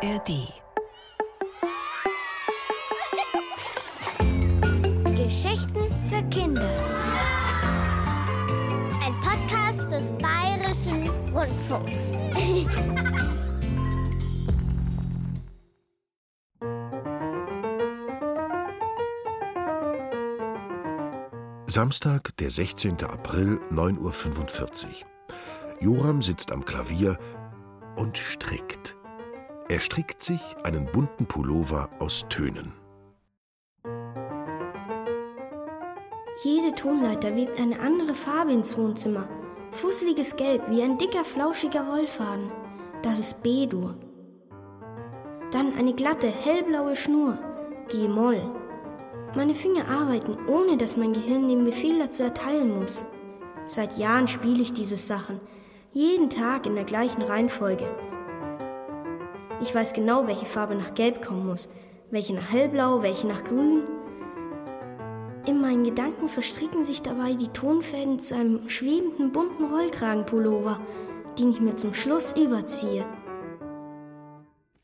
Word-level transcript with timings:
ARD. 0.00 0.52
Geschichten 5.16 5.90
für 6.08 6.22
Kinder. 6.30 6.70
Ein 9.04 9.14
Podcast 9.20 9.90
des 9.90 10.12
Bayerischen 10.18 11.08
Rundfunks. 11.34 12.12
Samstag, 21.66 22.36
der 22.36 22.50
16. 22.50 23.02
April, 23.02 23.58
9.45 23.72 24.86
Uhr. 24.86 24.92
Joram 25.80 26.22
sitzt 26.22 26.52
am 26.52 26.64
Klavier 26.64 27.18
und 27.96 28.16
strickt. 28.16 28.97
Er 29.70 29.80
strickt 29.80 30.22
sich 30.22 30.40
einen 30.64 30.86
bunten 30.86 31.26
Pullover 31.26 31.90
aus 31.98 32.24
Tönen. 32.30 32.72
Jede 36.42 36.74
Tonleiter 36.74 37.36
webt 37.36 37.60
eine 37.60 37.78
andere 37.78 38.14
Farbe 38.14 38.52
ins 38.52 38.78
Wohnzimmer. 38.78 39.28
Fusseliges 39.72 40.36
Gelb 40.36 40.62
wie 40.70 40.82
ein 40.82 40.96
dicker, 40.96 41.22
flauschiger 41.22 41.86
Wollfaden. 41.86 42.50
Das 43.02 43.18
ist 43.18 43.42
B-Dur. 43.42 43.98
Dann 45.50 45.76
eine 45.76 45.92
glatte, 45.92 46.28
hellblaue 46.28 46.96
Schnur. 46.96 47.38
G-Moll. 47.90 48.50
Meine 49.36 49.54
Finger 49.54 49.86
arbeiten, 49.88 50.38
ohne 50.48 50.78
dass 50.78 50.96
mein 50.96 51.12
Gehirn 51.12 51.46
den 51.46 51.64
Befehl 51.64 51.98
dazu 51.98 52.22
erteilen 52.22 52.78
muss. 52.78 53.04
Seit 53.66 53.98
Jahren 53.98 54.28
spiele 54.28 54.62
ich 54.62 54.72
diese 54.72 54.96
Sachen. 54.96 55.40
Jeden 55.92 56.30
Tag 56.30 56.64
in 56.64 56.74
der 56.74 56.84
gleichen 56.84 57.20
Reihenfolge. 57.20 57.86
Ich 59.60 59.74
weiß 59.74 59.92
genau, 59.92 60.26
welche 60.28 60.46
Farbe 60.46 60.76
nach 60.76 60.94
Gelb 60.94 61.20
kommen 61.20 61.46
muss, 61.46 61.68
welche 62.10 62.34
nach 62.34 62.50
Hellblau, 62.50 63.02
welche 63.02 63.26
nach 63.26 63.42
Grün. 63.42 63.82
In 65.46 65.60
meinen 65.60 65.82
Gedanken 65.82 66.28
verstricken 66.28 66.84
sich 66.84 67.02
dabei 67.02 67.34
die 67.34 67.48
Tonfäden 67.48 68.20
zu 68.20 68.36
einem 68.36 68.68
schwebenden 68.68 69.32
bunten 69.32 69.64
Rollkragenpullover, 69.64 70.80
den 71.38 71.50
ich 71.50 71.60
mir 71.60 71.74
zum 71.76 71.92
Schluss 71.92 72.34
überziehe. 72.36 73.04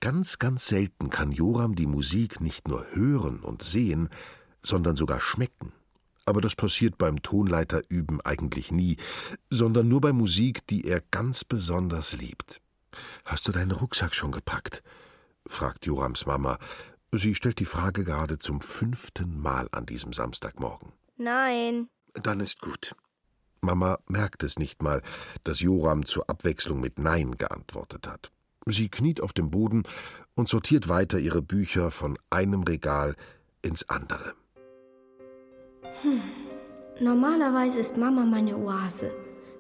Ganz, 0.00 0.39
ganz 0.39 0.67
selten 0.67 1.08
kann 1.08 1.30
Joram 1.30 1.77
die 1.77 1.86
Musik 1.86 2.41
nicht 2.41 2.67
nur 2.67 2.84
hören 2.91 3.41
und 3.41 3.62
sehen, 3.62 4.08
sondern 4.62 4.97
sogar 4.97 5.20
schmecken. 5.20 5.72
Aber 6.27 6.41
das 6.41 6.56
passiert 6.56 6.98
beim 6.98 7.22
Tonleiterüben 7.22 8.20
eigentlich 8.22 8.72
nie, 8.72 8.97
sondern 9.50 9.89
nur 9.89 10.00
bei 10.00 10.12
Musik, 10.12 10.67
die 10.67 10.84
er 10.84 11.00
ganz 11.11 11.45
besonders 11.45 12.17
liebt. 12.17 12.61
Hast 13.25 13.47
du 13.48 13.53
deinen 13.53 13.73
Rucksack 13.73 14.14
schon 14.14 14.33
gepackt? 14.33 14.83
fragt 15.47 15.87
Jorams 15.87 16.27
Mama. 16.27 16.59
Sie 17.12 17.34
stellt 17.34 17.61
die 17.61 17.64
Frage 17.64 18.05
gerade 18.05 18.39
zum 18.39 18.61
fünften 18.61 19.41
Mal 19.41 19.69
an 19.73 19.86
diesem 19.86 20.12
Samstagmorgen. 20.12 20.92
Nein. 21.17 21.89
Dann 22.14 22.41
ist 22.41 22.61
gut. 22.61 22.95
Mama 23.61 23.98
merkt 24.09 24.42
es 24.42 24.59
nicht 24.59 24.83
mal, 24.83 25.03
dass 25.45 25.61
Joram 25.61 26.06
zur 26.06 26.28
Abwechslung 26.28 26.81
mit 26.81 26.98
Nein 26.98 27.36
geantwortet 27.36 28.06
hat. 28.06 28.31
Sie 28.67 28.89
kniet 28.89 29.20
auf 29.20 29.33
dem 29.33 29.51
Boden 29.51 29.84
und 30.34 30.48
sortiert 30.48 30.89
weiter 30.89 31.19
ihre 31.19 31.42
Bücher 31.42 31.91
von 31.91 32.19
einem 32.31 32.62
Regal 32.62 33.14
ins 33.62 33.89
andere. 33.89 34.34
Hm. 36.03 36.23
Normalerweise 37.01 37.81
ist 37.81 37.97
Mama 37.97 38.25
meine 38.25 38.56
Oase. 38.56 39.11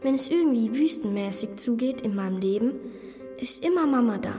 Wenn 0.02 0.14
es 0.14 0.28
irgendwie 0.28 0.72
wüstenmäßig 0.72 1.56
zugeht 1.56 2.00
in 2.00 2.14
meinem 2.14 2.38
Leben, 2.38 2.74
ist 3.38 3.64
immer 3.64 3.86
Mama 3.86 4.18
da, 4.18 4.34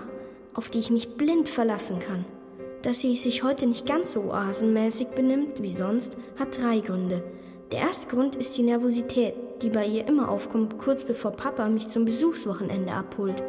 auf 0.53 0.69
die 0.69 0.79
ich 0.79 0.89
mich 0.89 1.15
blind 1.15 1.49
verlassen 1.49 1.99
kann. 1.99 2.25
Dass 2.81 2.99
sie 2.99 3.15
sich 3.15 3.43
heute 3.43 3.65
nicht 3.67 3.85
ganz 3.87 4.13
so 4.13 4.31
oasenmäßig 4.31 5.07
benimmt 5.07 5.61
wie 5.61 5.69
sonst, 5.69 6.17
hat 6.37 6.61
drei 6.61 6.79
Gründe. 6.79 7.23
Der 7.71 7.79
erste 7.79 8.07
Grund 8.07 8.35
ist 8.35 8.57
die 8.57 8.63
Nervosität, 8.63 9.33
die 9.61 9.69
bei 9.69 9.85
ihr 9.85 10.07
immer 10.07 10.29
aufkommt, 10.29 10.77
kurz 10.77 11.03
bevor 11.03 11.31
Papa 11.31 11.67
mich 11.67 11.87
zum 11.87 12.05
Besuchswochenende 12.05 12.93
abholt. 12.93 13.41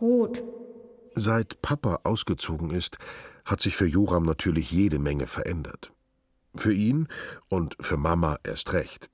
Rot. 0.00 0.42
Seit 1.14 1.60
Papa 1.62 2.00
ausgezogen 2.04 2.70
ist, 2.70 2.98
hat 3.44 3.60
sich 3.60 3.76
für 3.76 3.86
Joram 3.86 4.24
natürlich 4.24 4.70
jede 4.70 4.98
Menge 4.98 5.26
verändert. 5.26 5.92
Für 6.54 6.72
ihn 6.72 7.08
und 7.48 7.76
für 7.80 7.96
Mama 7.96 8.36
erst 8.44 8.72
recht. 8.72 9.10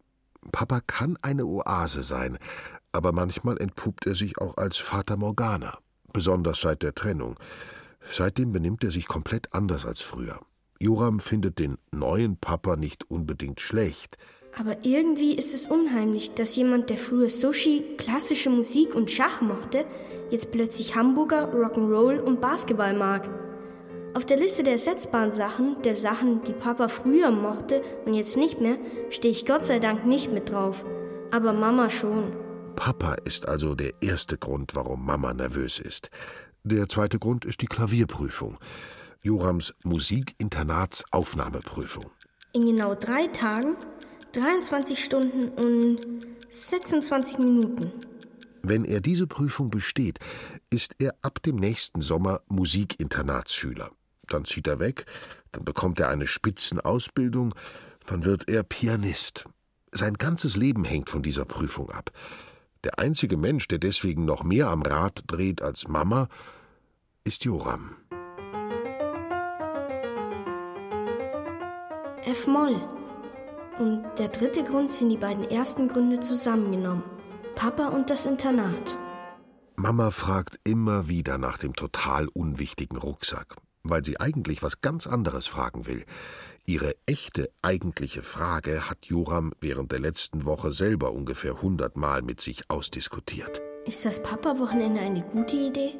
Papa 0.51 0.81
kann 0.81 1.17
eine 1.23 1.47
Oase 1.47 2.03
sein, 2.03 2.39
aber 2.91 3.13
manchmal 3.13 3.59
entpuppt 3.59 4.07
er 4.07 4.15
sich 4.15 4.39
auch 4.39 4.57
als 4.57 4.77
Vater 4.77 5.17
Morgana, 5.17 5.79
besonders 6.13 6.61
seit 6.61 6.83
der 6.83 6.95
Trennung. 6.95 7.39
Seitdem 8.11 8.53
benimmt 8.53 8.83
er 8.83 8.91
sich 8.91 9.07
komplett 9.07 9.55
anders 9.55 9.87
als 9.87 10.01
früher. 10.03 10.41
Joram 10.81 11.21
findet 11.21 11.61
den 11.61 11.79
neuen 11.93 12.37
Papa 12.37 12.75
nicht 12.77 13.09
unbedingt 13.09 13.61
schlecht. 13.61 14.19
Aber 14.59 14.85
irgendwie 14.85 15.35
ist 15.35 15.55
es 15.55 15.67
unheimlich, 15.67 16.35
dass 16.35 16.57
jemand, 16.57 16.91
der 16.91 16.99
früher 16.99 17.31
Sushi, 17.31 17.95
klassische 17.97 18.51
Musik 18.51 18.95
und 18.95 19.11
Schach 19.11 19.41
mochte, 19.41 19.87
jetzt 20.31 20.51
plötzlich 20.51 20.97
Hamburger, 20.97 21.53
Rock'n'Roll 21.55 22.19
und 22.19 22.41
Basketball 22.41 22.95
mag. 22.95 23.52
Auf 24.15 24.27
der 24.27 24.37
Liste 24.37 24.63
der 24.63 24.75
ersetzbaren 24.75 25.33
Sachen, 25.33 25.81
der 25.83 25.97
Sachen, 25.97 26.45
die 26.45 26.53
Papa 26.53 26.89
früher 26.89 27.31
mochte 27.31 27.81
und 28.05 28.13
jetzt 28.13 28.37
nicht 28.37 28.61
mehr, 28.61 28.77
stehe 29.09 29.33
ich 29.33 29.47
Gott 29.47 29.65
sei 29.65 29.79
Dank 29.79 30.05
nicht 30.05 30.31
mit 30.31 30.51
drauf. 30.51 30.85
Aber 31.31 31.55
Mama 31.55 31.89
schon. 31.89 32.37
Papa 32.77 33.15
ist 33.25 33.49
also 33.49 33.75
der 33.75 33.95
erste 34.03 34.37
Grund, 34.37 34.75
warum 34.75 35.07
Mama 35.07 35.33
nervös 35.33 35.79
ist. 35.79 36.11
Der 36.63 36.91
zweite 36.91 37.19
Grund 37.19 37.47
ist 37.47 37.63
die 37.63 37.67
Klavierprüfung. 37.67 38.59
Jorams 39.23 39.73
Musikinternatsaufnahmeprüfung. 39.83 42.11
In 42.53 42.67
genau 42.67 42.95
drei 42.95 43.29
Tagen, 43.29 43.77
23 44.33 45.03
Stunden 45.03 45.49
und 45.49 46.01
26 46.51 47.39
Minuten. 47.39 47.91
Wenn 48.63 48.85
er 48.85 49.01
diese 49.01 49.27
Prüfung 49.27 49.71
besteht, 49.71 50.19
ist 50.69 50.97
er 50.99 51.15
ab 51.23 51.43
dem 51.43 51.57
nächsten 51.57 52.03
Sommer 52.03 52.43
Musikinternatsschüler 52.49 53.91
dann 54.29 54.45
zieht 54.45 54.67
er 54.67 54.79
weg, 54.79 55.07
dann 55.53 55.65
bekommt 55.65 56.01
er 56.01 56.09
eine 56.09 56.27
Spitzenausbildung, 56.27 57.55
dann 58.07 58.25
wird 58.25 58.49
er 58.49 58.63
Pianist. 58.63 59.45
Sein 59.93 60.15
ganzes 60.15 60.57
Leben 60.57 60.85
hängt 60.85 61.11
von 61.11 61.23
dieser 61.23 61.45
Prüfung 61.45 61.91
ab. 61.91 62.11
Der 62.85 62.99
einzige 62.99 63.37
Mensch, 63.37 63.69
der 63.69 63.79
deswegen 63.79 64.25
noch 64.25 64.43
mehr 64.43 64.69
am 64.69 64.83
Rad 64.83 65.23
dreht 65.27 65.63
als 65.63 65.87
Mama, 65.87 66.29
ist 67.25 67.45
Joram. 67.45 67.97
F-Moll. 72.25 72.81
Und 73.79 74.05
der 74.19 74.29
dritte 74.29 74.65
Grund 74.65 74.91
sind 74.91 75.11
die 75.11 75.17
beiden 75.17 75.45
ersten 75.45 75.89
Gründe 75.89 76.21
zusammengenommen. 76.21 77.05
Papa 77.55 77.89
und 77.89 78.11
das 78.11 78.27
Internat. 78.27 78.99
Mama 79.77 80.11
fragt 80.11 80.59
immer 80.65 81.09
wieder 81.09 81.39
nach 81.39 81.59
dem 81.59 81.75
total 81.75 82.29
unwichtigen 82.29 82.97
Rucksack 82.97 83.57
weil 83.85 84.05
sie 84.05 84.21
eigentlich 84.21 84.63
was 84.63 84.81
ganz 84.81 85.07
anderes 85.07 85.47
fragen 85.47 85.87
will. 85.87 86.05
Ihre 86.65 86.95
echte, 87.07 87.51
eigentliche 87.61 88.23
Frage 88.23 88.89
hat 88.89 89.07
Joram 89.07 89.53
während 89.61 89.91
der 89.91 89.99
letzten 89.99 90.45
Woche 90.45 90.73
selber 90.73 91.13
ungefähr 91.13 91.61
hundertmal 91.61 92.23
mit 92.23 92.41
sich 92.41 92.63
ausdiskutiert. 92.69 93.61
Ist 93.85 94.05
das 94.05 94.23
Papa-Wochenende 94.23 95.01
eine 95.01 95.23
gute 95.23 95.57
Idee? 95.57 95.99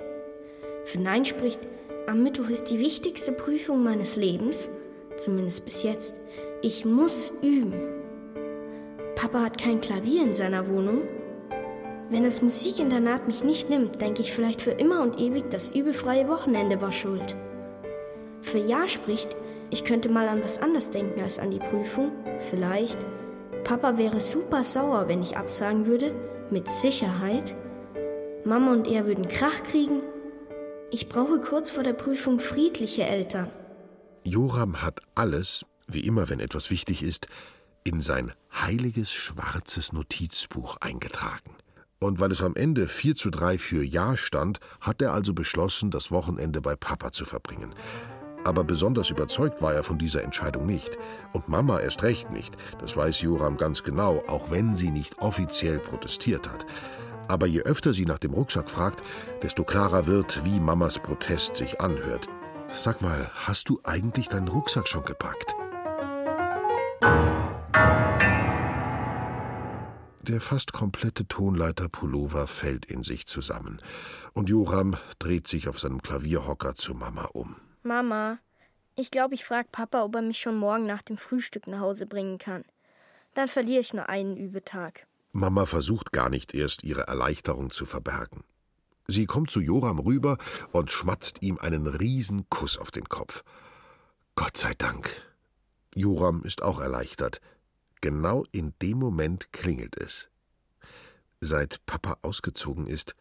Für 0.85 1.01
Nein 1.01 1.25
spricht, 1.25 1.61
am 2.07 2.23
Mittwoch 2.23 2.49
ist 2.49 2.65
die 2.65 2.79
wichtigste 2.79 3.33
Prüfung 3.33 3.83
meines 3.83 4.15
Lebens, 4.15 4.69
zumindest 5.17 5.65
bis 5.65 5.83
jetzt. 5.83 6.21
Ich 6.63 6.85
muss 6.85 7.33
üben. 7.43 7.75
Papa 9.17 9.41
hat 9.41 9.59
kein 9.59 9.81
Klavier 9.81 10.23
in 10.23 10.33
seiner 10.33 10.69
Wohnung. 10.69 11.03
Wenn 12.09 12.25
das 12.25 12.43
Musikinternat 12.43 13.27
mich 13.27 13.43
nicht 13.43 13.69
nimmt, 13.69 14.01
denke 14.01 14.23
ich 14.23 14.33
vielleicht 14.33 14.61
für 14.63 14.73
immer 14.73 15.03
und 15.03 15.19
ewig, 15.19 15.51
das 15.51 15.71
übefreie 15.71 16.29
Wochenende 16.29 16.81
war 16.81 16.93
schuld. 16.93 17.37
Für 18.43 18.59
Ja 18.59 18.89
spricht, 18.89 19.37
ich 19.71 19.85
könnte 19.85 20.11
mal 20.11 20.29
an 20.29 20.45
was 20.45 20.59
anderes 20.59 20.91
denken 20.91 21.21
als 21.23 21.39
an 21.39 21.51
die 21.51 21.59
Prüfung. 21.59 22.13
Vielleicht. 22.51 22.99
Papa 23.65 23.97
wäre 23.97 24.21
super 24.21 24.65
sauer, 24.65 25.09
wenn 25.09 25.23
ich 25.23 25.37
absagen 25.37 25.87
würde. 25.87 26.15
Mit 26.51 26.69
Sicherheit. 26.69 27.57
Mama 28.45 28.73
und 28.73 28.87
er 28.87 29.07
würden 29.07 29.29
Krach 29.29 29.63
kriegen. 29.63 30.03
Ich 30.91 31.09
brauche 31.09 31.41
kurz 31.41 31.71
vor 31.71 31.85
der 31.85 31.95
Prüfung 31.95 32.41
friedliche 32.41 33.05
Eltern. 33.05 33.49
Joram 34.25 34.83
hat 34.83 35.01
alles, 35.15 35.65
wie 35.87 36.01
immer, 36.01 36.29
wenn 36.29 36.41
etwas 36.41 36.71
wichtig 36.71 37.03
ist, 37.03 37.29
in 37.85 38.01
sein 38.01 38.33
heiliges 38.53 39.13
schwarzes 39.13 39.93
Notizbuch 39.93 40.77
eingetragen. 40.81 41.57
Und 41.99 42.21
weil 42.21 42.33
es 42.33 42.43
am 42.43 42.57
Ende 42.57 42.89
4 42.89 43.15
zu 43.15 43.31
3 43.31 43.59
für 43.59 43.85
Ja 43.85 44.17
stand, 44.17 44.61
hat 44.81 45.01
er 45.01 45.13
also 45.13 45.35
beschlossen, 45.35 45.91
das 45.91 46.11
Wochenende 46.11 46.61
bei 46.61 46.77
Papa 46.77 47.13
zu 47.13 47.25
verbringen. 47.25 47.75
Aber 48.45 48.65
besonders 48.65 49.11
überzeugt 49.11 49.63
war 49.63 49.75
er 49.75 49.83
von 49.83 49.99
dieser 49.99 50.23
Entscheidung 50.23 50.67
nicht. 50.67 50.99
Und 51.33 51.49
Mama 51.49 51.81
erst 51.81 52.03
recht 52.03 52.31
nicht. 52.31 52.57
Das 52.81 52.97
weiß 52.97 53.23
Joram 53.23 53.57
ganz 53.57 53.83
genau, 53.83 54.23
auch 54.27 54.51
wenn 54.51 54.75
sie 54.75 54.91
nicht 54.91 55.19
offiziell 55.21 55.79
protestiert 55.79 56.49
hat. 56.49 56.67
Aber 57.29 57.47
je 57.47 57.63
öfter 57.63 57.95
sie 57.95 58.05
nach 58.05 58.19
dem 58.19 58.35
Rucksack 58.35 58.69
fragt, 58.69 59.03
desto 59.43 59.65
klarer 59.65 60.07
wird, 60.07 60.45
wie 60.45 60.61
Mamas 60.61 60.99
Protest 60.99 61.57
sich 61.57 61.81
anhört. 61.81 62.29
Sag 62.77 63.01
mal, 63.01 63.31
hast 63.35 63.69
du 63.69 63.81
eigentlich 63.85 64.29
deinen 64.29 64.49
Rucksack 64.49 64.89
schon 64.89 65.05
gepackt? 65.05 65.55
Der 70.23 70.41
fast 70.41 70.73
komplette 70.73 71.27
Tonleiterpullover 71.27 72.47
fällt 72.47 72.85
in 72.87 73.03
sich 73.03 73.27
zusammen 73.27 73.81
und 74.35 74.49
Joram 74.49 74.97
dreht 75.19 75.49
sich 75.49 75.69
auf 75.69 75.81
seinem 75.81 76.01
Klavierhocker 76.01 76.75
zu 76.77 76.95
Mama 76.95 77.25
um. 77.33 77.57
Mama, 77.83 78.39
ich 78.95 79.11
glaube, 79.11 79.35
ich 79.35 79.45
frage 79.45 79.69
Papa, 79.73 80.05
ob 80.05 80.15
er 80.15 80.23
mich 80.23 80.39
schon 80.39 80.57
morgen 80.57 80.85
nach 80.85 81.03
dem 81.03 81.17
Frühstück 81.17 81.67
nach 81.67 81.81
Hause 81.81 82.07
bringen 82.07 82.39
kann. 82.39 82.65
Dann 83.35 83.49
verliere 83.49 83.81
ich 83.81 83.95
nur 83.95 84.09
einen 84.09 84.37
Übetag. 84.37 85.07
Mama 85.33 85.65
versucht 85.65 86.13
gar 86.13 86.29
nicht 86.29 86.55
erst, 86.55 86.85
ihre 86.85 87.07
Erleichterung 87.07 87.71
zu 87.71 87.87
verbergen. 87.87 88.45
Sie 89.09 89.27
kommt 89.27 89.51
zu 89.51 89.61
Joram 89.61 89.99
rüber 89.99 90.37
und 90.71 90.91
schmatzt 90.91 91.43
ihm 91.43 91.59
einen 91.59 91.87
riesen 91.87 92.49
Kuss 92.51 92.79
auf 92.79 92.91
den 92.91 93.09
Kopf. 93.09 93.43
Gott 94.35 94.57
sei 94.57 94.75
Dank. 94.75 95.11
Joram 95.95 96.43
ist 96.45 96.63
auch 96.63 96.81
erleichtert. 96.81 97.41
Genau 98.01 98.45
in 98.53 98.75
dem 98.83 98.99
Moment 98.99 99.53
klingelt 99.53 99.97
es. 99.97 100.29
Seit 101.41 101.85
Papa 101.87 102.19
ausgezogen 102.23 102.87
ist, 102.87 103.17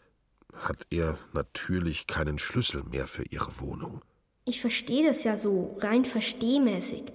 hat 0.53 0.85
er 0.89 1.17
natürlich 1.33 2.07
keinen 2.07 2.37
Schlüssel 2.37 2.83
mehr 2.83 3.07
für 3.07 3.23
ihre 3.23 3.59
Wohnung. 3.59 4.01
Ich 4.51 4.59
verstehe 4.59 5.07
das 5.07 5.23
ja 5.23 5.37
so, 5.37 5.77
rein 5.79 6.03
verstehmäßig. 6.03 7.05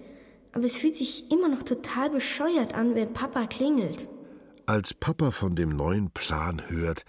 Aber 0.53 0.65
es 0.65 0.79
fühlt 0.79 0.97
sich 0.97 1.31
immer 1.31 1.51
noch 1.51 1.65
total 1.65 2.09
bescheuert 2.09 2.73
an, 2.73 2.95
wenn 2.95 3.13
Papa 3.13 3.47
klingelt. 3.47 4.09
Als 4.65 4.95
Papa 4.95 5.33
von 5.33 5.55
dem 5.55 5.69
neuen 5.69 6.11
Plan 6.13 6.63
hört, 6.71 7.05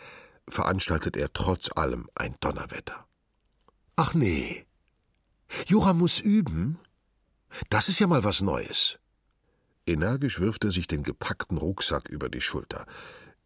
veranstaltet 0.50 1.16
er 1.16 1.32
trotz 1.32 1.70
allem 1.74 2.10
ein 2.14 2.36
Donnerwetter. 2.42 3.08
Ach 3.96 4.14
nee. 4.16 4.66
Jura 5.66 5.94
muss 5.94 6.20
üben? 6.20 6.78
Das 7.70 7.88
ist 7.88 8.00
ja 8.00 8.08
mal 8.08 8.26
was 8.26 8.42
Neues. 8.42 9.00
Energisch 9.86 10.42
wirft 10.42 10.66
er 10.66 10.74
sich 10.74 10.88
den 10.88 11.04
gepackten 11.04 11.58
Rucksack 11.58 12.10
über 12.10 12.28
die 12.28 12.42
Schulter. 12.42 12.86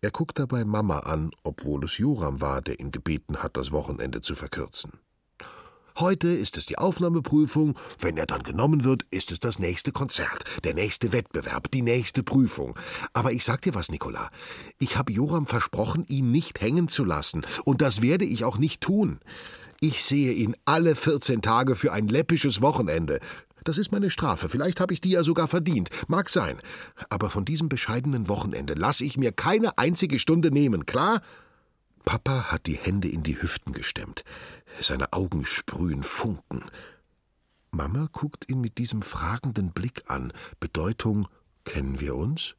Er 0.01 0.10
guckt 0.10 0.39
dabei 0.39 0.66
Mama 0.66 1.01
an, 1.01 1.30
obwohl 1.44 1.86
es 1.86 2.00
Joram 2.00 2.42
war, 2.42 2.63
der 2.63 2.80
ihn 2.80 2.89
gebeten 2.89 3.44
hat, 3.44 3.56
das 3.56 3.72
Wochenende 3.72 4.22
zu 4.22 4.33
verkürzen. 4.33 4.94
Heute 5.98 6.30
ist 6.30 6.58
es 6.58 6.66
die 6.66 6.78
Aufnahmeprüfung, 6.78 7.76
wenn 8.00 8.18
er 8.18 8.26
dann 8.26 8.44
genommen 8.44 8.84
wird, 8.84 9.06
ist 9.12 9.32
es 9.32 9.40
das 9.40 9.60
nächste 9.60 9.92
Konzert, 9.92 10.46
der 10.64 10.74
nächste 10.74 11.12
Wettbewerb, 11.12 11.70
die 11.72 11.82
nächste 11.82 12.24
Prüfung. 12.24 12.78
Aber 13.14 13.32
ich 13.34 13.44
sag 13.44 13.62
dir 13.62 13.76
was, 13.76 13.92
Nikola, 13.92 14.30
ich 14.80 14.98
habe 14.98 15.12
Joram 15.12 15.46
versprochen, 15.46 16.06
ihn 16.08 16.32
nicht 16.32 16.62
hängen 16.62 16.88
zu 16.88 17.04
lassen, 17.04 17.46
und 17.66 17.82
das 17.82 18.02
werde 18.02 18.26
ich 18.26 18.46
auch 18.46 18.58
nicht 18.58 18.82
tun. 18.82 19.20
Ich 19.82 20.04
sehe 20.04 20.32
ihn 20.32 20.56
alle 20.66 20.96
14 20.96 21.42
Tage 21.42 21.76
für 21.76 21.92
ein 21.92 22.08
läppisches 22.08 22.62
Wochenende. 22.62 23.20
Das 23.64 23.78
ist 23.78 23.92
meine 23.92 24.10
Strafe, 24.10 24.50
vielleicht 24.50 24.80
habe 24.80 24.94
ich 24.94 25.02
die 25.02 25.12
ja 25.12 25.24
sogar 25.24 25.48
verdient, 25.48 25.90
mag 26.08 26.30
sein. 26.30 26.58
Aber 27.10 27.30
von 27.30 27.46
diesem 27.46 27.70
bescheidenen 27.70 28.28
Wochenende 28.28 28.74
lasse 28.76 29.04
ich 29.04 29.18
mir 29.18 29.32
keine 29.32 29.78
einzige 29.78 30.20
Stunde 30.20 30.52
nehmen, 30.52 30.86
klar? 30.86 31.22
Papa 32.06 32.52
hat 32.52 32.66
die 32.66 32.78
Hände 32.78 33.08
in 33.08 33.24
die 33.24 33.40
Hüften 33.40 33.74
gestemmt. 33.74 34.24
Seine 34.79 35.13
Augen 35.13 35.45
sprühen 35.45 36.03
Funken. 36.03 36.69
Mama 37.71 38.07
guckt 38.12 38.50
ihn 38.50 38.62
mit 38.62 38.77
diesem 38.77 39.01
fragenden 39.01 39.71
Blick 39.71 40.03
an. 40.07 40.33
Bedeutung, 40.59 41.27
kennen 41.63 42.00
wir 42.00 42.15
uns? 42.15 42.56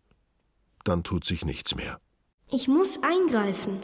Dann 0.84 1.04
tut 1.04 1.24
sich 1.24 1.44
nichts 1.44 1.74
mehr. 1.74 2.00
Ich 2.48 2.68
muss 2.68 3.02
eingreifen. 3.02 3.82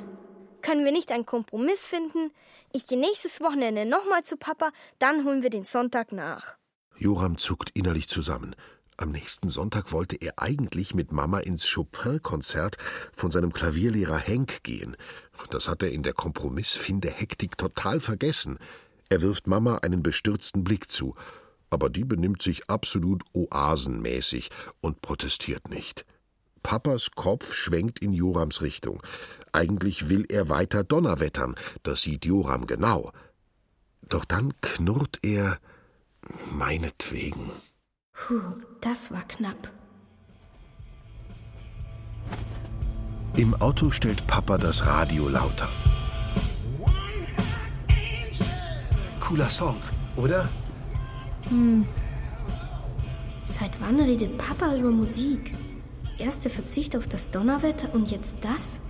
Können 0.62 0.84
wir 0.84 0.92
nicht 0.92 1.12
einen 1.12 1.26
Kompromiss 1.26 1.86
finden? 1.86 2.32
Ich 2.72 2.86
gehe 2.86 2.98
nächstes 2.98 3.40
Wochenende 3.40 3.86
nochmal 3.86 4.24
zu 4.24 4.36
Papa, 4.36 4.72
dann 4.98 5.24
holen 5.24 5.42
wir 5.42 5.50
den 5.50 5.64
Sonntag 5.64 6.12
nach. 6.12 6.56
Joram 6.96 7.38
zuckt 7.38 7.70
innerlich 7.74 8.08
zusammen. 8.08 8.56
Am 9.00 9.12
nächsten 9.12 9.48
Sonntag 9.48 9.92
wollte 9.92 10.16
er 10.16 10.32
eigentlich 10.38 10.92
mit 10.92 11.12
Mama 11.12 11.38
ins 11.38 11.72
Chopin-Konzert 11.72 12.78
von 13.12 13.30
seinem 13.30 13.52
Klavierlehrer 13.52 14.18
Henk 14.18 14.64
gehen. 14.64 14.96
Das 15.50 15.68
hat 15.68 15.84
er 15.84 15.92
in 15.92 16.02
der 16.02 16.14
Kompromissfinde-Hektik 16.14 17.56
total 17.56 18.00
vergessen. 18.00 18.58
Er 19.08 19.22
wirft 19.22 19.46
Mama 19.46 19.76
einen 19.76 20.02
bestürzten 20.02 20.64
Blick 20.64 20.90
zu, 20.90 21.14
aber 21.70 21.90
die 21.90 22.02
benimmt 22.02 22.42
sich 22.42 22.68
absolut 22.68 23.22
oasenmäßig 23.34 24.50
und 24.80 25.00
protestiert 25.00 25.70
nicht. 25.70 26.04
Papas 26.64 27.12
Kopf 27.12 27.54
schwenkt 27.54 28.00
in 28.00 28.12
Jorams 28.12 28.62
Richtung. 28.62 29.00
Eigentlich 29.52 30.08
will 30.08 30.26
er 30.28 30.48
weiter 30.48 30.82
Donnerwettern, 30.82 31.54
das 31.84 32.02
sieht 32.02 32.24
Joram 32.24 32.66
genau. 32.66 33.12
Doch 34.08 34.24
dann 34.24 34.60
knurrt 34.60 35.20
er 35.22 35.60
meinetwegen. 36.50 37.52
Puh, 38.12 38.56
das 38.80 39.10
war 39.12 39.22
knapp. 39.26 39.72
Im 43.36 43.54
Auto 43.60 43.90
stellt 43.90 44.26
Papa 44.26 44.58
das 44.58 44.84
Radio 44.86 45.28
lauter. 45.28 45.68
Cooler 49.20 49.50
Song, 49.50 49.76
oder? 50.16 50.48
Hm. 51.48 51.86
Seit 53.42 53.80
wann 53.80 54.00
redet 54.00 54.36
Papa 54.38 54.74
über 54.74 54.90
Musik? 54.90 55.54
Erst 56.18 56.44
der 56.44 56.50
Verzicht 56.50 56.96
auf 56.96 57.06
das 57.06 57.30
Donnerwetter 57.30 57.94
und 57.94 58.10
jetzt 58.10 58.38
das? 58.40 58.80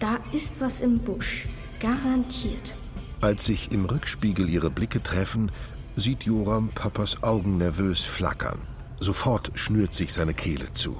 Da 0.00 0.18
ist 0.32 0.60
was 0.60 0.80
im 0.80 0.98
Busch. 0.98 1.46
Garantiert. 1.78 2.74
Als 3.20 3.44
sich 3.44 3.70
im 3.70 3.84
Rückspiegel 3.84 4.48
ihre 4.48 4.70
Blicke 4.70 5.02
treffen, 5.02 5.52
sieht 5.96 6.24
Joram 6.24 6.70
Papas 6.70 7.22
Augen 7.22 7.58
nervös 7.58 8.04
flackern. 8.04 8.58
Sofort 9.02 9.50
schnürt 9.54 9.94
sich 9.94 10.12
seine 10.12 10.34
Kehle 10.34 10.70
zu. 10.74 10.98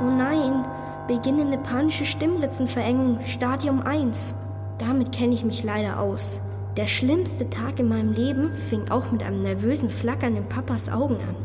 Oh 0.00 0.10
nein, 0.10 0.64
beginnende 1.06 1.58
panische 1.58 2.04
Stimmritzenverengung, 2.04 3.20
Stadium 3.24 3.80
1. 3.80 4.34
Damit 4.78 5.12
kenne 5.12 5.32
ich 5.32 5.44
mich 5.44 5.62
leider 5.62 6.00
aus. 6.00 6.40
Der 6.76 6.88
schlimmste 6.88 7.48
Tag 7.50 7.78
in 7.78 7.88
meinem 7.88 8.12
Leben 8.14 8.52
fing 8.68 8.88
auch 8.90 9.12
mit 9.12 9.22
einem 9.22 9.42
nervösen 9.42 9.90
Flackern 9.90 10.36
in 10.36 10.48
Papas 10.48 10.90
Augen 10.90 11.18
an. 11.18 11.36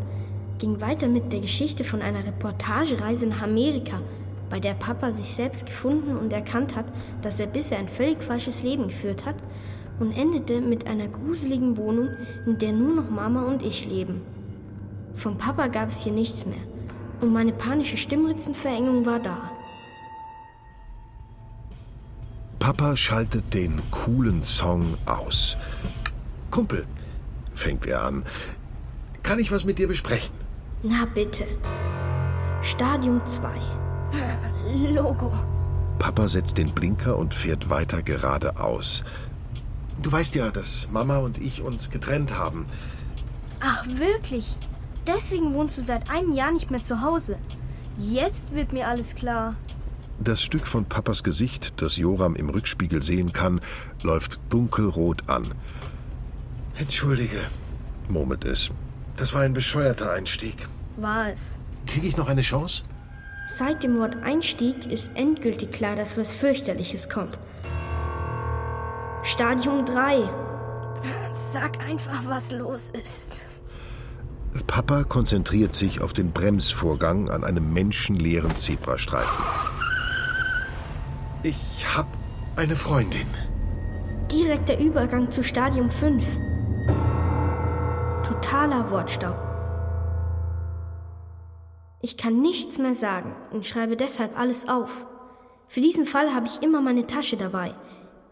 Ging 0.58 0.82
weiter 0.82 1.08
mit 1.08 1.32
der 1.32 1.42
Geschichte 1.42 1.84
von 1.84 2.02
einer 2.02 2.26
Reportagereise 2.26 3.28
nach 3.28 3.44
Amerika, 3.44 4.02
bei 4.50 4.60
der 4.60 4.74
Papa 4.74 5.12
sich 5.12 5.36
selbst 5.36 5.68
gefunden 5.68 6.18
und 6.18 6.34
erkannt 6.34 6.76
hat, 6.76 6.86
dass 7.22 7.40
er 7.40 7.46
bisher 7.46 7.78
ein 7.78 7.90
völlig 7.90 8.24
falsches 8.24 8.64
Leben 8.64 8.88
geführt 8.88 9.24
hat 9.24 9.36
und 10.00 10.18
endete 10.18 10.62
mit 10.62 10.88
einer 10.88 11.10
gruseligen 11.10 11.78
Wohnung, 11.78 12.10
in 12.48 12.58
der 12.58 12.72
nur 12.72 12.96
noch 12.96 13.10
Mama 13.12 13.44
und 13.44 13.62
ich 13.62 13.86
leben. 13.86 14.22
Vom 15.18 15.36
Papa 15.38 15.68
gab 15.68 15.90
es 15.90 16.04
hier 16.04 16.14
nichts 16.14 16.46
mehr 16.46 16.62
und 17.22 17.34
meine 17.34 17.52
panische 17.52 17.98
Stimmritzenverengung 17.98 19.06
war 19.06 19.20
da. 19.20 19.52
Papa 22.60 22.96
schaltet 22.96 23.52
den 23.54 23.82
coolen 23.90 24.44
Song 24.44 24.96
aus. 25.08 25.58
Kumpel, 26.52 26.86
fängt 27.56 27.88
er 27.88 28.04
an, 28.04 28.24
kann 29.24 29.40
ich 29.40 29.52
was 29.52 29.66
mit 29.66 29.80
dir 29.80 29.88
besprechen? 29.88 30.36
Na 30.84 31.06
bitte. 31.06 31.46
Stadium 32.62 33.26
2. 33.26 33.50
Logo. 34.94 35.34
Papa 35.98 36.28
setzt 36.28 36.60
den 36.60 36.72
Blinker 36.74 37.18
und 37.18 37.34
fährt 37.34 37.72
weiter 37.72 38.04
geradeaus. 38.04 39.04
Du 40.00 40.12
weißt 40.12 40.36
ja, 40.36 40.52
dass 40.52 40.88
Mama 40.92 41.18
und 41.18 41.40
ich 41.40 41.64
uns 41.64 41.90
getrennt 41.90 42.38
haben. 42.38 42.68
Ach, 43.60 43.84
wirklich? 43.88 44.56
Deswegen 45.08 45.54
wohnst 45.54 45.78
du 45.78 45.82
seit 45.82 46.10
einem 46.10 46.34
Jahr 46.34 46.52
nicht 46.52 46.70
mehr 46.70 46.84
zu 46.84 47.02
Hause. 47.02 47.38
Jetzt 47.98 48.54
wird 48.54 48.74
mir 48.74 48.88
alles 48.88 49.16
klar. 49.16 49.56
Das 50.20 50.42
Stück 50.42 50.68
von 50.68 50.86
Papas 50.86 51.24
Gesicht, 51.24 51.74
das 51.82 51.98
Joram 51.98 52.36
im 52.36 52.50
Rückspiegel 52.50 53.02
sehen 53.02 53.34
kann, 53.34 53.62
läuft 54.04 54.40
dunkelrot 54.50 55.30
an. 55.30 55.54
Entschuldige, 56.76 57.40
murmelt 58.10 58.44
es. 58.46 58.72
Das 59.16 59.34
war 59.34 59.42
ein 59.42 59.54
bescheuerter 59.54 60.12
Einstieg. 60.12 60.68
War 60.98 61.32
es. 61.32 61.58
Kriege 61.86 62.08
ich 62.08 62.18
noch 62.18 62.28
eine 62.28 62.42
Chance? 62.42 62.84
Seit 63.48 63.84
dem 63.84 63.98
Wort 63.98 64.16
Einstieg 64.24 64.86
ist 64.88 65.12
endgültig 65.16 65.72
klar, 65.72 65.96
dass 65.96 66.18
was 66.18 66.36
fürchterliches 66.36 67.10
kommt. 67.10 67.40
Stadium 69.24 69.86
3. 69.86 70.30
Sag 71.32 71.86
einfach, 71.88 72.26
was 72.26 72.52
los 72.52 72.92
ist. 72.92 73.47
Papa 74.68 75.04
konzentriert 75.04 75.76
sich 75.76 76.02
auf 76.02 76.14
den 76.14 76.32
Bremsvorgang 76.32 77.30
an 77.30 77.44
einem 77.44 77.74
menschenleeren 77.74 78.56
Zebrastreifen. 78.56 79.44
Ich 81.44 81.86
hab 81.96 82.08
eine 82.56 82.76
Freundin. 82.76 83.28
Direkt 84.32 84.70
der 84.70 84.80
Übergang 84.80 85.32
zu 85.32 85.44
Stadium 85.44 85.90
5. 85.90 86.26
Totaler 88.28 88.92
Wortstaub. 88.92 89.38
Ich 92.02 92.18
kann 92.18 92.42
nichts 92.42 92.78
mehr 92.78 92.94
sagen 92.94 93.36
und 93.52 93.66
schreibe 93.66 93.96
deshalb 93.96 94.38
alles 94.38 94.68
auf. 94.68 95.06
Für 95.68 95.82
diesen 95.82 96.06
Fall 96.06 96.34
habe 96.34 96.46
ich 96.46 96.62
immer 96.62 96.82
meine 96.82 97.08
Tasche 97.08 97.38
dabei, 97.38 97.74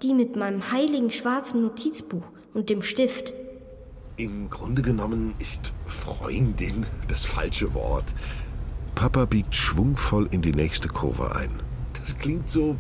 die 0.02 0.14
mit 0.14 0.36
meinem 0.36 0.72
heiligen 0.72 1.12
schwarzen 1.12 1.62
Notizbuch 1.62 2.24
und 2.54 2.70
dem 2.70 2.82
Stift. 2.82 3.34
Im 4.18 4.50
Grunde 4.50 4.82
genommen 4.82 5.34
ist 5.40 5.74
Freundin 5.88 6.86
das 7.10 7.26
falsche 7.26 7.74
Wort. 7.74 8.06
Papa 8.96 9.26
biegt 9.26 9.54
schwungvoll 9.58 10.30
in 10.32 10.42
die 10.42 10.54
nächste 10.54 10.88
Kurve 10.88 11.36
ein. 11.36 11.50
Das 12.00 12.18
klingt 12.18 12.50
so 12.50 12.78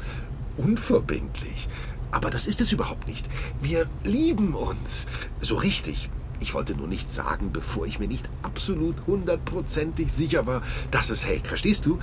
unverbindlich. 0.55 1.67
Aber 2.11 2.29
das 2.29 2.47
ist 2.47 2.61
es 2.61 2.71
überhaupt 2.71 3.05
nicht. 3.09 3.27
Wir 3.61 3.85
lieben 4.05 4.53
uns. 4.53 5.07
So 5.41 5.57
richtig. 5.57 6.09
Ich 6.39 6.53
wollte 6.53 6.73
nur 6.73 6.87
nichts 6.87 7.15
sagen, 7.15 7.51
bevor 7.51 7.85
ich 7.85 7.99
mir 7.99 8.07
nicht 8.07 8.29
absolut 8.41 8.95
hundertprozentig 9.05 10.13
sicher 10.13 10.47
war, 10.47 10.61
dass 10.89 11.09
es 11.09 11.25
hält. 11.25 11.49
Verstehst 11.49 11.85
du? 11.85 11.99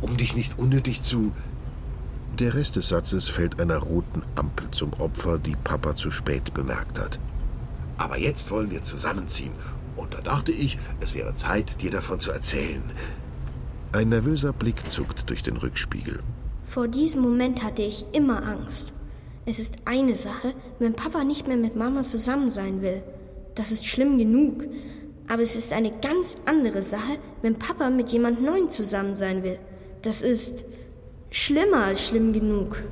Um 0.00 0.16
dich 0.16 0.34
nicht 0.34 0.58
unnötig 0.58 1.02
zu. 1.02 1.32
Der 2.38 2.54
Rest 2.54 2.76
des 2.76 2.88
Satzes 2.88 3.28
fällt 3.28 3.60
einer 3.60 3.76
roten 3.76 4.22
Ampel 4.36 4.70
zum 4.70 4.94
Opfer, 4.94 5.36
die 5.36 5.56
Papa 5.56 5.96
zu 5.96 6.10
spät 6.10 6.54
bemerkt 6.54 6.98
hat. 6.98 7.20
Aber 8.00 8.16
jetzt 8.16 8.50
wollen 8.50 8.70
wir 8.70 8.82
zusammenziehen. 8.82 9.52
Und 9.94 10.14
da 10.14 10.22
dachte 10.22 10.52
ich, 10.52 10.78
es 11.00 11.14
wäre 11.14 11.34
Zeit, 11.34 11.82
dir 11.82 11.90
davon 11.90 12.18
zu 12.18 12.30
erzählen. 12.30 12.82
Ein 13.92 14.08
nervöser 14.08 14.54
Blick 14.54 14.90
zuckt 14.90 15.28
durch 15.28 15.42
den 15.42 15.58
Rückspiegel. 15.58 16.20
Vor 16.66 16.88
diesem 16.88 17.20
Moment 17.20 17.62
hatte 17.62 17.82
ich 17.82 18.06
immer 18.12 18.42
Angst. 18.42 18.94
Es 19.44 19.58
ist 19.58 19.74
eine 19.84 20.16
Sache, 20.16 20.54
wenn 20.78 20.94
Papa 20.94 21.24
nicht 21.24 21.46
mehr 21.46 21.58
mit 21.58 21.76
Mama 21.76 22.02
zusammen 22.02 22.48
sein 22.48 22.80
will. 22.80 23.02
Das 23.54 23.70
ist 23.70 23.84
schlimm 23.84 24.16
genug. 24.16 24.64
Aber 25.28 25.42
es 25.42 25.54
ist 25.54 25.74
eine 25.74 25.92
ganz 26.00 26.38
andere 26.46 26.80
Sache, 26.80 27.18
wenn 27.42 27.58
Papa 27.58 27.90
mit 27.90 28.10
jemand 28.12 28.42
Neuen 28.42 28.70
zusammen 28.70 29.14
sein 29.14 29.42
will. 29.42 29.58
Das 30.00 30.22
ist 30.22 30.64
schlimmer 31.30 31.84
als 31.84 32.08
schlimm 32.08 32.32
genug. 32.32 32.82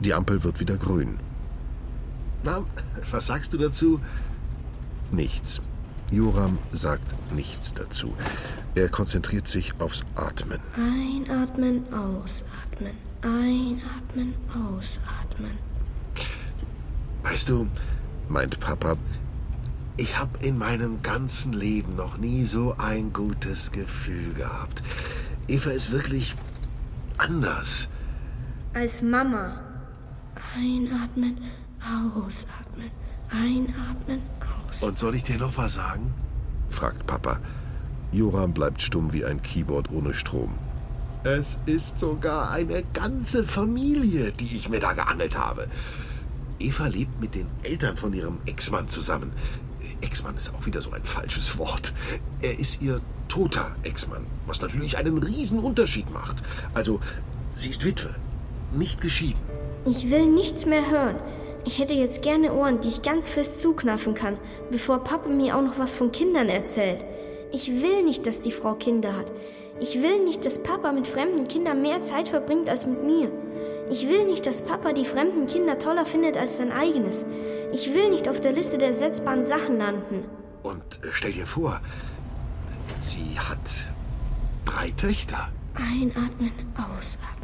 Die 0.00 0.14
Ampel 0.14 0.42
wird 0.42 0.58
wieder 0.58 0.76
grün. 0.76 1.18
Na, 2.44 2.64
was 3.10 3.26
sagst 3.26 3.52
du 3.52 3.58
dazu? 3.58 4.00
Nichts. 5.10 5.60
Joram 6.10 6.58
sagt 6.72 7.14
nichts 7.32 7.72
dazu. 7.72 8.14
Er 8.74 8.88
konzentriert 8.88 9.48
sich 9.48 9.72
aufs 9.80 10.04
Atmen. 10.14 10.60
Einatmen, 10.76 11.84
ausatmen. 11.92 12.92
Einatmen, 13.22 14.34
ausatmen. 14.52 15.52
Weißt 17.22 17.48
du, 17.48 17.68
meint 18.28 18.58
Papa, 18.60 18.96
ich 19.96 20.18
habe 20.18 20.44
in 20.44 20.58
meinem 20.58 21.02
ganzen 21.02 21.52
Leben 21.52 21.96
noch 21.96 22.18
nie 22.18 22.44
so 22.44 22.74
ein 22.78 23.12
gutes 23.12 23.72
Gefühl 23.72 24.34
gehabt. 24.34 24.82
Eva 25.48 25.70
ist 25.70 25.92
wirklich 25.92 26.34
anders. 27.18 27.88
Als 28.74 29.02
Mama. 29.02 29.60
Einatmen, 30.56 31.38
ausatmen. 31.84 32.90
Einatmen, 33.30 34.22
ausatmen. 34.40 34.90
Und 34.90 34.98
soll 34.98 35.14
ich 35.14 35.24
dir 35.24 35.38
noch 35.38 35.56
was 35.56 35.74
sagen? 35.74 36.12
fragt 36.68 37.06
Papa. 37.06 37.38
Joram 38.12 38.52
bleibt 38.52 38.82
stumm 38.82 39.12
wie 39.12 39.24
ein 39.24 39.42
Keyboard 39.42 39.90
ohne 39.90 40.14
Strom. 40.14 40.52
Es 41.24 41.58
ist 41.66 41.98
sogar 41.98 42.50
eine 42.50 42.82
ganze 42.92 43.44
Familie, 43.44 44.32
die 44.32 44.56
ich 44.56 44.68
mir 44.68 44.80
da 44.80 44.92
geangelt 44.92 45.38
habe. 45.38 45.68
Eva 46.58 46.86
lebt 46.86 47.20
mit 47.20 47.34
den 47.34 47.46
Eltern 47.62 47.96
von 47.96 48.12
ihrem 48.12 48.38
Ex-Mann 48.46 48.88
zusammen. 48.88 49.32
Ex-Mann 50.00 50.36
ist 50.36 50.52
auch 50.52 50.66
wieder 50.66 50.82
so 50.82 50.90
ein 50.92 51.04
falsches 51.04 51.58
Wort. 51.58 51.94
Er 52.40 52.58
ist 52.58 52.82
ihr 52.82 53.00
toter 53.28 53.74
Ex-Mann, 53.82 54.26
was 54.46 54.60
natürlich 54.60 54.98
einen 54.98 55.18
riesen 55.18 55.58
Unterschied 55.60 56.12
macht. 56.12 56.42
Also, 56.74 57.00
sie 57.54 57.70
ist 57.70 57.84
Witwe, 57.84 58.14
nicht 58.72 59.00
geschieden. 59.00 59.40
Ich 59.86 60.10
will 60.10 60.26
nichts 60.26 60.66
mehr 60.66 60.90
hören. 60.90 61.16
Ich 61.64 61.78
hätte 61.78 61.94
jetzt 61.94 62.22
gerne 62.22 62.52
Ohren, 62.52 62.80
die 62.80 62.88
ich 62.88 63.02
ganz 63.02 63.28
fest 63.28 63.60
zuknaffen 63.60 64.14
kann, 64.14 64.36
bevor 64.70 65.04
Papa 65.04 65.28
mir 65.28 65.56
auch 65.56 65.62
noch 65.62 65.78
was 65.78 65.94
von 65.94 66.10
Kindern 66.10 66.48
erzählt. 66.48 67.04
Ich 67.52 67.82
will 67.82 68.02
nicht, 68.02 68.26
dass 68.26 68.40
die 68.40 68.50
Frau 68.50 68.74
Kinder 68.74 69.16
hat. 69.16 69.30
Ich 69.78 70.02
will 70.02 70.24
nicht, 70.24 70.44
dass 70.44 70.62
Papa 70.62 70.90
mit 70.92 71.06
fremden 71.06 71.46
Kindern 71.46 71.82
mehr 71.82 72.00
Zeit 72.02 72.28
verbringt 72.28 72.68
als 72.68 72.86
mit 72.86 73.04
mir. 73.04 73.30
Ich 73.90 74.08
will 74.08 74.24
nicht, 74.24 74.46
dass 74.46 74.62
Papa 74.62 74.92
die 74.92 75.04
fremden 75.04 75.46
Kinder 75.46 75.78
toller 75.78 76.04
findet 76.04 76.36
als 76.36 76.56
sein 76.56 76.72
eigenes. 76.72 77.24
Ich 77.72 77.94
will 77.94 78.10
nicht 78.10 78.28
auf 78.28 78.40
der 78.40 78.52
Liste 78.52 78.78
der 78.78 78.92
setzbaren 78.92 79.42
Sachen 79.44 79.78
landen. 79.78 80.24
Und 80.62 80.82
stell 81.12 81.32
dir 81.32 81.46
vor, 81.46 81.80
sie 82.98 83.38
hat 83.38 83.58
drei 84.64 84.90
Töchter. 84.90 85.48
Einatmen, 85.74 86.52
ausatmen. 86.76 87.41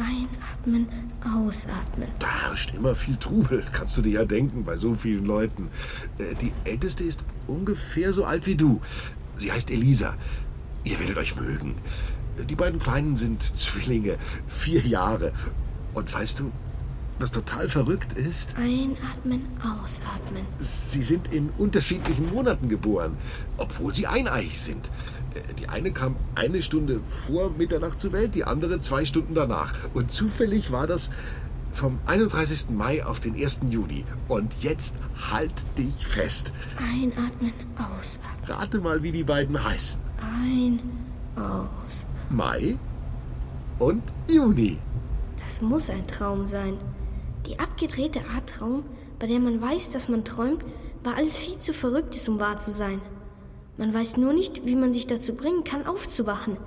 Einatmen, 0.00 0.88
ausatmen. 1.24 2.08
Da 2.18 2.42
herrscht 2.42 2.74
immer 2.74 2.94
viel 2.94 3.16
Trubel, 3.16 3.64
kannst 3.72 3.96
du 3.96 4.02
dir 4.02 4.12
ja 4.12 4.24
denken, 4.24 4.64
bei 4.64 4.76
so 4.76 4.94
vielen 4.94 5.26
Leuten. 5.26 5.68
Äh, 6.18 6.34
die 6.36 6.52
älteste 6.64 7.04
ist 7.04 7.20
ungefähr 7.46 8.12
so 8.12 8.24
alt 8.24 8.46
wie 8.46 8.56
du. 8.56 8.80
Sie 9.36 9.52
heißt 9.52 9.70
Elisa. 9.70 10.14
Ihr 10.84 10.98
werdet 10.98 11.18
euch 11.18 11.36
mögen. 11.36 11.74
Die 12.48 12.54
beiden 12.54 12.80
Kleinen 12.80 13.16
sind 13.16 13.42
Zwillinge, 13.42 14.16
vier 14.48 14.80
Jahre. 14.86 15.32
Und 15.92 16.12
weißt 16.12 16.40
du, 16.40 16.50
was 17.18 17.30
total 17.30 17.68
verrückt 17.68 18.14
ist? 18.14 18.54
Einatmen, 18.56 19.46
ausatmen. 19.62 20.46
Sie 20.60 21.02
sind 21.02 21.32
in 21.32 21.50
unterschiedlichen 21.58 22.32
Monaten 22.32 22.70
geboren, 22.70 23.16
obwohl 23.58 23.94
sie 23.94 24.06
eineich 24.06 24.58
sind. 24.58 24.90
Die 25.58 25.68
eine 25.68 25.92
kam 25.92 26.16
eine 26.34 26.62
Stunde 26.62 27.00
vor 27.06 27.50
Mitternacht 27.50 28.00
zur 28.00 28.12
Welt, 28.12 28.34
die 28.34 28.44
andere 28.44 28.80
zwei 28.80 29.04
Stunden 29.04 29.34
danach. 29.34 29.74
Und 29.94 30.10
zufällig 30.10 30.72
war 30.72 30.86
das 30.86 31.10
vom 31.74 31.98
31. 32.06 32.70
Mai 32.70 33.04
auf 33.04 33.20
den 33.20 33.34
1. 33.34 33.60
Juni. 33.70 34.04
Und 34.28 34.52
jetzt 34.60 34.94
halt 35.30 35.52
dich 35.78 36.06
fest. 36.06 36.50
Einatmen, 36.78 37.52
ausatmen. 37.76 38.44
Rate 38.46 38.80
mal, 38.80 39.02
wie 39.02 39.12
die 39.12 39.24
beiden 39.24 39.62
heißen. 39.62 40.00
Ein, 40.20 40.80
aus. 41.36 42.06
Mai 42.28 42.76
und 43.78 44.02
Juni. 44.28 44.78
Das 45.40 45.60
muss 45.60 45.90
ein 45.90 46.06
Traum 46.06 46.44
sein. 46.44 46.76
Die 47.46 47.58
abgedrehte 47.58 48.20
Art 48.34 48.50
Traum, 48.50 48.84
bei 49.18 49.26
der 49.26 49.40
man 49.40 49.60
weiß, 49.60 49.90
dass 49.90 50.08
man 50.08 50.24
träumt, 50.24 50.64
war 51.02 51.16
alles 51.16 51.36
viel 51.36 51.58
zu 51.58 51.72
verrücktes, 51.72 52.28
um 52.28 52.38
wahr 52.38 52.58
zu 52.58 52.70
sein. 52.70 53.00
Man 53.80 53.94
weiß 53.94 54.18
nur 54.18 54.34
nicht, 54.34 54.66
wie 54.66 54.76
man 54.76 54.92
sich 54.92 55.06
dazu 55.06 55.34
bringen 55.34 55.64
kann, 55.64 55.86
aufzuwachen. 55.86 56.58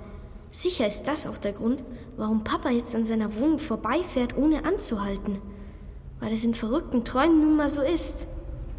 Sicher 0.50 0.84
ist 0.84 1.04
das 1.04 1.28
auch 1.28 1.38
der 1.38 1.52
Grund, 1.52 1.84
warum 2.16 2.42
Papa 2.42 2.70
jetzt 2.70 2.96
an 2.96 3.04
seiner 3.04 3.36
Wohnung 3.36 3.60
vorbeifährt, 3.60 4.36
ohne 4.36 4.64
anzuhalten. 4.64 5.38
Weil 6.18 6.32
es 6.32 6.42
in 6.42 6.54
verrückten 6.54 7.04
Träumen 7.04 7.40
nun 7.40 7.56
mal 7.56 7.68
so 7.68 7.82
ist. 7.82 8.26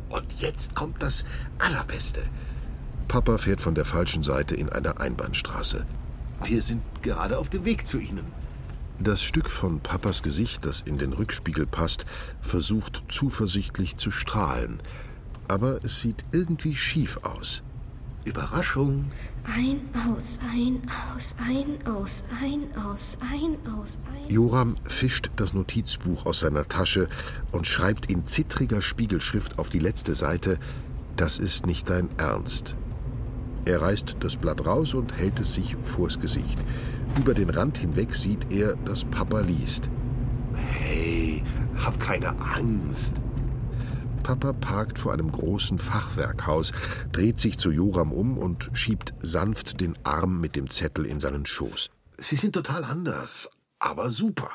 Und 0.10 0.26
jetzt 0.42 0.76
kommt 0.76 1.02
das 1.02 1.24
Allerbeste. 1.60 2.24
Papa 3.08 3.38
fährt 3.38 3.62
von 3.62 3.74
der 3.74 3.86
falschen 3.86 4.22
Seite 4.22 4.54
in 4.54 4.68
eine 4.68 5.00
Einbahnstraße. 5.00 5.86
Wir 6.44 6.62
sind 6.62 6.82
gerade 7.04 7.38
auf 7.38 7.48
dem 7.48 7.64
Weg 7.64 7.88
zu 7.88 8.00
Ihnen. 8.00 8.26
Das 9.00 9.24
Stück 9.24 9.50
von 9.50 9.80
Papas 9.80 10.24
Gesicht, 10.24 10.66
das 10.66 10.82
in 10.82 10.98
den 10.98 11.14
Rückspiegel 11.14 11.68
passt, 11.68 12.06
versucht 12.42 13.02
zuversichtlich 13.08 13.96
zu 13.96 14.12
strahlen. 14.12 14.82
Aber 15.48 15.80
es 15.86 16.02
sieht 16.02 16.26
irgendwie 16.34 16.76
schief 16.76 17.22
aus. 17.24 17.64
Überraschung. 18.26 19.06
Ein, 19.46 19.82
aus, 20.12 20.40
ein, 20.52 20.82
aus, 21.16 21.36
ein, 21.40 21.88
aus, 21.88 22.24
ein, 22.42 22.84
aus, 22.84 23.18
ein, 23.22 23.58
aus, 23.80 24.00
ein. 24.12 24.34
Joram 24.34 24.76
fischt 24.86 25.30
das 25.36 25.54
Notizbuch 25.54 26.26
aus 26.26 26.40
seiner 26.40 26.68
Tasche 26.68 27.08
und 27.52 27.68
schreibt 27.68 28.10
in 28.10 28.26
zittriger 28.26 28.82
Spiegelschrift 28.82 29.60
auf 29.60 29.70
die 29.70 29.80
letzte 29.80 30.16
Seite: 30.16 30.60
Das 31.16 31.38
ist 31.38 31.66
nicht 31.66 31.90
dein 31.90 32.10
Ernst. 32.18 32.76
Er 33.66 33.82
reißt 33.82 34.18
das 34.20 34.38
Blatt 34.38 34.66
raus 34.66 34.94
und 34.94 35.18
hält 35.18 35.40
es 35.40 35.54
sich 35.54 35.76
vors 35.82 36.20
Gesicht. 36.20 36.60
Über 37.18 37.34
den 37.34 37.50
Rand 37.50 37.78
hinweg 37.78 38.14
sieht 38.14 38.52
er, 38.52 38.76
dass 38.86 39.06
Papa 39.06 39.40
liest. 39.40 39.90
Hey, 40.56 41.44
hab 41.78 42.00
keine 42.00 42.40
Angst. 42.40 43.16
Papa 44.26 44.54
parkt 44.54 44.98
vor 44.98 45.14
einem 45.14 45.32
großen 45.32 45.78
Fachwerkhaus, 45.78 46.72
dreht 47.12 47.40
sich 47.40 47.60
zu 47.60 47.70
Joram 47.70 48.12
um 48.12 48.40
und 48.40 48.72
schiebt 48.74 49.14
sanft 49.22 49.82
den 49.82 49.96
Arm 50.04 50.42
mit 50.42 50.56
dem 50.56 50.72
Zettel 50.72 51.06
in 51.06 51.20
seinen 51.20 51.46
Schoß. 51.46 51.92
Sie 52.18 52.36
sind 52.36 52.54
total 52.54 52.86
anders, 52.86 53.52
aber 53.78 54.10
super. 54.10 54.50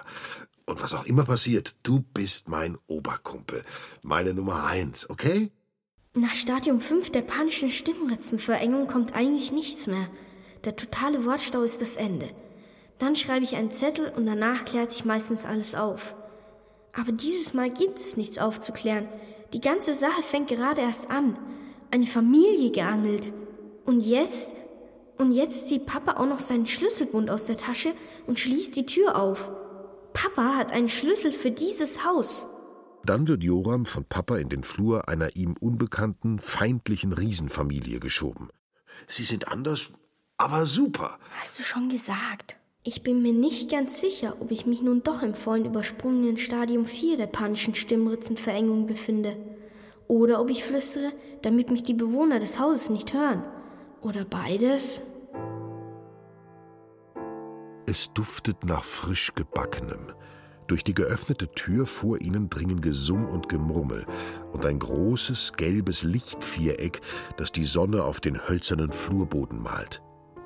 Und 0.66 0.82
was 0.82 0.92
auch 0.92 1.04
immer 1.04 1.22
passiert, 1.24 1.76
du 1.84 2.00
bist 2.00 2.48
mein 2.48 2.78
Oberkumpel, 2.88 3.62
meine 4.02 4.34
Nummer 4.34 4.64
eins, 4.64 5.08
okay? 5.08 5.52
Nach 6.14 6.34
Stadium 6.34 6.80
5 6.80 7.10
der 7.10 7.22
panischen 7.22 7.70
Stimmritzenverengung 7.70 8.88
kommt 8.88 9.14
eigentlich 9.14 9.52
nichts 9.52 9.86
mehr. 9.86 10.08
Der 10.64 10.74
totale 10.74 11.24
Wortstau 11.24 11.62
ist 11.62 11.80
das 11.80 11.94
Ende. 11.94 12.28
Dann 12.98 13.14
schreibe 13.14 13.44
ich 13.44 13.54
einen 13.54 13.70
Zettel 13.70 14.08
und 14.08 14.26
danach 14.26 14.64
klärt 14.64 14.90
sich 14.90 15.04
meistens 15.04 15.46
alles 15.46 15.76
auf. 15.76 16.16
Aber 16.92 17.12
dieses 17.12 17.54
Mal 17.54 17.70
gibt 17.70 18.00
es 18.00 18.16
nichts 18.16 18.38
aufzuklären. 18.38 19.06
Die 19.52 19.60
ganze 19.60 19.94
Sache 19.94 20.22
fängt 20.22 20.48
gerade 20.48 20.80
erst 20.80 21.10
an. 21.10 21.38
Eine 21.90 22.06
Familie 22.06 22.70
geangelt. 22.70 23.32
Und 23.84 24.00
jetzt? 24.00 24.54
Und 25.18 25.32
jetzt 25.32 25.68
zieht 25.68 25.86
Papa 25.86 26.12
auch 26.20 26.26
noch 26.26 26.38
seinen 26.38 26.66
Schlüsselbund 26.66 27.30
aus 27.30 27.46
der 27.46 27.56
Tasche 27.56 27.94
und 28.26 28.38
schließt 28.38 28.76
die 28.76 28.86
Tür 28.86 29.16
auf. 29.16 29.50
Papa 30.12 30.54
hat 30.56 30.72
einen 30.72 30.88
Schlüssel 30.88 31.32
für 31.32 31.50
dieses 31.50 32.04
Haus. 32.04 32.46
Dann 33.04 33.26
wird 33.26 33.42
Joram 33.42 33.86
von 33.86 34.04
Papa 34.04 34.36
in 34.36 34.48
den 34.48 34.62
Flur 34.62 35.08
einer 35.08 35.34
ihm 35.34 35.56
unbekannten, 35.58 36.38
feindlichen 36.38 37.12
Riesenfamilie 37.12 37.98
geschoben. 37.98 38.50
Sie 39.08 39.24
sind 39.24 39.48
anders, 39.48 39.90
aber 40.36 40.66
super. 40.66 41.18
Hast 41.40 41.58
du 41.58 41.62
schon 41.62 41.88
gesagt? 41.88 42.59
Ich 42.82 43.02
bin 43.02 43.20
mir 43.20 43.34
nicht 43.34 43.70
ganz 43.70 44.00
sicher, 44.00 44.36
ob 44.40 44.50
ich 44.50 44.64
mich 44.64 44.80
nun 44.80 45.02
doch 45.02 45.20
im 45.20 45.34
vollen 45.34 45.66
übersprungenen 45.66 46.38
Stadium 46.38 46.86
4 46.86 47.18
der 47.18 47.26
panischen 47.26 47.74
Stimmritzenverengung 47.74 48.86
befinde. 48.86 49.36
Oder 50.08 50.40
ob 50.40 50.48
ich 50.48 50.64
flüstere, 50.64 51.12
damit 51.42 51.70
mich 51.70 51.82
die 51.82 51.92
Bewohner 51.92 52.38
des 52.38 52.58
Hauses 52.58 52.88
nicht 52.88 53.12
hören. 53.12 53.46
Oder 54.00 54.24
beides. 54.24 55.02
Es 57.84 58.14
duftet 58.14 58.64
nach 58.64 58.84
frisch 58.84 59.34
gebackenem. 59.34 60.14
Durch 60.66 60.82
die 60.82 60.94
geöffnete 60.94 61.50
Tür 61.52 61.84
vor 61.84 62.18
ihnen 62.22 62.48
dringen 62.48 62.80
Gesumm 62.80 63.26
und 63.26 63.50
Gemurmel 63.50 64.06
und 64.52 64.64
ein 64.64 64.78
großes 64.78 65.52
gelbes 65.52 66.02
Lichtviereck, 66.02 67.02
das 67.36 67.52
die 67.52 67.64
Sonne 67.64 68.04
auf 68.04 68.20
den 68.20 68.48
hölzernen 68.48 68.90
Flurboden 68.90 69.60
malt. 69.60 70.00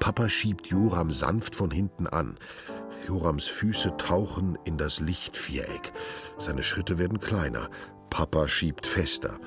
Papa 0.04 0.28
schiebt 0.28 0.66
Joram 0.66 1.10
sanft 1.10 1.54
von 1.54 1.70
hinten 1.70 2.06
an. 2.06 2.36
Jorams 3.08 3.46
Füße 3.46 3.96
tauchen 3.96 4.58
in 4.66 4.76
das 4.76 5.00
Lichtviereck. 5.00 5.94
Seine 6.36 6.62
Schritte 6.62 6.98
werden 6.98 7.20
kleiner. 7.20 7.70
Papa 8.10 8.46
schiebt 8.46 8.86
fester. 8.86 9.40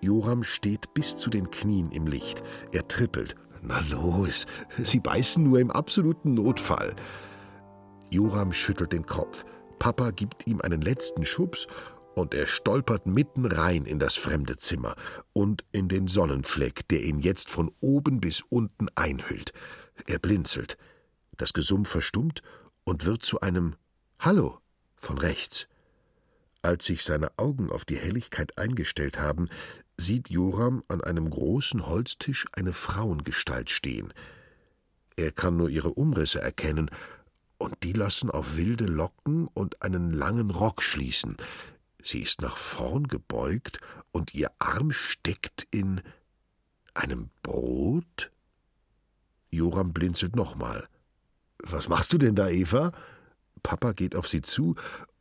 Joram 0.00 0.44
steht 0.44 0.94
bis 0.94 1.18
zu 1.18 1.28
den 1.28 1.50
Knien 1.50 1.92
im 1.92 2.06
Licht. 2.06 2.42
Er 2.72 2.88
trippelt. 2.88 3.34
Na 3.60 3.80
los, 3.90 4.46
Sie 4.82 4.98
beißen 4.98 5.44
nur 5.44 5.60
im 5.60 5.70
absoluten 5.70 6.32
Notfall. 6.32 6.96
Joram 8.08 8.54
schüttelt 8.54 8.94
den 8.94 9.04
Kopf. 9.04 9.44
Papa 9.78 10.10
gibt 10.10 10.46
ihm 10.46 10.62
einen 10.62 10.80
letzten 10.80 11.26
Schubs 11.26 11.66
und 12.14 12.32
er 12.32 12.46
stolpert 12.46 13.06
mitten 13.06 13.44
rein 13.44 13.84
in 13.84 13.98
das 13.98 14.16
fremde 14.16 14.56
Zimmer 14.56 14.94
und 15.34 15.66
in 15.70 15.88
den 15.88 16.08
Sonnenfleck, 16.08 16.88
der 16.88 17.02
ihn 17.02 17.18
jetzt 17.18 17.50
von 17.50 17.70
oben 17.82 18.20
bis 18.20 18.42
unten 18.48 18.88
einhüllt. 18.94 19.52
Er 20.06 20.18
blinzelt. 20.18 20.76
Das 21.36 21.52
Gesumm 21.52 21.84
verstummt 21.84 22.42
und 22.84 23.04
wird 23.04 23.24
zu 23.24 23.40
einem 23.40 23.76
Hallo 24.18 24.58
von 24.96 25.18
rechts. 25.18 25.66
Als 26.62 26.84
sich 26.84 27.02
seine 27.02 27.36
Augen 27.38 27.70
auf 27.70 27.84
die 27.84 27.96
Helligkeit 27.96 28.56
eingestellt 28.58 29.18
haben, 29.18 29.48
sieht 29.96 30.30
Joram 30.30 30.84
an 30.88 31.00
einem 31.00 31.28
großen 31.28 31.86
Holztisch 31.86 32.46
eine 32.52 32.72
Frauengestalt 32.72 33.70
stehen. 33.70 34.12
Er 35.16 35.32
kann 35.32 35.56
nur 35.56 35.68
ihre 35.68 35.90
Umrisse 35.94 36.40
erkennen, 36.40 36.90
und 37.58 37.84
die 37.84 37.92
lassen 37.92 38.30
auf 38.30 38.56
wilde 38.56 38.86
Locken 38.86 39.46
und 39.46 39.82
einen 39.82 40.12
langen 40.12 40.50
Rock 40.50 40.82
schließen. 40.82 41.36
Sie 42.02 42.20
ist 42.20 42.42
nach 42.42 42.56
vorn 42.56 43.06
gebeugt 43.06 43.78
und 44.10 44.34
ihr 44.34 44.50
Arm 44.58 44.90
steckt 44.90 45.68
in 45.70 46.00
einem 46.94 47.30
Brot? 47.44 48.32
Joram 49.52 49.92
blinzelt 49.92 50.34
nochmal. 50.34 50.88
Was 51.62 51.88
machst 51.88 52.12
du 52.12 52.18
denn 52.18 52.34
da, 52.34 52.48
Eva? 52.48 52.92
Papa 53.62 53.92
geht 53.92 54.16
auf 54.16 54.26
sie 54.26 54.42
zu 54.42 54.74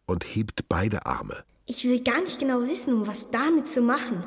und 0.05 0.23
hebt 0.23 0.67
beide 0.69 1.05
Arme. 1.05 1.43
Ich 1.67 1.83
will 1.83 2.01
gar 2.01 2.21
nicht 2.21 2.39
genau 2.39 2.61
wissen, 2.61 2.93
um 2.93 3.07
was 3.07 3.29
damit 3.29 3.67
zu 3.67 3.81
machen. 3.81 4.25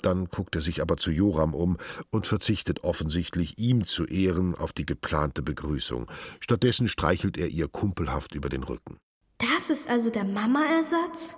Dann 0.00 0.26
guckt 0.26 0.56
er 0.56 0.62
sich 0.62 0.80
aber 0.82 0.96
zu 0.96 1.10
Joram 1.10 1.54
um 1.54 1.76
und 2.10 2.26
verzichtet 2.26 2.82
offensichtlich, 2.82 3.58
ihm 3.58 3.84
zu 3.84 4.04
ehren, 4.04 4.54
auf 4.54 4.72
die 4.72 4.86
geplante 4.86 5.42
Begrüßung. 5.42 6.10
Stattdessen 6.40 6.88
streichelt 6.88 7.36
er 7.36 7.48
ihr 7.48 7.68
kumpelhaft 7.68 8.34
über 8.34 8.48
den 8.48 8.64
Rücken. 8.64 8.98
Das 9.38 9.70
ist 9.70 9.88
also 9.88 10.10
der 10.10 10.24
Mama-Ersatz? 10.24 11.36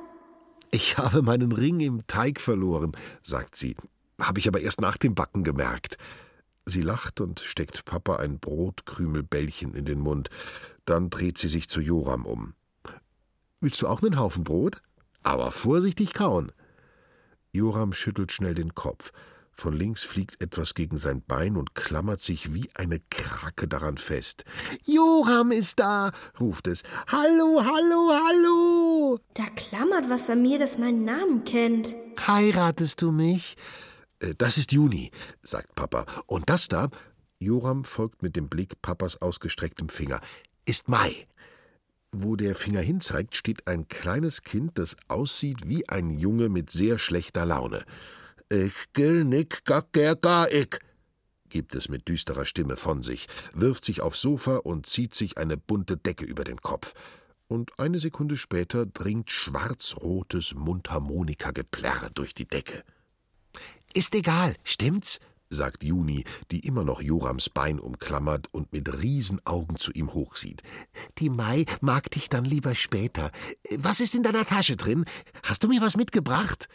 Ich 0.70 0.98
habe 0.98 1.22
meinen 1.22 1.52
Ring 1.52 1.80
im 1.80 2.06
Teig 2.06 2.40
verloren, 2.40 2.92
sagt 3.22 3.54
sie. 3.54 3.76
Habe 4.20 4.38
ich 4.38 4.48
aber 4.48 4.60
erst 4.60 4.80
nach 4.80 4.96
dem 4.96 5.14
Backen 5.14 5.44
gemerkt. 5.44 5.98
Sie 6.66 6.82
lacht 6.82 7.20
und 7.20 7.40
steckt 7.40 7.84
Papa 7.84 8.16
ein 8.16 8.38
Brotkrümelbällchen 8.38 9.74
in 9.74 9.84
den 9.84 10.00
Mund. 10.00 10.30
Dann 10.84 11.10
dreht 11.10 11.38
sie 11.38 11.48
sich 11.48 11.68
zu 11.68 11.80
Joram 11.80 12.24
um. 12.24 12.54
Willst 13.60 13.82
du 13.82 13.88
auch 13.88 14.02
einen 14.02 14.18
Haufen 14.18 14.44
Brot? 14.44 14.82
Aber 15.22 15.52
vorsichtig 15.52 16.12
kauen. 16.14 16.52
Joram 17.52 17.92
schüttelt 17.92 18.32
schnell 18.32 18.54
den 18.54 18.74
Kopf. 18.74 19.12
Von 19.52 19.72
links 19.72 20.02
fliegt 20.02 20.42
etwas 20.42 20.74
gegen 20.74 20.96
sein 20.96 21.22
Bein 21.22 21.56
und 21.56 21.74
klammert 21.74 22.20
sich 22.20 22.52
wie 22.52 22.68
eine 22.74 23.00
Krake 23.10 23.68
daran 23.68 23.96
fest. 23.96 24.44
Joram 24.84 25.52
ist 25.52 25.78
da, 25.78 26.10
ruft 26.40 26.66
es. 26.66 26.82
Hallo, 27.06 27.62
hallo, 27.64 28.10
hallo. 28.10 29.18
Da 29.34 29.44
klammert 29.54 30.10
was 30.10 30.28
an 30.28 30.42
mir, 30.42 30.58
das 30.58 30.76
meinen 30.76 31.04
Namen 31.04 31.44
kennt. 31.44 31.94
Heiratest 32.26 33.00
du 33.00 33.12
mich? 33.12 33.56
Äh, 34.24 34.34
das 34.36 34.58
ist 34.58 34.72
Juni, 34.72 35.10
sagt 35.42 35.74
Papa. 35.74 36.06
Und 36.26 36.48
das 36.48 36.68
da, 36.68 36.88
Joram 37.38 37.84
folgt 37.84 38.22
mit 38.22 38.36
dem 38.36 38.48
Blick 38.48 38.80
Papas 38.82 39.20
ausgestrecktem 39.20 39.88
Finger, 39.88 40.20
ist 40.64 40.88
Mai. 40.88 41.26
Wo 42.12 42.36
der 42.36 42.54
Finger 42.54 42.80
hinzeigt, 42.80 43.36
steht 43.36 43.66
ein 43.66 43.88
kleines 43.88 44.42
Kind, 44.42 44.78
das 44.78 44.96
aussieht 45.08 45.68
wie 45.68 45.88
ein 45.88 46.10
Junge 46.10 46.48
mit 46.48 46.70
sehr 46.70 46.98
schlechter 46.98 47.44
Laune. 47.44 47.84
Ich 48.48 48.92
gill 48.92 49.24
nick 49.24 49.64
gar 49.64 49.88
ich, 50.52 50.78
gibt 51.48 51.74
es 51.74 51.88
mit 51.88 52.08
düsterer 52.08 52.44
Stimme 52.44 52.76
von 52.76 53.02
sich, 53.02 53.26
wirft 53.52 53.84
sich 53.84 54.00
aufs 54.00 54.20
Sofa 54.20 54.58
und 54.58 54.86
zieht 54.86 55.14
sich 55.14 55.38
eine 55.38 55.56
bunte 55.56 55.96
Decke 55.96 56.24
über 56.24 56.44
den 56.44 56.60
Kopf. 56.60 56.94
Und 57.48 57.78
eine 57.80 57.98
Sekunde 57.98 58.36
später 58.36 58.86
dringt 58.86 59.30
schwarz-rotes 59.30 60.54
Mundharmonikageplärr 60.54 62.10
durch 62.14 62.32
die 62.32 62.46
Decke. 62.46 62.84
Ist 63.96 64.16
egal, 64.16 64.56
stimmt's? 64.64 65.20
sagt 65.50 65.84
Juni, 65.84 66.24
die 66.50 66.66
immer 66.66 66.82
noch 66.82 67.00
Jorams 67.00 67.48
Bein 67.48 67.78
umklammert 67.78 68.48
und 68.52 68.72
mit 68.72 68.92
Riesenaugen 69.00 69.76
zu 69.76 69.92
ihm 69.92 70.12
hochsieht. 70.12 70.64
Die 71.18 71.30
Mai 71.30 71.64
mag 71.80 72.10
dich 72.10 72.28
dann 72.28 72.44
lieber 72.44 72.74
später. 72.74 73.30
Was 73.78 74.00
ist 74.00 74.16
in 74.16 74.24
deiner 74.24 74.44
Tasche 74.44 74.76
drin? 74.76 75.04
Hast 75.44 75.62
du 75.62 75.68
mir 75.68 75.80
was 75.80 75.96
mitgebracht? 75.96 76.68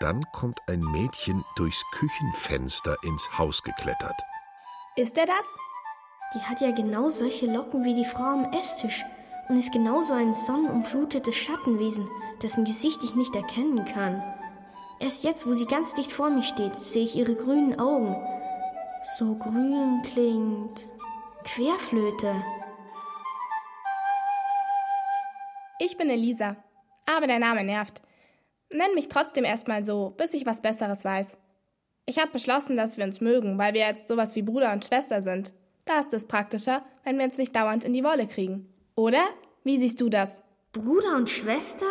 Dann 0.00 0.22
kommt 0.34 0.60
ein 0.66 0.80
Mädchen 0.80 1.42
durchs 1.56 1.82
Küchenfenster 1.92 2.98
ins 3.04 3.38
Haus 3.38 3.62
geklettert. 3.62 4.20
Ist 4.96 5.16
er 5.16 5.24
das? 5.24 5.46
Die 6.34 6.40
hat 6.40 6.60
ja 6.60 6.72
genau 6.72 7.08
solche 7.08 7.46
Locken 7.46 7.84
wie 7.84 7.94
die 7.94 8.04
Frau 8.04 8.24
am 8.24 8.52
Esstisch 8.52 9.02
und 9.48 9.56
ist 9.56 9.72
genauso 9.72 10.12
ein 10.12 10.34
sonnenumflutetes 10.34 11.34
Schattenwesen, 11.34 12.06
dessen 12.42 12.64
Gesicht 12.64 13.02
ich 13.04 13.14
nicht 13.14 13.34
erkennen 13.34 13.84
kann. 13.84 14.22
Erst 14.98 15.24
jetzt, 15.24 15.46
wo 15.46 15.52
sie 15.52 15.66
ganz 15.66 15.94
dicht 15.94 16.12
vor 16.12 16.30
mir 16.30 16.42
steht, 16.42 16.76
sehe 16.76 17.04
ich 17.04 17.16
ihre 17.16 17.34
grünen 17.34 17.78
Augen. 17.78 18.16
So 19.18 19.34
grün 19.34 20.02
klingt 20.02 20.88
Querflöte. 21.44 22.42
Ich 25.78 25.96
bin 25.96 26.08
Elisa, 26.08 26.56
aber 27.04 27.26
der 27.26 27.38
Name 27.38 27.62
nervt. 27.62 28.02
Nenn 28.70 28.94
mich 28.94 29.08
trotzdem 29.08 29.44
erstmal 29.44 29.84
so, 29.84 30.14
bis 30.16 30.34
ich 30.34 30.46
was 30.46 30.62
Besseres 30.62 31.04
weiß. 31.04 31.38
Ich 32.06 32.18
habe 32.18 32.32
beschlossen, 32.32 32.76
dass 32.76 32.96
wir 32.96 33.04
uns 33.04 33.20
mögen, 33.20 33.58
weil 33.58 33.74
wir 33.74 33.86
jetzt 33.86 34.08
sowas 34.08 34.34
wie 34.36 34.42
Bruder 34.42 34.72
und 34.72 34.84
Schwester 34.84 35.22
sind. 35.22 35.52
Da 35.84 36.00
ist 36.00 36.12
es 36.14 36.26
praktischer, 36.26 36.82
wenn 37.04 37.18
wir 37.18 37.26
uns 37.26 37.38
nicht 37.38 37.54
dauernd 37.54 37.84
in 37.84 37.92
die 37.92 38.04
Wolle 38.04 38.26
kriegen. 38.26 38.72
Oder? 38.96 39.22
Wie 39.62 39.78
siehst 39.78 40.00
du 40.00 40.08
das? 40.08 40.42
Bruder 40.72 41.16
und 41.16 41.30
Schwester? 41.30 41.86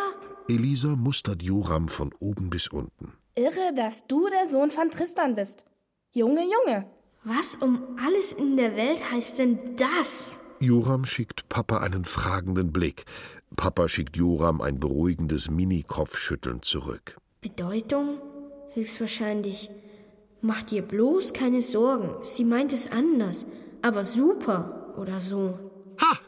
Elisa 0.47 0.89
mustert 0.89 1.41
Joram 1.41 1.87
von 1.87 2.13
oben 2.19 2.51
bis 2.51 2.67
unten. 2.67 3.13
Irre, 3.35 3.73
dass 3.75 4.05
du 4.05 4.29
der 4.29 4.47
Sohn 4.47 4.69
von 4.69 4.91
Tristan 4.91 5.33
bist. 5.33 5.65
Junge, 6.13 6.41
Junge. 6.41 6.85
Was 7.23 7.55
um 7.55 7.81
alles 8.05 8.33
in 8.33 8.55
der 8.55 8.75
Welt 8.75 9.11
heißt 9.11 9.39
denn 9.39 9.75
das? 9.75 10.39
Joram 10.59 11.03
schickt 11.03 11.49
Papa 11.49 11.79
einen 11.79 12.05
fragenden 12.05 12.71
Blick. 12.71 13.05
Papa 13.55 13.89
schickt 13.89 14.17
Joram 14.17 14.61
ein 14.61 14.79
beruhigendes 14.79 15.49
Mini-Kopfschütteln 15.49 16.61
zurück. 16.61 17.17
Bedeutung? 17.41 18.19
Höchstwahrscheinlich. 18.73 19.71
Mach 20.41 20.61
dir 20.61 20.83
bloß 20.83 21.33
keine 21.33 21.63
Sorgen. 21.63 22.23
Sie 22.23 22.45
meint 22.45 22.71
es 22.71 22.91
anders. 22.91 23.47
Aber 23.81 24.03
super 24.03 24.93
oder 24.97 25.19
so. 25.19 25.57
Ha! 25.99 26.19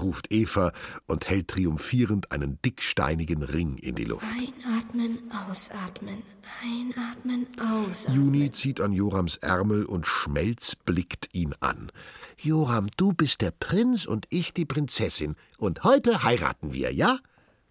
Ruft 0.00 0.32
Eva 0.32 0.72
und 1.06 1.28
hält 1.28 1.48
triumphierend 1.48 2.32
einen 2.32 2.60
dicksteinigen 2.62 3.42
Ring 3.42 3.78
in 3.78 3.94
die 3.94 4.04
Luft. 4.04 4.26
Einatmen, 4.32 5.30
ausatmen, 5.48 6.22
einatmen, 6.62 7.46
ausatmen. 7.60 8.16
Juni 8.16 8.52
zieht 8.52 8.80
an 8.80 8.92
Jorams 8.92 9.36
Ärmel 9.36 9.84
und 9.84 10.06
schmelzblickt 10.06 11.28
ihn 11.32 11.54
an. 11.60 11.90
Joram, 12.38 12.88
du 12.96 13.12
bist 13.12 13.40
der 13.40 13.50
Prinz 13.50 14.06
und 14.06 14.26
ich 14.30 14.52
die 14.52 14.66
Prinzessin. 14.66 15.36
Und 15.58 15.84
heute 15.84 16.22
heiraten 16.22 16.72
wir, 16.72 16.92
ja? 16.92 17.18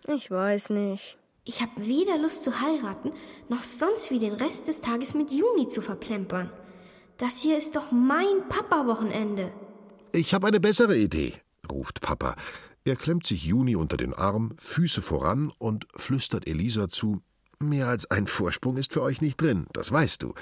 Ich 0.08 0.30
weiß 0.32 0.72
nicht. 0.72 1.18
Ich 1.48 1.62
habe 1.62 1.72
weder 1.78 2.18
Lust 2.18 2.44
zu 2.44 2.60
heiraten, 2.60 3.12
noch 3.50 3.64
sonst 3.64 4.10
wie 4.10 4.18
den 4.18 4.34
Rest 4.34 4.68
des 4.68 4.82
Tages 4.82 5.14
mit 5.14 5.32
Juni 5.32 5.68
zu 5.68 5.82
verplempern. 5.82 6.50
Das 7.18 7.40
hier 7.42 7.58
ist 7.58 7.76
doch 7.76 7.92
mein 7.92 8.50
Papa-Wochenende. 8.50 9.52
Ich 10.12 10.34
habe 10.34 10.48
eine 10.48 10.60
bessere 10.60 10.98
Idee, 10.98 11.34
ruft 11.70 12.02
Papa. 12.02 12.36
Er 12.84 12.96
klemmt 12.96 13.26
sich 13.26 13.44
Juni 13.46 13.76
unter 13.76 13.98
den 13.98 14.14
Arm, 14.14 14.54
Füße 14.58 15.02
voran 15.02 15.52
und 15.58 15.88
flüstert 15.96 16.48
Elisa 16.48 16.90
zu: 16.90 17.22
Mehr 17.60 17.88
als 17.88 18.10
ein 18.12 18.28
Vorsprung 18.28 18.78
ist 18.78 18.94
für 18.94 19.02
euch 19.02 19.22
nicht 19.22 19.42
drin, 19.42 19.68
das 19.74 19.92
weißt 19.92 20.24
du. 20.24 20.34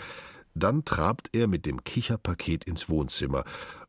Dann 0.55 0.85
trabt 0.85 1.29
er 1.33 1.47
mit 1.47 1.65
dem 1.65 1.83
Kicherpaket 1.83 2.63
ins 2.65 2.89
Wohnzimmer 2.89 3.43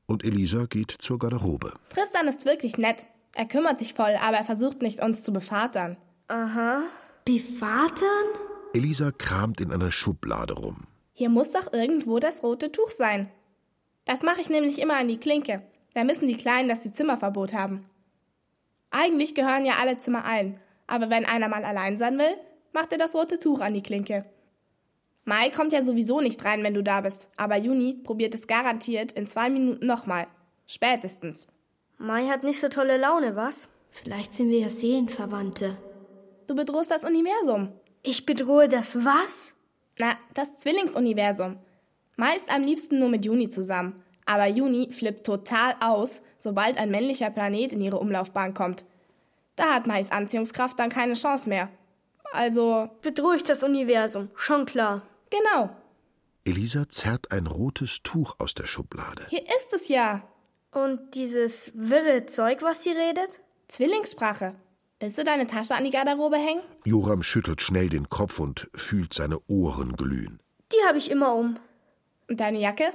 und 0.07 0.25
Elisa 0.25 0.67
geht 0.67 0.95
zur 0.99 1.19
Garderobe. 1.19 1.73
Tristan 1.91 2.29
ist 2.29 2.45
wirklich 2.45 2.79
nett. 2.79 3.07
Er 3.35 3.47
kümmert 3.47 3.79
sich 3.79 3.95
voll, 3.95 4.17
aber 4.21 4.37
er 4.37 4.45
versucht 4.45 4.83
nicht, 4.83 5.03
uns 5.03 5.23
zu 5.25 5.33
bevatern. 5.33 5.97
Aha. 6.29 6.83
Bevatern? 7.25 8.27
Elisa 8.73 9.11
kramt 9.11 9.61
in 9.61 9.73
einer 9.73 9.91
Schublade 9.91 10.55
rum. 10.55 10.87
Hier 11.13 11.29
muss 11.29 11.53
doch 11.53 11.73
irgendwo 11.73 12.19
das 12.19 12.43
rote 12.43 12.73
Tuch 12.73 12.91
sein. 12.91 13.29
Das 14.05 14.23
mache 14.23 14.41
ich 14.41 14.49
nämlich 14.49 14.81
immer 14.81 14.97
an 14.97 15.09
die 15.09 15.19
Klinke. 15.19 15.63
Da 15.95 16.07
wissen 16.07 16.29
die 16.29 16.37
Kleinen, 16.37 16.69
dass 16.69 16.83
sie 16.83 16.93
Zimmerverbot 16.93 17.53
haben. 17.53 17.85
Eigentlich 18.91 19.35
gehören 19.35 19.65
ja 19.65 19.75
alle 19.81 19.99
Zimmer 19.99 20.25
allen, 20.25 20.61
aber 20.87 21.11
wenn 21.11 21.25
einer 21.25 21.49
mal 21.49 21.65
allein 21.65 21.99
sein 21.99 22.19
will, 22.19 22.37
macht 22.73 22.93
er 22.93 22.99
das 22.99 23.15
rote 23.15 23.39
Tuch 23.39 23.61
an 23.61 23.75
die 23.75 23.83
Klinke. 23.83 24.25
Mai 25.25 25.49
kommt 25.51 25.73
ja 25.73 25.83
sowieso 25.83 26.21
nicht 26.21 26.45
rein, 26.45 26.63
wenn 26.63 26.75
du 26.75 26.83
da 26.83 27.01
bist, 27.01 27.31
aber 27.37 27.57
Juni 27.57 27.95
probiert 27.95 28.35
es 28.35 28.47
garantiert 28.47 29.13
in 29.13 29.27
zwei 29.27 29.49
Minuten 29.49 29.87
nochmal. 29.87 30.27
Spätestens. 30.67 31.49
Mai 31.97 32.27
hat 32.27 32.43
nicht 32.43 32.61
so 32.61 32.69
tolle 32.69 32.99
Laune, 32.99 33.35
was? 33.35 33.69
Vielleicht 33.91 34.35
sind 34.35 34.51
wir 34.51 34.59
ja 34.59 34.69
Seelenverwandte. 34.69 35.79
Du 36.47 36.55
bedrohst 36.55 36.91
das 36.91 37.05
Universum. 37.05 37.73
Ich 38.03 38.27
bedrohe 38.27 38.69
das 38.69 39.05
was? 39.05 39.55
Na, 39.99 40.17
das 40.35 40.57
Zwillingsuniversum. 40.57 41.59
Mai 42.17 42.37
ist 42.37 42.53
am 42.53 42.63
liebsten 42.63 42.99
nur 42.99 43.09
mit 43.09 43.25
Juni 43.25 43.49
zusammen. 43.49 44.04
Aber 44.27 44.47
Juni 44.47 44.91
flippt 44.91 45.27
total 45.27 45.75
aus, 45.81 46.23
sobald 46.39 46.79
ein 46.79 46.91
männlicher 46.91 47.31
Planet 47.31 47.73
in 47.73 47.81
ihre 47.81 47.99
Umlaufbahn 47.99 48.55
kommt. 48.55 48.85
Da 49.57 49.75
hat 49.75 49.87
Mais 49.87 50.11
Anziehungskraft 50.11 50.79
dann 50.79 50.91
keine 50.91 51.15
Chance 51.15 51.49
mehr. 51.49 51.69
Also. 52.33 52.91
Bedrohe 53.03 53.37
ich 53.37 53.45
das 53.45 53.63
Universum, 53.63 54.31
schon 54.35 54.67
klar. 54.67 55.03
Genau. 55.31 55.71
Elisa 56.45 56.89
zerrt 56.89 57.33
ein 57.33 57.47
rotes 57.47 58.03
Tuch 58.03 58.37
aus 58.39 58.55
der 58.55 58.67
Schublade. 58.67 59.27
Hier 59.29 59.43
ist 59.43 59.73
es 59.73 59.89
ja. 59.89 60.23
Und 60.73 61.15
dieses 61.15 61.73
wirre 61.75 62.27
Zeug, 62.27 62.63
was 62.63 62.83
sie 62.83 62.91
redet? 62.91 63.41
Zwillingssprache. 63.69 64.55
Willst 65.01 65.19
du 65.19 65.25
deine 65.25 65.47
Tasche 65.47 65.75
an 65.75 65.85
die 65.85 65.91
Garderobe 65.91 66.37
hängen? 66.37 66.63
Joram 66.85 67.23
schüttelt 67.23 67.63
schnell 67.63 67.89
den 67.89 68.09
Kopf 68.09 68.41
und 68.41 68.69
fühlt 68.75 69.15
seine 69.15 69.39
Ohren 69.49 69.93
glühen. 69.95 70.41
Die 70.73 70.87
habe 70.87 70.99
ich 70.99 71.11
immer 71.11 71.35
um. 71.35 71.59
Und 72.29 72.41
deine 72.41 72.59
Jacke? 72.59 72.93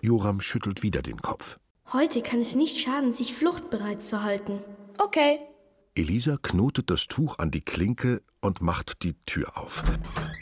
Joram 0.00 0.40
schüttelt 0.40 0.82
wieder 0.82 1.02
den 1.02 1.20
Kopf. 1.20 1.58
Heute 1.92 2.22
kann 2.22 2.40
es 2.40 2.54
nicht 2.54 2.78
schaden, 2.78 3.12
sich 3.12 3.34
fluchtbereit 3.34 4.02
zu 4.02 4.22
halten. 4.22 4.60
Okay. 4.98 5.40
Elisa 5.94 6.36
knotet 6.40 6.90
das 6.90 7.08
Tuch 7.08 7.38
an 7.38 7.50
die 7.50 7.62
Klinke 7.62 8.22
und 8.40 8.60
macht 8.60 9.02
die 9.02 9.14
Tür 9.26 9.56
auf. 9.56 9.82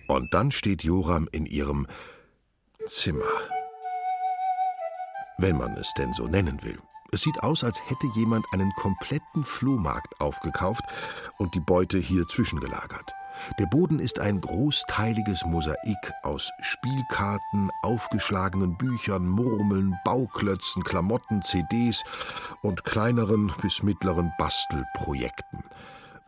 Und 0.09 0.35
dann 0.35 0.51
steht 0.51 0.83
Joram 0.83 1.29
in 1.33 1.47
ihrem 1.47 1.87
Zimmer. 2.87 3.25
Wenn 5.39 5.57
man 5.57 5.73
es 5.77 5.93
denn 5.95 6.13
so 6.13 6.27
nennen 6.27 6.63
will. 6.63 6.79
Es 7.13 7.23
sieht 7.23 7.43
aus, 7.43 7.65
als 7.65 7.81
hätte 7.89 8.07
jemand 8.15 8.45
einen 8.53 8.73
kompletten 8.73 9.45
Flohmarkt 9.45 10.21
aufgekauft 10.21 10.83
und 11.39 11.55
die 11.55 11.61
Beute 11.61 11.99
hier 11.99 12.27
zwischengelagert. 12.27 13.13
Der 13.59 13.67
Boden 13.67 13.99
ist 13.99 14.19
ein 14.19 14.41
großteiliges 14.41 15.45
Mosaik 15.45 16.13
aus 16.23 16.51
Spielkarten, 16.61 17.71
aufgeschlagenen 17.83 18.77
Büchern, 18.77 19.29
Murmeln, 19.29 19.97
Bauklötzen, 20.05 20.83
Klamotten, 20.85 21.43
CDs 21.43 22.03
und 22.63 22.85
kleineren 22.85 23.53
bis 23.63 23.83
mittleren 23.83 24.33
Bastelprojekten. 24.39 25.65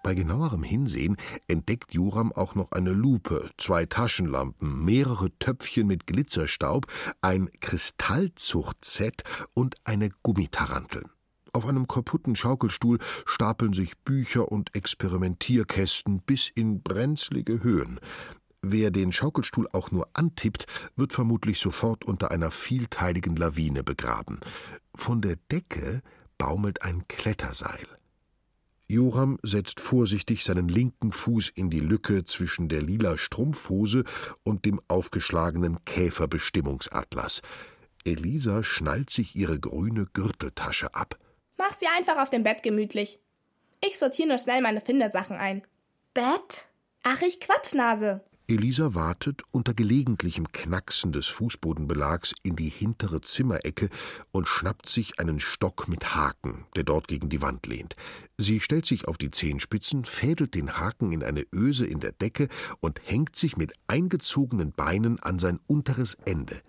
Bei 0.03 0.14
genauerem 0.14 0.62
Hinsehen 0.62 1.16
entdeckt 1.49 1.92
Joram 1.92 2.33
auch 2.33 2.55
noch 2.55 2.73
eine 2.73 2.92
Lupe, 2.92 3.51
zwei 3.59 3.85
Taschenlampen, 3.85 4.85
mehrere 4.85 5.31
Töpfchen 5.38 5.87
mit 5.87 6.07
Glitzerstaub, 6.07 6.87
ein 7.21 7.51
Kristallzuchtset 7.61 9.25
und 9.55 9.77
eine 9.85 10.11
Gummitarantel. 10.23 11.05
Auf 11.59 11.66
einem 11.66 11.88
kaputten 11.88 12.37
Schaukelstuhl 12.37 12.99
stapeln 13.27 13.73
sich 13.73 13.99
Bücher 13.99 14.53
und 14.53 14.77
Experimentierkästen 14.77 16.21
bis 16.21 16.49
in 16.55 16.83
brenzlige 16.85 17.64
Höhen. 17.64 17.99
Wer 18.62 18.92
den 18.92 19.11
Schaukelstuhl 19.11 19.66
auch 19.73 19.90
nur 19.90 20.09
antippt, 20.12 20.66
wird 20.94 21.12
vermutlich 21.12 21.59
sofort 21.59 22.05
unter 22.05 22.31
einer 22.31 22.53
vielteiligen 22.53 23.35
Lawine 23.35 23.83
begraben. 23.83 24.38
Von 24.94 25.21
der 25.21 25.35
Decke 25.51 26.03
baumelt 26.38 26.83
ein 26.83 27.09
Kletterseil. 27.09 27.88
Joram 28.87 29.40
setzt 29.42 29.81
vorsichtig 29.81 30.44
seinen 30.44 30.68
linken 30.68 31.11
Fuß 31.11 31.49
in 31.49 31.71
die 31.71 31.81
Lücke 31.81 32.25
zwischen 32.25 32.68
der 32.68 32.83
lila 32.83 33.18
Strumpfhose 33.18 34.05
und 34.44 34.64
dem 34.64 34.81
aufgeschlagenen 34.87 35.85
Käferbestimmungsatlas. 35.85 37.42
Elisa 38.05 38.62
schnallt 38.62 39.11
sich 39.11 39.35
ihre 39.35 39.59
grüne 39.59 40.07
Gürteltasche 40.12 40.94
ab. 40.94 41.18
Mach 41.59 41.75
sie 41.75 41.87
einfach 41.97 42.23
auf 42.23 42.31
dem 42.31 42.44
Bett 42.44 42.62
gemütlich. 42.62 43.18
Ich 43.85 43.99
sortiere 43.99 44.29
nur 44.29 44.38
schnell 44.38 44.62
meine 44.62 44.81
Findersachen 44.81 45.37
ein. 45.37 45.62
Bett? 46.14 46.66
Ach, 47.03 47.21
ich 47.23 47.40
Quatschnase. 47.40 48.25
Elisa 48.51 48.94
wartet 48.94 49.42
unter 49.51 49.75
gelegentlichem 49.75 50.51
Knacksen 50.51 51.12
des 51.12 51.27
Fußbodenbelags 51.27 52.33
in 52.42 52.57
die 52.57 52.71
hintere 52.71 53.21
Zimmerecke 53.21 53.90
und 54.33 54.49
schnappt 54.49 54.88
sich 54.88 55.21
einen 55.21 55.38
Stock 55.38 55.87
mit 55.87 56.14
Haken, 56.14 56.64
der 56.75 56.85
dort 56.85 57.09
gegen 57.09 57.29
die 57.29 57.42
Wand 57.42 57.66
lehnt. 57.66 57.94
Sie 58.38 58.59
stellt 58.61 58.87
sich 58.87 59.07
auf 59.07 59.18
die 59.18 59.31
Zehenspitzen, 59.31 60.07
fädelt 60.07 60.55
den 60.55 60.79
Haken 60.79 61.12
in 61.12 61.23
eine 61.23 61.44
Öse 61.53 61.85
in 61.87 62.01
der 62.01 62.12
Decke 62.12 62.49
und 62.81 63.03
hängt 63.05 63.37
sich 63.37 63.59
mit 63.59 63.75
eingezogenen 63.87 64.73
Beinen 64.73 65.21
an 65.21 65.38
sein 65.38 65.61
unteres 65.66 66.16
Ende. 66.25 66.62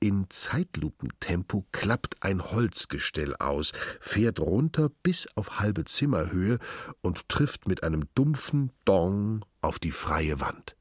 In 0.00 0.26
Zeitlupentempo 0.28 1.66
klappt 1.72 2.22
ein 2.22 2.52
Holzgestell 2.52 3.34
aus, 3.36 3.72
fährt 4.00 4.38
runter 4.38 4.90
bis 5.02 5.26
auf 5.34 5.58
halbe 5.58 5.84
Zimmerhöhe 5.84 6.58
und 7.00 7.28
trifft 7.28 7.66
mit 7.66 7.82
einem 7.82 8.04
dumpfen 8.14 8.70
Dong 8.84 9.44
auf 9.60 9.80
die 9.80 9.90
freie 9.90 10.40
Wand. 10.40 10.76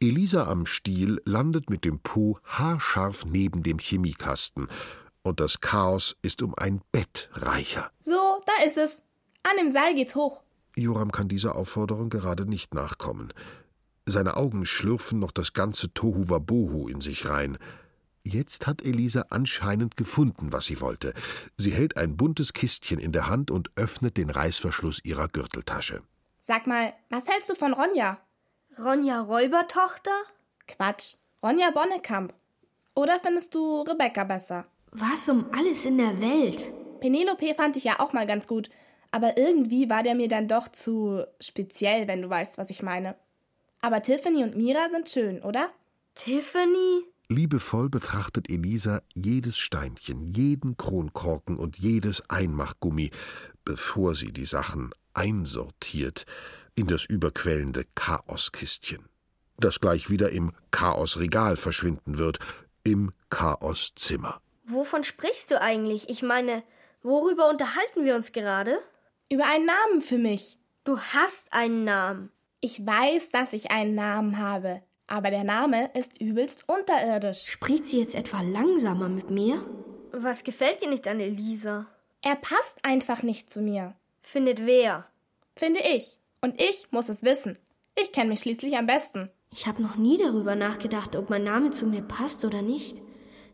Elisa 0.00 0.48
am 0.48 0.66
Stiel 0.66 1.22
landet 1.24 1.70
mit 1.70 1.84
dem 1.84 2.00
Po 2.00 2.38
haarscharf 2.44 3.24
neben 3.26 3.62
dem 3.62 3.78
Chemiekasten, 3.78 4.68
und 5.22 5.40
das 5.40 5.60
Chaos 5.60 6.16
ist 6.20 6.42
um 6.42 6.54
ein 6.56 6.82
Bett 6.92 7.30
reicher. 7.32 7.90
So, 8.00 8.42
da 8.44 8.64
ist 8.66 8.76
es. 8.76 9.02
An 9.42 9.56
dem 9.56 9.72
Seil 9.72 9.94
geht's 9.94 10.14
hoch. 10.14 10.42
Joram 10.76 11.12
kann 11.12 11.28
dieser 11.28 11.54
Aufforderung 11.54 12.10
gerade 12.10 12.44
nicht 12.44 12.74
nachkommen. 12.74 13.32
Seine 14.04 14.36
Augen 14.36 14.66
schlürfen 14.66 15.20
noch 15.20 15.30
das 15.30 15.54
ganze 15.54 15.94
Tohu 15.94 16.28
Wabohu 16.28 16.88
in 16.88 17.00
sich 17.00 17.26
rein. 17.26 17.56
Jetzt 18.26 18.66
hat 18.66 18.82
Elisa 18.82 19.26
anscheinend 19.28 19.96
gefunden, 19.96 20.50
was 20.50 20.64
sie 20.64 20.80
wollte. 20.80 21.12
Sie 21.58 21.70
hält 21.70 21.98
ein 21.98 22.16
buntes 22.16 22.54
Kistchen 22.54 22.98
in 22.98 23.12
der 23.12 23.28
Hand 23.28 23.50
und 23.50 23.70
öffnet 23.76 24.16
den 24.16 24.30
Reißverschluss 24.30 25.04
ihrer 25.04 25.28
Gürteltasche. 25.28 26.02
Sag 26.42 26.66
mal, 26.66 26.94
was 27.10 27.28
hältst 27.28 27.50
du 27.50 27.54
von 27.54 27.74
Ronja? 27.74 28.18
Ronja 28.78 29.20
Räubertochter? 29.20 30.22
Quatsch. 30.66 31.16
Ronja 31.42 31.70
Bonnekamp. 31.70 32.32
Oder 32.94 33.20
findest 33.20 33.54
du 33.54 33.82
Rebecca 33.82 34.24
besser? 34.24 34.66
Was 34.90 35.28
um 35.28 35.46
alles 35.52 35.84
in 35.84 35.98
der 35.98 36.20
Welt? 36.20 36.72
Penelope 37.00 37.54
fand 37.54 37.76
ich 37.76 37.84
ja 37.84 38.00
auch 38.00 38.14
mal 38.14 38.26
ganz 38.26 38.46
gut, 38.46 38.70
aber 39.10 39.36
irgendwie 39.36 39.90
war 39.90 40.02
der 40.02 40.14
mir 40.14 40.28
dann 40.28 40.48
doch 40.48 40.68
zu 40.68 41.24
speziell, 41.40 42.08
wenn 42.08 42.22
du 42.22 42.30
weißt, 42.30 42.56
was 42.56 42.70
ich 42.70 42.82
meine. 42.82 43.16
Aber 43.82 44.00
Tiffany 44.00 44.42
und 44.42 44.56
Mira 44.56 44.88
sind 44.88 45.10
schön, 45.10 45.42
oder? 45.42 45.68
Tiffany? 46.14 47.04
Liebevoll 47.28 47.88
betrachtet 47.88 48.50
Elisa 48.50 49.00
jedes 49.14 49.58
Steinchen, 49.58 50.34
jeden 50.34 50.76
Kronkorken 50.76 51.56
und 51.56 51.78
jedes 51.78 52.28
Einmachgummi, 52.28 53.10
bevor 53.64 54.14
sie 54.14 54.32
die 54.32 54.44
Sachen 54.44 54.92
einsortiert 55.14 56.26
in 56.74 56.86
das 56.86 57.04
überquellende 57.04 57.86
Chaoskistchen, 57.94 59.04
das 59.58 59.80
gleich 59.80 60.10
wieder 60.10 60.30
im 60.30 60.52
Chaosregal 60.70 61.56
verschwinden 61.56 62.18
wird, 62.18 62.38
im 62.82 63.12
Chaoszimmer. 63.30 64.40
Wovon 64.66 65.04
sprichst 65.04 65.50
du 65.50 65.60
eigentlich? 65.60 66.08
Ich 66.08 66.22
meine, 66.22 66.62
worüber 67.02 67.48
unterhalten 67.48 68.04
wir 68.04 68.14
uns 68.16 68.32
gerade? 68.32 68.78
Über 69.30 69.46
einen 69.46 69.66
Namen 69.66 70.02
für 70.02 70.18
mich. 70.18 70.58
Du 70.84 70.98
hast 70.98 71.52
einen 71.52 71.84
Namen. 71.84 72.30
Ich 72.60 72.84
weiß, 72.84 73.30
dass 73.30 73.52
ich 73.52 73.70
einen 73.70 73.94
Namen 73.94 74.38
habe, 74.38 74.82
aber 75.06 75.30
der 75.30 75.44
Name 75.44 75.90
ist 75.94 76.20
übelst 76.20 76.68
unterirdisch. 76.68 77.46
Spricht 77.46 77.86
sie 77.86 77.98
jetzt 77.98 78.14
etwa 78.14 78.40
langsamer 78.40 79.08
mit 79.08 79.30
mir? 79.30 79.64
Was 80.12 80.44
gefällt 80.44 80.80
dir 80.80 80.88
nicht 80.88 81.08
an 81.08 81.20
Elisa? 81.20 81.86
Er 82.22 82.36
passt 82.36 82.78
einfach 82.82 83.22
nicht 83.22 83.50
zu 83.50 83.60
mir. 83.60 83.94
Findet 84.20 84.64
wer? 84.64 85.06
Finde 85.56 85.80
ich. 85.80 86.18
Und 86.40 86.60
ich 86.60 86.90
muss 86.90 87.08
es 87.08 87.22
wissen. 87.22 87.58
Ich 88.00 88.12
kenne 88.12 88.30
mich 88.30 88.40
schließlich 88.40 88.76
am 88.76 88.86
besten. 88.86 89.30
Ich 89.52 89.66
habe 89.66 89.82
noch 89.82 89.96
nie 89.96 90.16
darüber 90.16 90.56
nachgedacht, 90.56 91.14
ob 91.16 91.30
mein 91.30 91.44
Name 91.44 91.70
zu 91.70 91.86
mir 91.86 92.02
passt 92.02 92.44
oder 92.44 92.62
nicht. 92.62 93.00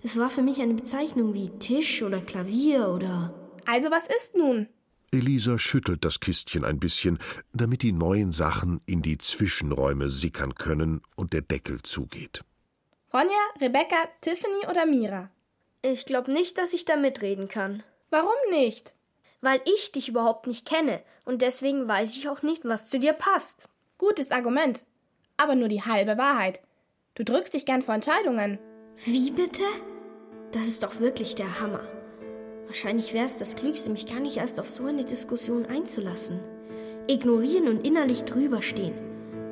Es 0.02 0.16
war 0.16 0.30
für 0.30 0.42
mich 0.42 0.62
eine 0.62 0.74
Bezeichnung 0.74 1.34
wie 1.34 1.50
Tisch 1.58 2.02
oder 2.02 2.20
Klavier 2.20 2.88
oder. 2.88 3.34
Also 3.66 3.90
was 3.90 4.06
ist 4.06 4.34
nun? 4.34 4.68
Elisa 5.12 5.59
schüttelt 5.59 6.05
das 6.05 6.20
Kistchen 6.20 6.64
ein 6.64 6.79
bisschen, 6.79 7.18
damit 7.53 7.83
die 7.83 7.92
neuen 7.92 8.31
Sachen 8.31 8.81
in 8.87 9.03
die 9.03 9.18
Zwischenräume 9.18 10.09
sickern 10.09 10.55
können 10.55 11.03
und 11.16 11.33
der 11.33 11.42
Deckel 11.42 11.83
zugeht. 11.83 12.44
Ronja, 13.12 13.40
Rebecca, 13.61 13.96
Tiffany 14.20 14.68
oder 14.68 14.87
Mira? 14.87 15.31
Ich 15.83 16.05
glaube 16.05 16.33
nicht, 16.33 16.59
dass 16.59 16.73
ich 16.73 16.85
da 16.85 16.96
mitreden 16.96 17.49
kann. 17.49 17.83
Warum 18.11 18.37
nicht? 18.51 18.94
Weil 19.40 19.61
ich 19.64 19.90
dich 19.90 20.09
überhaupt 20.09 20.46
nicht 20.46 20.66
kenne 20.66 21.03
und 21.25 21.42
deswegen 21.42 21.88
weiß 21.88 22.14
ich 22.14 22.29
auch 22.29 22.42
nicht, 22.42 22.64
was 22.64 22.88
zu 22.88 23.01
dir 23.01 23.12
passt. 23.12 23.68
Gutes 23.99 24.31
Argument. 24.31 24.85
Aber 25.37 25.57
nur 25.57 25.68
die 25.68 25.83
halbe 25.83 26.18
Wahrheit. 26.18 26.61
Du 27.14 27.25
drückst 27.25 27.55
dich 27.55 27.66
gern 27.66 27.83
vor 27.83 27.94
Entscheidungen. 27.94 28.59
Wie 29.05 29.31
bitte? 29.31 29.64
Das 30.53 30.66
ist 30.66 30.83
doch 30.83 31.01
wirklich 31.01 31.35
der 31.35 31.61
Hammer. 31.61 31.83
Wahrscheinlich 32.70 33.12
wäre 33.12 33.26
es 33.26 33.37
das 33.37 33.56
Klügste, 33.56 33.90
mich 33.90 34.06
gar 34.06 34.20
nicht 34.20 34.37
erst 34.37 34.61
auf 34.61 34.70
so 34.70 34.87
eine 34.87 35.04
Diskussion 35.04 35.66
einzulassen. 35.66 36.38
Ignorieren 37.09 37.66
und 37.66 37.85
innerlich 37.85 38.22
drüberstehen. 38.22 38.94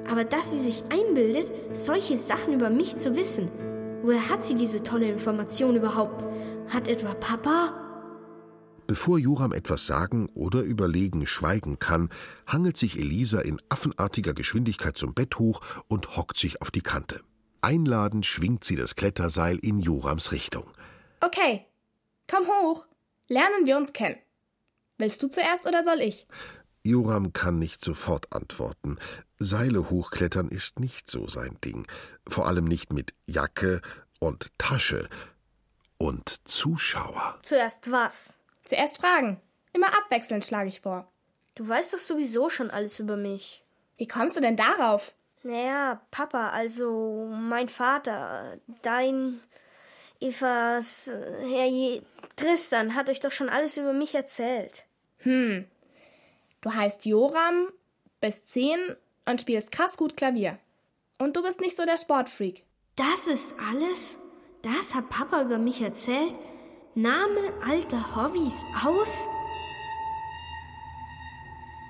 Aber 0.08 0.22
dass 0.22 0.52
sie 0.52 0.60
sich 0.60 0.84
einbildet, 0.88 1.50
solche 1.72 2.16
Sachen 2.16 2.52
über 2.52 2.70
mich 2.70 2.96
zu 2.96 3.16
wissen. 3.16 3.50
Woher 4.04 4.28
hat 4.28 4.44
sie 4.44 4.54
diese 4.54 4.84
tolle 4.84 5.10
Information 5.10 5.74
überhaupt? 5.74 6.24
Hat 6.68 6.86
etwa 6.86 7.12
Papa? 7.14 7.74
Bevor 8.86 9.18
Joram 9.18 9.52
etwas 9.52 9.84
sagen 9.84 10.28
oder 10.34 10.62
überlegen 10.62 11.26
schweigen 11.26 11.80
kann, 11.80 12.10
hangelt 12.46 12.76
sich 12.76 12.96
Elisa 12.96 13.40
in 13.40 13.60
affenartiger 13.68 14.32
Geschwindigkeit 14.32 14.96
zum 14.96 15.12
Bett 15.12 15.40
hoch 15.40 15.60
und 15.88 16.16
hockt 16.16 16.38
sich 16.38 16.62
auf 16.62 16.70
die 16.70 16.82
Kante. 16.82 17.20
Einladend 17.62 18.26
schwingt 18.26 18.62
sie 18.62 18.76
das 18.76 18.94
Kletterseil 18.94 19.58
in 19.58 19.80
Jorams 19.80 20.30
Richtung. 20.30 20.66
Okay, 21.20 21.66
komm 22.28 22.46
hoch. 22.46 22.87
Lernen 23.28 23.66
wir 23.66 23.76
uns 23.76 23.92
kennen. 23.92 24.18
Willst 24.96 25.22
du 25.22 25.28
zuerst 25.28 25.66
oder 25.66 25.84
soll 25.84 26.00
ich? 26.00 26.26
Joram 26.82 27.32
kann 27.32 27.58
nicht 27.58 27.82
sofort 27.82 28.32
antworten. 28.32 28.98
Seile 29.38 29.90
hochklettern 29.90 30.48
ist 30.48 30.80
nicht 30.80 31.10
so 31.10 31.28
sein 31.28 31.58
Ding. 31.64 31.86
Vor 32.26 32.46
allem 32.46 32.64
nicht 32.64 32.92
mit 32.92 33.14
Jacke 33.26 33.82
und 34.18 34.48
Tasche 34.58 35.08
und 35.98 36.48
Zuschauer. 36.48 37.38
Zuerst 37.42 37.90
was? 37.90 38.38
Zuerst 38.64 38.98
fragen. 38.98 39.40
Immer 39.72 39.88
abwechselnd 39.98 40.44
schlage 40.44 40.68
ich 40.68 40.80
vor. 40.80 41.10
Du 41.54 41.68
weißt 41.68 41.92
doch 41.92 41.98
sowieso 41.98 42.48
schon 42.48 42.70
alles 42.70 42.98
über 42.98 43.16
mich. 43.16 43.62
Wie 43.98 44.08
kommst 44.08 44.36
du 44.36 44.40
denn 44.40 44.56
darauf? 44.56 45.14
Naja, 45.42 46.00
Papa, 46.10 46.50
also 46.50 47.28
mein 47.30 47.68
Vater, 47.68 48.54
dein 48.82 49.40
Evas 50.20 51.12
Herr 51.12 51.66
Je 51.66 52.02
Tristan 52.38 52.94
hat 52.94 53.10
euch 53.10 53.20
doch 53.20 53.32
schon 53.32 53.48
alles 53.48 53.76
über 53.76 53.92
mich 53.92 54.14
erzählt. 54.14 54.84
Hm. 55.18 55.66
Du 56.60 56.72
heißt 56.72 57.04
Joram, 57.04 57.68
bist 58.20 58.48
zehn 58.48 58.78
und 59.26 59.40
spielst 59.40 59.72
krass 59.72 59.96
gut 59.96 60.16
Klavier. 60.16 60.58
Und 61.18 61.36
du 61.36 61.42
bist 61.42 61.60
nicht 61.60 61.76
so 61.76 61.84
der 61.84 61.98
Sportfreak. 61.98 62.64
Das 62.96 63.26
ist 63.26 63.54
alles? 63.70 64.16
Das 64.62 64.94
hat 64.94 65.10
Papa 65.10 65.42
über 65.42 65.58
mich 65.58 65.80
erzählt? 65.80 66.34
Name, 66.94 67.52
Alter, 67.64 68.16
Hobbys, 68.16 68.64
aus? 68.84 69.26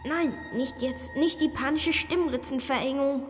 Nein, 0.04 0.34
nicht 0.54 0.80
jetzt, 0.80 1.14
nicht 1.16 1.40
die 1.40 1.48
panische 1.48 1.92
Stimmritzenverengung. 1.92 3.28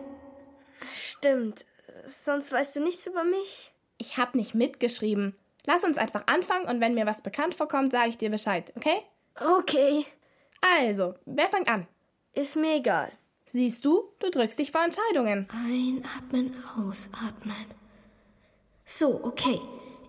Stimmt. 0.93 1.65
Sonst 2.05 2.51
weißt 2.51 2.77
du 2.77 2.81
nichts 2.81 3.05
über 3.07 3.23
mich? 3.23 3.71
Ich 3.97 4.17
hab 4.17 4.35
nicht 4.35 4.55
mitgeschrieben. 4.55 5.35
Lass 5.65 5.83
uns 5.83 5.97
einfach 5.97 6.23
anfangen 6.27 6.65
und 6.65 6.81
wenn 6.81 6.93
mir 6.93 7.05
was 7.05 7.21
bekannt 7.21 7.55
vorkommt, 7.55 7.91
sage 7.91 8.09
ich 8.09 8.17
dir 8.17 8.29
Bescheid, 8.29 8.71
okay? 8.75 9.03
Okay. 9.35 10.05
Also, 10.61 11.15
wer 11.25 11.49
fängt 11.49 11.69
an? 11.69 11.87
Ist 12.33 12.55
mir 12.55 12.75
egal. 12.75 13.11
Siehst 13.45 13.83
du, 13.83 14.03
du 14.19 14.29
drückst 14.29 14.59
dich 14.59 14.71
vor 14.71 14.83
Entscheidungen. 14.83 15.47
Einatmen, 15.51 16.63
ausatmen. 16.77 17.65
So, 18.85 19.23
okay. 19.23 19.59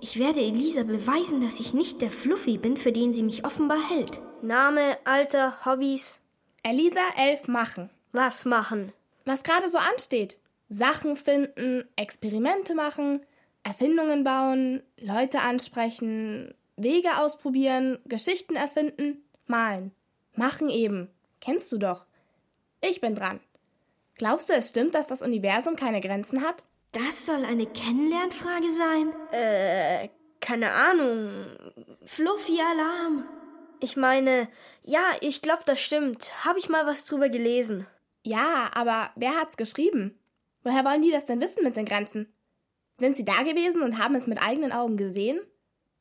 Ich 0.03 0.19
werde 0.19 0.41
Elisa 0.41 0.83
beweisen, 0.83 1.41
dass 1.41 1.61
ich 1.61 1.75
nicht 1.75 2.01
der 2.01 2.11
Fluffy 2.11 2.57
bin, 2.57 2.77
für 2.77 2.93
den 2.93 3.13
sie 3.13 3.23
mich 3.23 3.45
offenbar 3.45 3.91
hält. 3.91 4.21
Name, 4.43 4.99
Alter, 5.05 5.65
Hobbys. 5.65 6.21
Elisa, 6.63 7.01
elf 7.17 7.49
machen. 7.49 7.91
Was 8.13 8.45
machen? 8.45 8.93
Was 9.25 9.43
gerade 9.43 9.69
so 9.69 9.79
ansteht. 9.79 10.39
Sachen 10.69 11.17
finden, 11.17 11.85
Experimente 11.97 12.75
machen, 12.75 13.21
Erfindungen 13.63 14.25
bauen, 14.25 14.83
Leute 14.99 15.41
ansprechen, 15.41 16.55
Wege 16.77 17.19
ausprobieren, 17.19 17.99
Geschichten 18.07 18.57
erfinden, 18.57 19.23
malen. 19.47 19.93
Machen 20.35 20.69
eben. 20.69 21.11
Kennst 21.41 21.71
du 21.73 21.79
doch. 21.79 22.07
Ich 22.81 23.01
bin 23.01 23.15
dran. 23.15 23.41
Glaubst 24.17 24.49
du, 24.49 24.55
es 24.55 24.69
stimmt, 24.71 24.95
dass 24.95 25.09
das 25.09 25.23
Universum 25.23 25.77
keine 25.77 26.01
Grenzen 26.01 26.43
hat? 26.43 26.65
Das 26.93 27.27
soll 27.27 27.45
eine 27.45 27.67
Kennenlernfrage 27.67 28.71
sein? 28.71 29.15
Äh, 29.33 30.09
keine 30.41 30.73
Ahnung. 30.73 31.47
Fluffy 32.05 32.61
Alarm. 32.61 33.25
Ich 33.81 33.97
meine, 33.97 34.49
ja, 34.85 35.13
ich 35.21 35.41
glaube, 35.43 35.63
das 35.67 35.81
stimmt. 35.81 36.45
Habe 36.45 36.59
ich 36.59 36.69
mal 36.69 36.87
was 36.87 37.05
drüber 37.05 37.29
gelesen. 37.29 37.87
Ja, 38.23 38.71
aber 38.75 39.11
wer 39.17 39.37
hat's 39.37 39.57
geschrieben? 39.57 40.19
Woher 40.63 40.85
wollen 40.85 41.03
die 41.03 41.11
das 41.11 41.27
denn 41.27 41.41
wissen 41.41 41.65
mit 41.65 41.77
den 41.77 41.87
Grenzen? 41.87 42.33
Sind 43.01 43.17
sie 43.17 43.25
da 43.25 43.43
gewesen 43.45 43.81
und 43.81 43.97
haben 43.97 44.15
es 44.15 44.27
mit 44.27 44.43
eigenen 44.43 44.73
Augen 44.73 44.99
gesehen? 44.99 45.41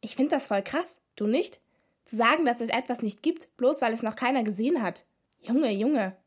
Ich 0.01 0.17
finde 0.17 0.31
das 0.35 0.47
voll 0.47 0.61
krass, 0.61 0.99
du 1.15 1.27
nicht? 1.27 1.61
Zu 2.03 2.17
sagen, 2.17 2.43
dass 2.43 2.59
es 2.59 2.67
etwas 2.67 3.01
nicht 3.01 3.23
gibt, 3.23 3.55
bloß 3.55 3.81
weil 3.81 3.93
es 3.93 4.03
noch 4.03 4.17
keiner 4.17 4.43
gesehen 4.43 4.83
hat. 4.83 5.05
Junge, 5.39 5.71
Junge. 5.71 6.17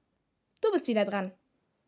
Du 0.62 0.72
bist 0.72 0.88
wieder 0.88 1.04
dran. 1.04 1.30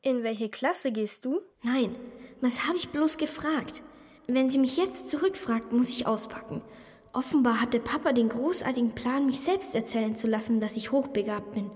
In 0.02 0.22
welche 0.22 0.50
Klasse 0.50 0.92
gehst 0.92 1.24
du? 1.24 1.40
Nein, 1.62 1.96
was 2.42 2.66
habe 2.66 2.76
ich 2.76 2.90
bloß 2.90 3.16
gefragt? 3.16 3.80
Wenn 4.26 4.50
sie 4.50 4.58
mich 4.58 4.76
jetzt 4.76 5.08
zurückfragt, 5.08 5.72
muss 5.72 5.88
ich 5.88 6.06
auspacken. 6.06 6.60
Offenbar 7.14 7.62
hatte 7.62 7.80
Papa 7.80 8.12
den 8.12 8.28
großartigen 8.28 8.94
Plan, 8.94 9.24
mich 9.24 9.40
selbst 9.40 9.74
erzählen 9.74 10.14
zu 10.14 10.26
lassen, 10.26 10.60
dass 10.60 10.76
ich 10.76 10.92
hochbegabt 10.92 11.52
bin. 11.52 11.70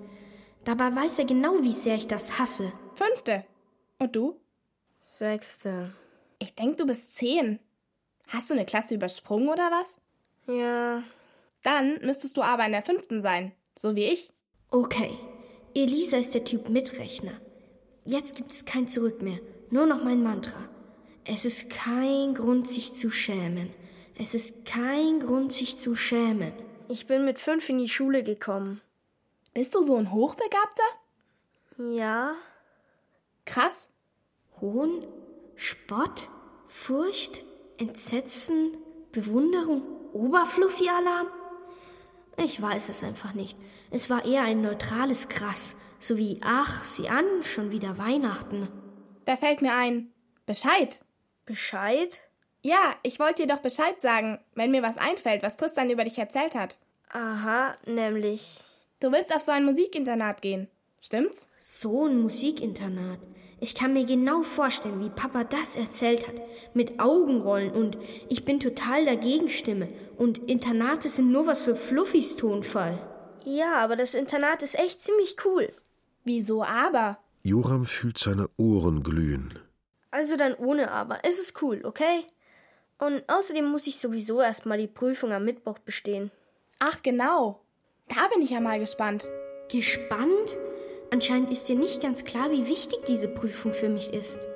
Dabei 0.64 0.94
weiß 0.94 1.20
er 1.20 1.24
genau, 1.24 1.62
wie 1.62 1.72
sehr 1.72 1.94
ich 1.94 2.06
das 2.06 2.38
hasse. 2.38 2.70
Fünfte. 2.96 3.46
Und 3.98 4.14
du? 4.14 4.38
Sechste. 5.16 5.94
Ich 6.38 6.54
denk, 6.54 6.78
du 6.78 6.86
bist 6.86 7.14
zehn. 7.14 7.58
Hast 8.28 8.50
du 8.50 8.54
eine 8.54 8.66
Klasse 8.66 8.94
übersprungen 8.94 9.48
oder 9.48 9.70
was? 9.70 10.00
Ja. 10.46 11.02
Dann 11.62 11.98
müsstest 12.04 12.36
du 12.36 12.42
aber 12.42 12.64
in 12.66 12.72
der 12.72 12.82
fünften 12.82 13.22
sein, 13.22 13.52
so 13.76 13.96
wie 13.96 14.04
ich. 14.04 14.32
Okay, 14.70 15.10
Elisa 15.74 16.18
ist 16.18 16.34
der 16.34 16.44
Typ 16.44 16.68
Mitrechner. 16.68 17.32
Jetzt 18.04 18.36
gibt 18.36 18.52
es 18.52 18.64
kein 18.64 18.88
Zurück 18.88 19.22
mehr, 19.22 19.38
nur 19.70 19.86
noch 19.86 20.02
mein 20.04 20.22
Mantra. 20.22 20.68
Es 21.24 21.44
ist 21.44 21.68
kein 21.68 22.34
Grund, 22.34 22.68
sich 22.68 22.94
zu 22.94 23.10
schämen. 23.10 23.70
Es 24.14 24.34
ist 24.34 24.64
kein 24.64 25.20
Grund, 25.20 25.52
sich 25.52 25.76
zu 25.76 25.94
schämen. 25.94 26.52
Ich 26.88 27.06
bin 27.06 27.24
mit 27.24 27.38
fünf 27.38 27.68
in 27.68 27.78
die 27.78 27.88
Schule 27.88 28.22
gekommen. 28.22 28.80
Bist 29.52 29.74
du 29.74 29.82
so 29.82 29.96
ein 29.96 30.12
Hochbegabter? 30.12 30.82
Ja. 31.78 32.34
Krass. 33.44 33.90
Hohn, 34.60 35.04
Spott, 35.60 36.30
Furcht, 36.68 37.42
Entsetzen, 37.78 38.76
Bewunderung, 39.10 39.82
Oberfluffy-Alarm? 40.12 41.26
Ich 42.36 42.62
weiß 42.62 42.88
es 42.90 43.02
einfach 43.02 43.34
nicht. 43.34 43.58
Es 43.90 44.08
war 44.08 44.24
eher 44.24 44.42
ein 44.42 44.62
neutrales 44.62 45.28
Krass, 45.28 45.74
so 45.98 46.16
wie 46.16 46.38
Ach, 46.44 46.84
sieh 46.84 47.08
an, 47.08 47.24
schon 47.42 47.72
wieder 47.72 47.98
Weihnachten. 47.98 48.68
Da 49.24 49.36
fällt 49.36 49.60
mir 49.60 49.74
ein. 49.74 50.12
Bescheid. 50.46 51.00
Bescheid? 51.44 52.20
Ja, 52.62 52.94
ich 53.02 53.18
wollte 53.18 53.42
dir 53.42 53.52
doch 53.52 53.60
Bescheid 53.60 54.00
sagen, 54.00 54.38
wenn 54.54 54.70
mir 54.70 54.84
was 54.84 54.96
einfällt, 54.96 55.42
was 55.42 55.56
Tristan 55.56 55.90
über 55.90 56.04
dich 56.04 56.18
erzählt 56.18 56.54
hat. 56.54 56.78
Aha, 57.10 57.76
nämlich. 57.84 58.60
Du 59.00 59.10
willst 59.10 59.34
auf 59.34 59.42
so 59.42 59.50
ein 59.50 59.64
Musikinternat 59.64 60.40
gehen. 60.40 60.68
Stimmt's? 61.00 61.48
So 61.60 62.06
ein 62.06 62.22
Musikinternat. 62.22 63.18
Ich 63.60 63.74
kann 63.74 63.92
mir 63.92 64.04
genau 64.04 64.42
vorstellen, 64.42 65.00
wie 65.00 65.10
Papa 65.10 65.44
das 65.44 65.74
erzählt 65.74 66.28
hat. 66.28 66.34
Mit 66.74 67.00
Augenrollen 67.00 67.70
und 67.72 67.98
ich 68.28 68.44
bin 68.44 68.60
total 68.60 69.04
dagegen 69.04 69.48
Stimme. 69.48 69.88
Und 70.16 70.38
Internate 70.50 71.08
sind 71.08 71.32
nur 71.32 71.46
was 71.46 71.62
für 71.62 71.74
Fluffys 71.74 72.36
Tonfall. 72.36 72.98
Ja, 73.44 73.76
aber 73.76 73.96
das 73.96 74.14
Internat 74.14 74.62
ist 74.62 74.78
echt 74.78 75.02
ziemlich 75.02 75.36
cool. 75.44 75.72
Wieso 76.24 76.62
aber? 76.62 77.18
Joram 77.42 77.86
fühlt 77.86 78.18
seine 78.18 78.48
Ohren 78.58 79.02
glühen. 79.02 79.58
Also 80.10 80.36
dann 80.36 80.54
ohne 80.54 80.90
aber. 80.90 81.18
Es 81.24 81.38
ist 81.38 81.60
cool, 81.62 81.80
okay? 81.84 82.24
Und 82.98 83.22
außerdem 83.28 83.64
muss 83.64 83.86
ich 83.86 83.98
sowieso 83.98 84.40
erstmal 84.40 84.78
die 84.78 84.88
Prüfung 84.88 85.32
am 85.32 85.44
Mittwoch 85.44 85.78
bestehen. 85.78 86.30
Ach 86.78 87.02
genau. 87.02 87.60
Da 88.08 88.28
bin 88.32 88.42
ich 88.42 88.50
ja 88.50 88.60
mal 88.60 88.78
gespannt. 88.78 89.28
Gespannt? 89.70 90.56
Anscheinend 91.10 91.50
ist 91.50 91.68
dir 91.68 91.76
nicht 91.76 92.02
ganz 92.02 92.24
klar, 92.24 92.50
wie 92.50 92.66
wichtig 92.66 92.98
diese 93.06 93.28
Prüfung 93.28 93.72
für 93.72 93.88
mich 93.88 94.12
ist. 94.12 94.46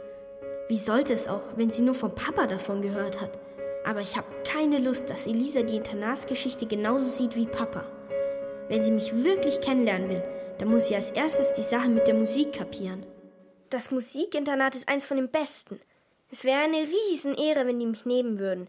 Wie 0.69 0.77
sollte 0.77 1.15
es 1.15 1.29
auch, 1.29 1.57
wenn 1.57 1.71
sie 1.71 1.83
nur 1.83 1.95
vom 1.95 2.15
Papa 2.15 2.47
davon 2.47 2.83
gehört 2.83 3.21
hat? 3.21 3.39
Aber 3.85 4.01
ich 4.01 4.17
habe 4.17 4.27
keine 4.45 4.79
Lust, 4.79 5.11
dass 5.11 5.27
Elisa 5.27 5.63
die 5.63 5.77
Internatsgeschichte 5.77 6.67
genauso 6.67 7.09
sieht 7.09 7.37
wie 7.37 7.47
Papa. 7.47 7.85
Wenn 8.69 8.85
sie 8.85 8.91
mich 8.91 9.25
wirklich 9.25 9.61
kennenlernen 9.61 10.09
will, 10.09 10.23
dann 10.59 10.69
muss 10.69 10.89
sie 10.89 10.95
als 10.95 11.11
erstes 11.11 11.55
die 11.55 11.63
Sache 11.63 11.89
mit 11.89 12.07
der 12.07 12.15
Musik 12.15 12.53
kapieren. 12.53 13.05
Das 13.71 13.91
Musikinternat 13.91 14.77
ist 14.77 14.89
eins 14.89 15.07
von 15.07 15.17
den 15.17 15.31
besten. 15.31 15.81
Es 16.31 16.45
wäre 16.45 16.61
eine 16.61 16.87
Riesenehre, 16.87 17.67
wenn 17.67 17.81
die 17.81 17.87
mich 17.87 18.05
nehmen 18.05 18.39
würden. 18.39 18.69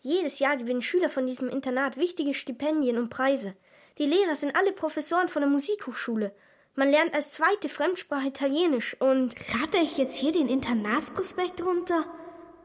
Jedes 0.00 0.38
Jahr 0.38 0.56
gewinnen 0.56 0.82
Schüler 0.82 1.08
von 1.08 1.26
diesem 1.26 1.48
Internat 1.48 1.96
wichtige 1.96 2.34
Stipendien 2.34 2.98
und 2.98 3.08
Preise. 3.08 3.54
Die 3.98 4.06
Lehrer 4.06 4.36
sind 4.36 4.54
alle 4.54 4.72
Professoren 4.72 5.28
von 5.28 5.40
der 5.40 5.50
Musikhochschule. 5.50 6.32
Man 6.78 6.90
lernt 6.90 7.14
als 7.14 7.32
zweite 7.32 7.70
Fremdsprache 7.70 8.28
Italienisch 8.28 8.96
und. 9.00 9.34
Ratte 9.60 9.78
ich 9.78 9.96
jetzt 9.96 10.14
hier 10.14 10.32
den 10.32 10.48
Internatsprospekt 10.48 11.64
runter? 11.64 12.04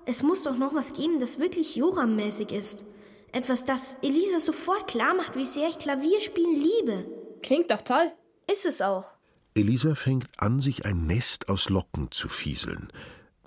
Es 0.06 0.22
muss 0.22 0.44
doch 0.44 0.58
noch 0.58 0.74
was 0.74 0.94
geben, 0.94 1.22
das 1.22 1.40
wirklich 1.40 1.78
Joram-mäßig 1.78 2.52
ist. 2.52 2.86
Etwas, 3.32 3.64
das 3.64 3.96
Elisa 4.02 4.40
sofort 4.40 4.90
klar 4.90 5.14
macht, 5.14 5.38
wie 5.38 5.46
sehr 5.46 5.70
ich 5.70 5.80
Klavierspielen 5.80 6.56
liebe. 6.56 7.06
Klingt 7.42 7.72
doch 7.72 7.82
toll. 7.82 8.12
Ist 8.52 8.66
es 8.66 8.82
auch. 8.82 9.06
Elisa 9.54 9.96
fängt 9.96 10.28
an, 10.38 10.60
sich 10.60 10.86
ein 10.86 11.08
Nest 11.08 11.48
aus 11.48 11.70
Locken 11.70 12.12
zu 12.12 12.28
fieseln. 12.28 12.92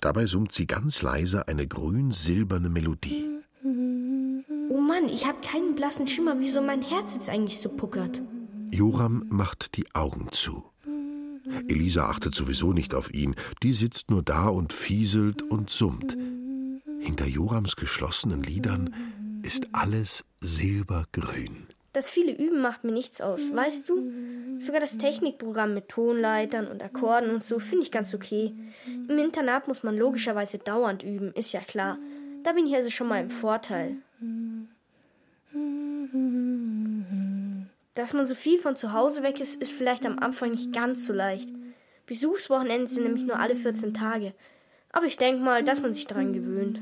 Dabei 0.01 0.25
summt 0.25 0.53
sie 0.53 0.67
ganz 0.67 1.03
leise 1.03 1.47
eine 1.47 1.67
grün-silberne 1.67 2.71
Melodie. 2.71 3.29
Oh 4.71 4.81
Mann, 4.81 5.11
ich 5.11 5.27
habe 5.27 5.41
keinen 5.41 5.75
blassen 5.75 6.07
Schimmer, 6.07 6.37
wieso 6.39 6.63
mein 6.63 6.81
Herz 6.81 7.15
jetzt 7.15 7.29
eigentlich 7.29 7.61
so 7.61 7.69
puckert. 7.69 8.23
Joram 8.75 9.25
macht 9.29 9.77
die 9.77 9.87
Augen 9.95 10.33
zu. 10.33 10.65
Elisa 11.69 12.07
achtet 12.07 12.35
sowieso 12.35 12.73
nicht 12.73 12.93
auf 12.93 13.15
ihn, 13.15 13.37
die 13.63 13.73
sitzt 13.73 14.11
nur 14.11 14.25
da 14.25 14.49
und 14.49 14.73
fieselt 14.73 15.43
und 15.43 15.71
summt. 15.71 16.17
Hinter 16.99 17.27
Jorams 17.27 17.77
geschlossenen 17.77 18.43
Lidern 18.43 18.93
ist 19.45 19.69
alles 19.71 20.25
silbergrün. 20.41 21.69
Das 21.93 22.11
viele 22.11 22.37
Üben 22.37 22.61
macht 22.63 22.83
mir 22.83 22.91
nichts 22.91 23.21
aus, 23.21 23.55
weißt 23.55 23.89
du? 23.89 24.11
Sogar 24.59 24.81
das 24.81 24.99
Technikprogramm 24.99 25.75
mit 25.75 25.89
Tonleitern 25.89 26.67
und 26.67 26.83
Akkorden 26.83 27.31
und 27.31 27.45
so 27.45 27.61
finde 27.61 27.85
ich 27.85 27.93
ganz 27.93 28.13
okay. 28.13 28.53
Im 28.87 29.19
Internat 29.19 29.69
muss 29.69 29.85
man 29.85 29.97
logischerweise 29.97 30.59
dauernd 30.59 31.05
üben, 31.05 31.33
ist 31.35 31.53
ja 31.53 31.61
klar. 31.61 31.99
Da 32.43 32.53
bin 32.53 32.67
ich 32.67 32.75
also 32.75 32.91
schon 32.91 33.07
mal 33.07 33.21
im 33.23 33.31
Vorteil. 33.31 33.99
Dass 37.95 38.13
man 38.13 38.27
so 38.27 38.35
viel 38.35 38.59
von 38.59 38.75
zu 38.77 38.93
Hause 38.93 39.23
weg 39.23 39.41
ist, 39.41 39.61
ist 39.63 39.73
vielleicht 39.73 40.05
am 40.05 40.19
Anfang 40.19 40.51
nicht 40.51 40.73
ganz 40.73 41.07
so 41.07 41.13
leicht. 41.13 41.51
Besuchswochenenden 42.07 42.87
sind 42.87 43.05
nämlich 43.05 43.25
nur 43.25 43.39
alle 43.39 43.55
14 43.57 43.95
Tage. 43.95 44.35
Aber 44.93 45.07
ich 45.07 45.17
denke 45.17 45.43
mal, 45.43 45.63
dass 45.63 45.81
man 45.81 45.93
sich 45.93 46.07
daran 46.07 46.33
gewöhnt. 46.33 46.81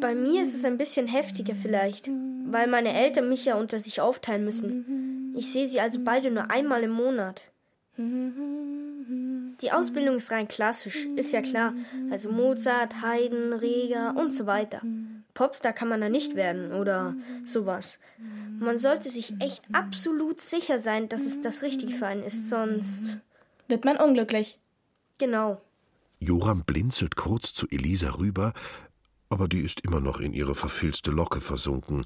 Bei 0.00 0.14
mir 0.14 0.42
ist 0.42 0.54
es 0.54 0.64
ein 0.64 0.78
bisschen 0.78 1.06
heftiger 1.06 1.54
vielleicht, 1.54 2.08
weil 2.46 2.66
meine 2.66 2.94
Eltern 2.94 3.28
mich 3.28 3.44
ja 3.46 3.56
unter 3.56 3.80
sich 3.80 4.00
aufteilen 4.00 4.44
müssen. 4.44 5.34
Ich 5.36 5.52
sehe 5.52 5.68
sie 5.68 5.80
also 5.80 6.00
beide 6.04 6.30
nur 6.30 6.50
einmal 6.50 6.82
im 6.82 6.90
Monat. 6.90 7.48
Die 9.60 9.72
Ausbildung 9.72 10.16
ist 10.16 10.30
rein 10.30 10.48
klassisch, 10.48 11.06
ist 11.16 11.32
ja 11.32 11.42
klar. 11.42 11.74
Also 12.10 12.30
Mozart, 12.30 13.02
Haydn, 13.02 13.52
Reger 13.54 14.14
und 14.16 14.32
so 14.32 14.46
weiter. 14.46 14.82
Popstar 15.38 15.72
kann 15.72 15.86
man 15.86 16.00
da 16.00 16.08
nicht 16.08 16.34
werden 16.34 16.72
oder 16.72 17.14
sowas. 17.44 18.00
Man 18.58 18.76
sollte 18.76 19.08
sich 19.08 19.34
echt 19.38 19.62
absolut 19.72 20.40
sicher 20.40 20.80
sein, 20.80 21.08
dass 21.08 21.22
es 21.22 21.40
das 21.40 21.62
Richtige 21.62 21.92
für 21.92 22.08
einen 22.08 22.24
ist, 22.24 22.48
sonst 22.48 23.18
wird 23.68 23.84
man 23.84 23.98
unglücklich. 23.98 24.58
Genau. 25.18 25.62
Joram 26.18 26.64
blinzelt 26.64 27.14
kurz 27.14 27.54
zu 27.54 27.68
Elisa 27.68 28.18
rüber, 28.18 28.52
aber 29.30 29.46
die 29.46 29.60
ist 29.60 29.82
immer 29.82 30.00
noch 30.00 30.18
in 30.18 30.32
ihre 30.32 30.56
verfilzte 30.56 31.12
Locke 31.12 31.40
versunken. 31.40 32.04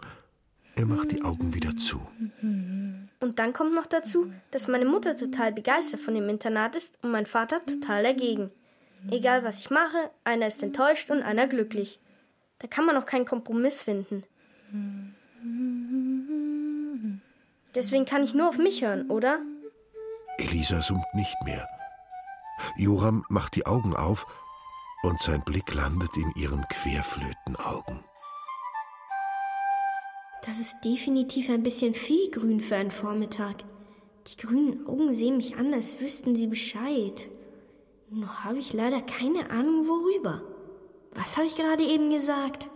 Er 0.77 0.85
macht 0.85 1.13
die 1.13 1.23
Augen 1.23 1.55
wieder 1.55 1.75
zu. 1.79 2.07
Und 2.43 3.39
dann 3.39 3.55
kommt 3.55 3.75
noch 3.75 3.87
dazu, 3.87 4.31
dass 4.51 4.69
meine 4.69 4.85
Mutter 4.85 5.17
total 5.17 5.53
begeistert 5.53 6.01
von 6.01 6.13
dem 6.13 6.29
Internat 6.29 6.77
ist 6.77 6.99
und 7.03 7.11
mein 7.11 7.25
Vater 7.25 7.65
total 7.65 8.03
dagegen. 8.03 8.51
Egal 9.11 9.43
was 9.43 9.59
ich 9.61 9.71
mache, 9.71 10.11
einer 10.23 10.49
ist 10.49 10.63
enttäuscht 10.63 11.11
und 11.11 11.23
einer 11.23 11.47
glücklich. 11.47 11.99
Da 12.63 12.69
kann 12.69 12.87
man 12.87 12.97
auch 12.97 13.07
keinen 13.07 13.27
Kompromiss 13.27 13.83
finden. 13.83 14.23
Deswegen 17.75 18.05
kann 18.05 18.23
ich 18.23 18.35
nur 18.35 18.49
auf 18.49 18.59
mich 18.59 18.83
hören, 18.83 19.11
oder? 19.11 19.41
Elisa 20.39 20.81
summt 20.81 21.13
nicht 21.15 21.37
mehr. 21.45 21.69
Joram 22.77 23.25
macht 23.29 23.57
die 23.57 23.67
Augen 23.67 23.97
auf 23.97 24.27
und 25.03 25.21
sein 25.21 25.43
Blick 25.43 25.75
landet 25.75 26.17
in 26.17 26.33
ihren 26.37 26.65
Querflötenaugen. 26.69 28.05
Das 30.45 30.59
ist 30.59 30.81
definitiv 30.85 31.51
ein 31.51 31.63
bisschen 31.63 31.95
viel 31.95 32.31
grün 32.31 32.61
für 32.61 32.77
einen 32.77 32.91
Vormittag. 32.93 33.65
Die 34.29 34.37
grünen 34.37 34.87
Augen 34.87 35.13
sehen 35.13 35.37
mich 35.37 35.57
an, 35.57 35.75
als 35.75 36.01
wüssten 36.01 36.37
sie 36.37 36.47
Bescheid. 36.47 37.29
Nur 38.11 38.45
habe 38.45 38.59
ich 38.59 38.73
leider 38.73 39.01
keine 39.03 39.51
Ahnung, 39.51 39.89
worüber. 39.89 40.43
Was 41.15 41.37
habe 41.37 41.47
ich 41.47 41.57
gerade 41.57 41.83
eben 41.83 42.11
gesagt? 42.11 42.71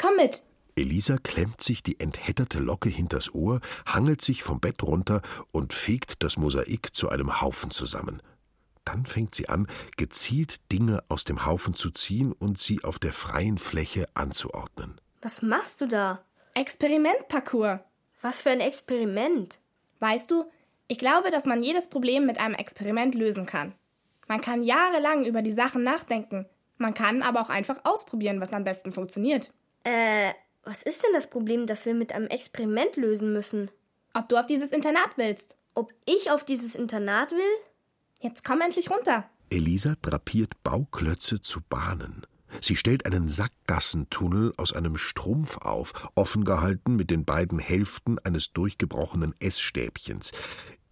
Komm 0.00 0.16
mit! 0.16 0.42
Elisa 0.74 1.18
klemmt 1.18 1.62
sich 1.62 1.82
die 1.82 2.00
enthätterte 2.00 2.58
Locke 2.58 2.88
hinters 2.88 3.34
Ohr, 3.34 3.60
hangelt 3.84 4.22
sich 4.22 4.42
vom 4.42 4.58
Bett 4.60 4.82
runter 4.82 5.20
und 5.52 5.74
fegt 5.74 6.22
das 6.22 6.38
Mosaik 6.38 6.94
zu 6.94 7.10
einem 7.10 7.42
Haufen 7.42 7.70
zusammen. 7.70 8.22
Dann 8.84 9.04
fängt 9.04 9.34
sie 9.34 9.48
an, 9.48 9.68
gezielt 9.96 10.72
Dinge 10.72 11.04
aus 11.08 11.24
dem 11.24 11.44
Haufen 11.44 11.74
zu 11.74 11.90
ziehen 11.90 12.32
und 12.32 12.58
sie 12.58 12.82
auf 12.84 12.98
der 12.98 13.12
freien 13.12 13.58
Fläche 13.58 14.08
anzuordnen. 14.14 15.00
Was 15.20 15.42
machst 15.42 15.80
du 15.80 15.86
da? 15.86 16.24
Experimentparcours. 16.54 17.80
Was 18.22 18.42
für 18.42 18.50
ein 18.50 18.60
Experiment? 18.60 19.58
Weißt 20.00 20.30
du, 20.30 20.44
ich 20.88 20.98
glaube, 20.98 21.30
dass 21.30 21.44
man 21.44 21.62
jedes 21.62 21.88
Problem 21.88 22.26
mit 22.26 22.40
einem 22.40 22.54
Experiment 22.54 23.14
lösen 23.14 23.46
kann. 23.46 23.74
Man 24.26 24.40
kann 24.40 24.62
jahrelang 24.62 25.24
über 25.24 25.42
die 25.42 25.52
Sachen 25.52 25.82
nachdenken. 25.82 26.46
Man 26.82 26.94
kann 26.94 27.22
aber 27.22 27.40
auch 27.40 27.48
einfach 27.48 27.78
ausprobieren, 27.84 28.40
was 28.40 28.52
am 28.52 28.64
besten 28.64 28.92
funktioniert. 28.92 29.52
Äh, 29.84 30.32
was 30.64 30.82
ist 30.82 31.04
denn 31.04 31.12
das 31.12 31.30
Problem, 31.30 31.66
das 31.66 31.86
wir 31.86 31.94
mit 31.94 32.12
einem 32.12 32.26
Experiment 32.26 32.96
lösen 32.96 33.32
müssen? 33.32 33.70
Ob 34.14 34.28
du 34.28 34.36
auf 34.36 34.46
dieses 34.46 34.72
Internat 34.72 35.16
willst. 35.16 35.56
Ob 35.74 35.92
ich 36.06 36.32
auf 36.32 36.44
dieses 36.44 36.74
Internat 36.74 37.30
will? 37.30 37.62
Jetzt 38.18 38.44
komm 38.44 38.60
endlich 38.60 38.90
runter. 38.90 39.30
Elisa 39.48 39.94
drapiert 40.02 40.60
Bauklötze 40.64 41.40
zu 41.40 41.60
Bahnen. 41.60 42.26
Sie 42.60 42.74
stellt 42.74 43.06
einen 43.06 43.28
Sackgassentunnel 43.28 44.52
aus 44.56 44.72
einem 44.72 44.96
Strumpf 44.96 45.58
auf, 45.58 46.10
offen 46.16 46.44
gehalten 46.44 46.96
mit 46.96 47.10
den 47.10 47.24
beiden 47.24 47.60
Hälften 47.60 48.18
eines 48.18 48.52
durchgebrochenen 48.52 49.34
Essstäbchens. 49.38 50.32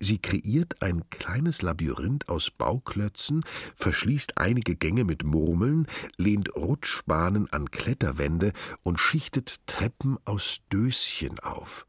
Sie 0.03 0.19
kreiert 0.19 0.81
ein 0.81 1.09
kleines 1.11 1.61
Labyrinth 1.61 2.31
aus 2.31 2.51
Bauklötzen, 2.51 3.45
verschließt 3.77 4.39
einige 4.39 4.75
Gänge 4.75 5.05
mit 5.05 5.25
Murmeln, 5.25 5.87
lehnt 6.17 6.57
Rutschbahnen 6.57 7.53
an 7.53 7.71
Kletterwände 7.71 8.53
und 8.83 8.99
schichtet 8.99 9.57
Treppen 9.67 10.17
aus 10.25 10.61
Döschen 10.73 11.39
auf. 11.41 11.87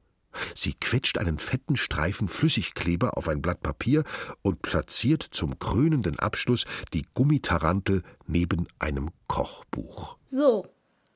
Sie 0.55 0.73
quetscht 0.73 1.17
einen 1.17 1.39
fetten 1.39 1.77
Streifen 1.77 2.27
Flüssigkleber 2.27 3.17
auf 3.17 3.29
ein 3.29 3.41
Blatt 3.41 3.61
Papier 3.61 4.03
und 4.41 4.61
platziert 4.61 5.23
zum 5.23 5.57
krönenden 5.59 6.19
Abschluss 6.19 6.65
die 6.93 7.05
Gummitarantel 7.13 8.03
neben 8.27 8.67
einem 8.79 9.11
Kochbuch. 9.27 10.17
So, 10.25 10.67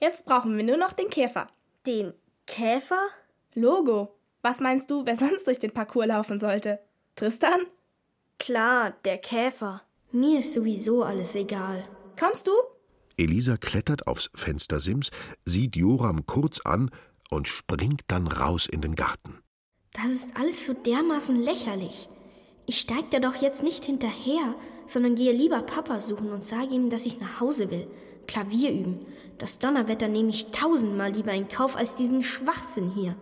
jetzt 0.01 0.25
brauchen 0.25 0.55
wir 0.55 0.63
nur 0.63 0.77
noch 0.77 0.93
den 0.93 1.09
Käfer. 1.09 1.47
Den 1.85 2.13
Käfer? 2.45 3.07
Logo. 3.53 4.14
Was 4.45 4.59
meinst 4.59 4.91
du, 4.91 5.07
wer 5.07 5.15
sonst 5.23 5.47
durch 5.47 5.57
den 5.57 5.71
Parcours 5.71 6.05
laufen 6.05 6.37
sollte? 6.37 6.77
Tristan? 7.15 7.61
Klar, 8.37 8.93
der 9.03 9.17
Käfer. 9.17 9.81
Mir 10.11 10.41
ist 10.41 10.53
sowieso 10.53 11.01
alles 11.01 11.33
egal. 11.33 11.83
Kommst 12.19 12.45
du? 12.45 12.51
Elisa 13.17 13.57
klettert 13.57 14.05
aufs 14.05 14.29
Fenstersims, 14.35 15.09
sieht 15.45 15.75
Joram 15.75 16.27
kurz 16.27 16.61
an 16.61 16.91
und 17.31 17.47
springt 17.47 18.01
dann 18.05 18.27
raus 18.27 18.67
in 18.67 18.81
den 18.81 18.93
Garten. 18.93 19.39
Das 19.93 20.13
ist 20.13 20.37
alles 20.37 20.63
so 20.63 20.73
dermaßen 20.73 21.41
lächerlich. 21.41 22.07
Ich 22.67 22.81
steig 22.81 23.09
da 23.09 23.19
doch 23.19 23.37
jetzt 23.37 23.63
nicht 23.63 23.83
hinterher, 23.83 24.53
sondern 24.85 25.15
gehe 25.15 25.31
lieber 25.31 25.63
Papa 25.63 25.99
suchen 25.99 26.29
und 26.29 26.43
sage 26.43 26.75
ihm, 26.75 26.91
dass 26.91 27.07
ich 27.07 27.19
nach 27.19 27.39
Hause 27.39 27.71
will. 27.71 27.87
Klavier 28.27 28.71
üben. 28.71 29.07
Das 29.39 29.57
Donnerwetter 29.57 30.07
nehme 30.07 30.29
ich 30.29 30.51
tausendmal 30.51 31.13
lieber 31.13 31.33
in 31.33 31.47
Kauf 31.47 31.75
als 31.75 31.95
diesen 31.95 32.21
Schwachsinn 32.21 32.91
hier. 32.91 33.15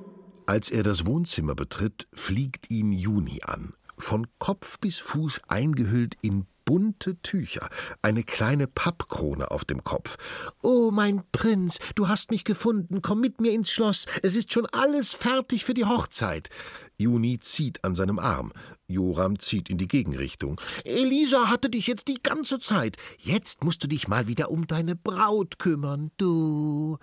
Als 0.45 0.69
er 0.69 0.83
das 0.83 1.05
Wohnzimmer 1.05 1.55
betritt, 1.55 2.07
fliegt 2.13 2.69
ihn 2.69 2.91
Juni 2.91 3.41
an. 3.43 3.73
Von 3.97 4.27
Kopf 4.39 4.79
bis 4.79 4.99
Fuß 4.99 5.41
eingehüllt 5.47 6.15
in 6.21 6.47
bunte 6.65 7.21
Tücher, 7.21 7.69
eine 8.01 8.23
kleine 8.23 8.67
Pappkrone 8.67 9.51
auf 9.51 9.65
dem 9.65 9.83
Kopf. 9.83 10.17
Oh, 10.61 10.91
mein 10.91 11.23
Prinz, 11.31 11.79
du 11.95 12.07
hast 12.07 12.31
mich 12.31 12.43
gefunden, 12.43 13.01
komm 13.01 13.21
mit 13.21 13.41
mir 13.41 13.51
ins 13.51 13.71
Schloss, 13.71 14.05
es 14.21 14.35
ist 14.35 14.53
schon 14.53 14.65
alles 14.67 15.13
fertig 15.13 15.65
für 15.65 15.73
die 15.73 15.85
Hochzeit. 15.85 16.49
Juni 16.97 17.39
zieht 17.39 17.83
an 17.83 17.95
seinem 17.95 18.19
Arm. 18.19 18.53
Joram 18.87 19.39
zieht 19.39 19.69
in 19.69 19.77
die 19.77 19.87
Gegenrichtung. 19.87 20.59
Elisa 20.85 21.49
hatte 21.49 21.69
dich 21.69 21.87
jetzt 21.87 22.07
die 22.07 22.21
ganze 22.21 22.59
Zeit. 22.59 22.97
Jetzt 23.17 23.63
musst 23.63 23.83
du 23.83 23.87
dich 23.87 24.07
mal 24.07 24.27
wieder 24.27 24.51
um 24.51 24.67
deine 24.67 24.95
Braut 24.95 25.57
kümmern, 25.57 26.11
du. 26.17 26.97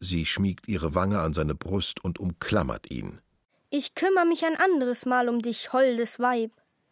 Sie 0.00 0.24
schmiegt 0.24 0.66
ihre 0.66 0.94
Wange 0.94 1.20
an 1.20 1.34
seine 1.34 1.54
Brust 1.54 2.02
und 2.02 2.18
umklammert 2.18 2.90
ihn. 2.90 3.20
Ich 3.68 3.94
kümmere 3.94 4.26
mich 4.26 4.44
ein 4.44 4.56
anderes 4.56 5.06
Mal 5.06 5.28
um 5.28 5.42
dich, 5.42 5.72
holdes 5.72 6.18
Weib. 6.18 6.50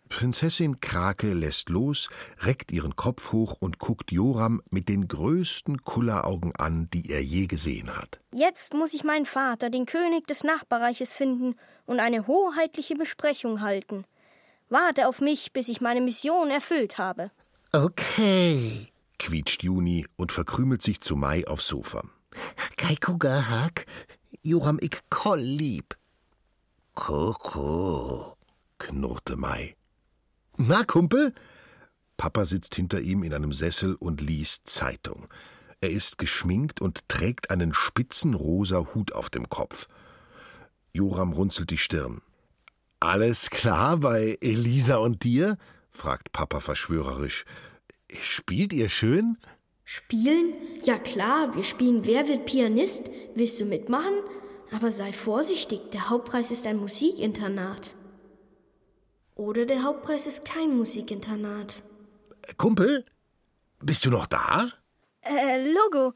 Prinzessin 0.09 0.81
Krake 0.81 1.33
lässt 1.33 1.69
los, 1.69 2.09
reckt 2.41 2.71
ihren 2.71 2.97
Kopf 2.97 3.33
hoch 3.33 3.57
und 3.61 3.79
guckt 3.79 4.13
Joram 4.13 4.63
mit 4.71 4.89
den 4.89 5.09
größten 5.09 5.85
Kulleraugen 5.85 6.55
an, 6.57 6.89
die 6.93 7.11
er 7.11 7.23
je 7.23 7.47
gesehen 7.47 7.97
hat. 7.97 8.21
Jetzt 8.33 8.75
muss 8.75 8.95
ich 8.95 9.05
meinen 9.05 9.27
Vater, 9.27 9.71
den 9.71 9.87
König 9.87 10.27
des 10.27 10.45
Nachbarreiches, 10.45 11.13
finden 11.13 11.57
und 11.87 12.01
eine 12.01 12.27
hoheitliche 12.27 12.95
Besprechung 12.95 13.61
halten. 13.61 14.05
Warte 14.69 15.09
auf 15.09 15.21
mich, 15.21 15.53
bis 15.53 15.69
ich 15.69 15.81
meine 15.81 16.01
Mission 16.01 16.51
erfüllt 16.51 16.99
habe. 16.99 17.31
Okay, 17.73 18.89
quietscht 19.19 19.63
Juni 19.63 20.07
und 20.17 20.33
verkrümelt 20.33 20.83
sich 20.83 21.01
zu 21.01 21.17
Mai 21.17 21.47
aufs 21.47 21.69
Sofa. 21.69 22.03
Keikugahak, 22.77 23.87
Joram 24.41 24.79
ik 24.79 25.03
koll 25.09 25.41
lieb. 25.41 25.97
Koko, 26.95 28.37
knurrte 28.77 29.37
Mai. 29.37 29.77
Na, 30.57 30.85
Kumpel? 30.85 31.33
Papa 32.17 32.45
sitzt 32.45 32.75
hinter 32.75 33.01
ihm 33.01 33.23
in 33.23 33.33
einem 33.33 33.53
Sessel 33.53 33.95
und 33.95 34.21
liest 34.21 34.69
Zeitung. 34.69 35.29
Er 35.81 35.91
ist 35.91 36.19
geschminkt 36.19 36.81
und 36.81 37.09
trägt 37.09 37.51
einen 37.51 37.73
spitzen 37.73 38.35
rosa 38.35 38.95
Hut 38.95 39.13
auf 39.13 39.31
dem 39.31 39.49
Kopf. 39.49 39.89
Joram 40.93 41.33
runzelt 41.33 41.71
die 41.71 41.79
Stirn. 41.79 42.21
Alles 43.01 43.51
klar 43.51 43.99
bei 43.99 44.37
Elisa 44.41 44.97
und 44.97 45.23
dir? 45.23 45.57
fragt 45.91 46.33
Papa 46.33 46.59
verschwörerisch. 46.59 47.45
Spielt 48.21 48.73
ihr 48.73 48.89
schön? 48.89 49.39
Spielen? 49.91 50.53
Ja 50.85 50.99
klar, 50.99 51.57
wir 51.57 51.65
spielen 51.65 52.05
Wer 52.05 52.29
wird 52.29 52.45
Pianist? 52.45 53.05
Willst 53.35 53.59
du 53.59 53.65
mitmachen? 53.65 54.13
Aber 54.71 54.91
sei 54.91 55.15
vorsichtig, 55.15 55.91
der 55.93 56.11
Hauptpreis 56.11 56.51
ist 56.51 56.67
ein 56.67 56.77
Musikinternat. 56.77 57.97
Oder 59.35 59.65
der 59.65 59.85
Hauptpreis 59.85 60.27
ist 60.27 60.45
kein 60.45 60.77
Musikinternat. 60.77 61.83
Kumpel, 62.59 63.07
bist 63.81 64.05
du 64.05 64.11
noch 64.11 64.27
da? 64.27 64.69
Äh, 65.23 65.73
Logo, 65.73 66.13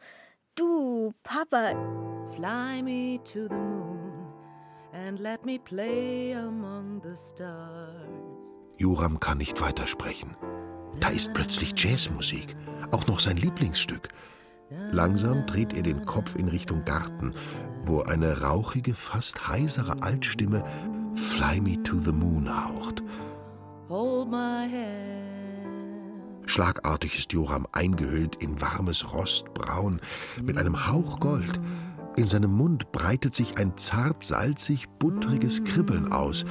du, 0.54 1.14
Papa. 1.22 1.70
Fly 2.36 2.82
me 2.82 3.20
to 3.24 3.48
the 3.48 3.54
moon 3.54 4.26
and 4.92 5.18
let 5.18 5.46
me 5.46 5.58
play 5.58 6.34
among 6.34 7.00
the 7.02 7.16
stars. 7.16 8.04
Joram 8.76 9.18
kann 9.18 9.38
nicht 9.38 9.62
weitersprechen. 9.62 10.36
Da 11.03 11.09
ist 11.09 11.34
plötzlich 11.34 11.74
Jazzmusik, 11.76 12.55
auch 12.92 13.09
noch 13.09 13.18
sein 13.18 13.36
Lieblingsstück. 13.36 14.11
Langsam 14.92 15.44
dreht 15.46 15.72
er 15.72 15.82
den 15.82 16.05
Kopf 16.05 16.36
in 16.36 16.46
Richtung 16.46 16.84
Garten, 16.84 17.34
wo 17.84 18.03
eine 18.03 18.42
rauchige, 18.42 18.94
fast 18.94 19.48
heisere 19.48 20.00
Altstimme 20.00 20.64
Fly 21.16 21.61
Me 21.61 21.82
to 21.82 21.98
the 21.98 22.12
Moon 22.12 22.48
haucht. 22.48 23.03
Schlagartig 26.46 27.18
ist 27.18 27.32
Joram 27.32 27.66
eingehüllt 27.72 28.36
in 28.36 28.61
warmes 28.61 29.12
Rostbraun 29.12 30.00
mit 30.40 30.57
einem 30.57 30.86
Hauch 30.86 31.18
Gold. 31.18 31.59
In 32.16 32.26
seinem 32.26 32.53
Mund 32.53 32.92
breitet 32.92 33.34
sich 33.34 33.59
ein 33.59 33.76
zart 33.76 34.24
salzig 34.24 34.88
buttriges 35.00 35.64
Kribbeln 35.64 36.12
aus. 36.12 36.44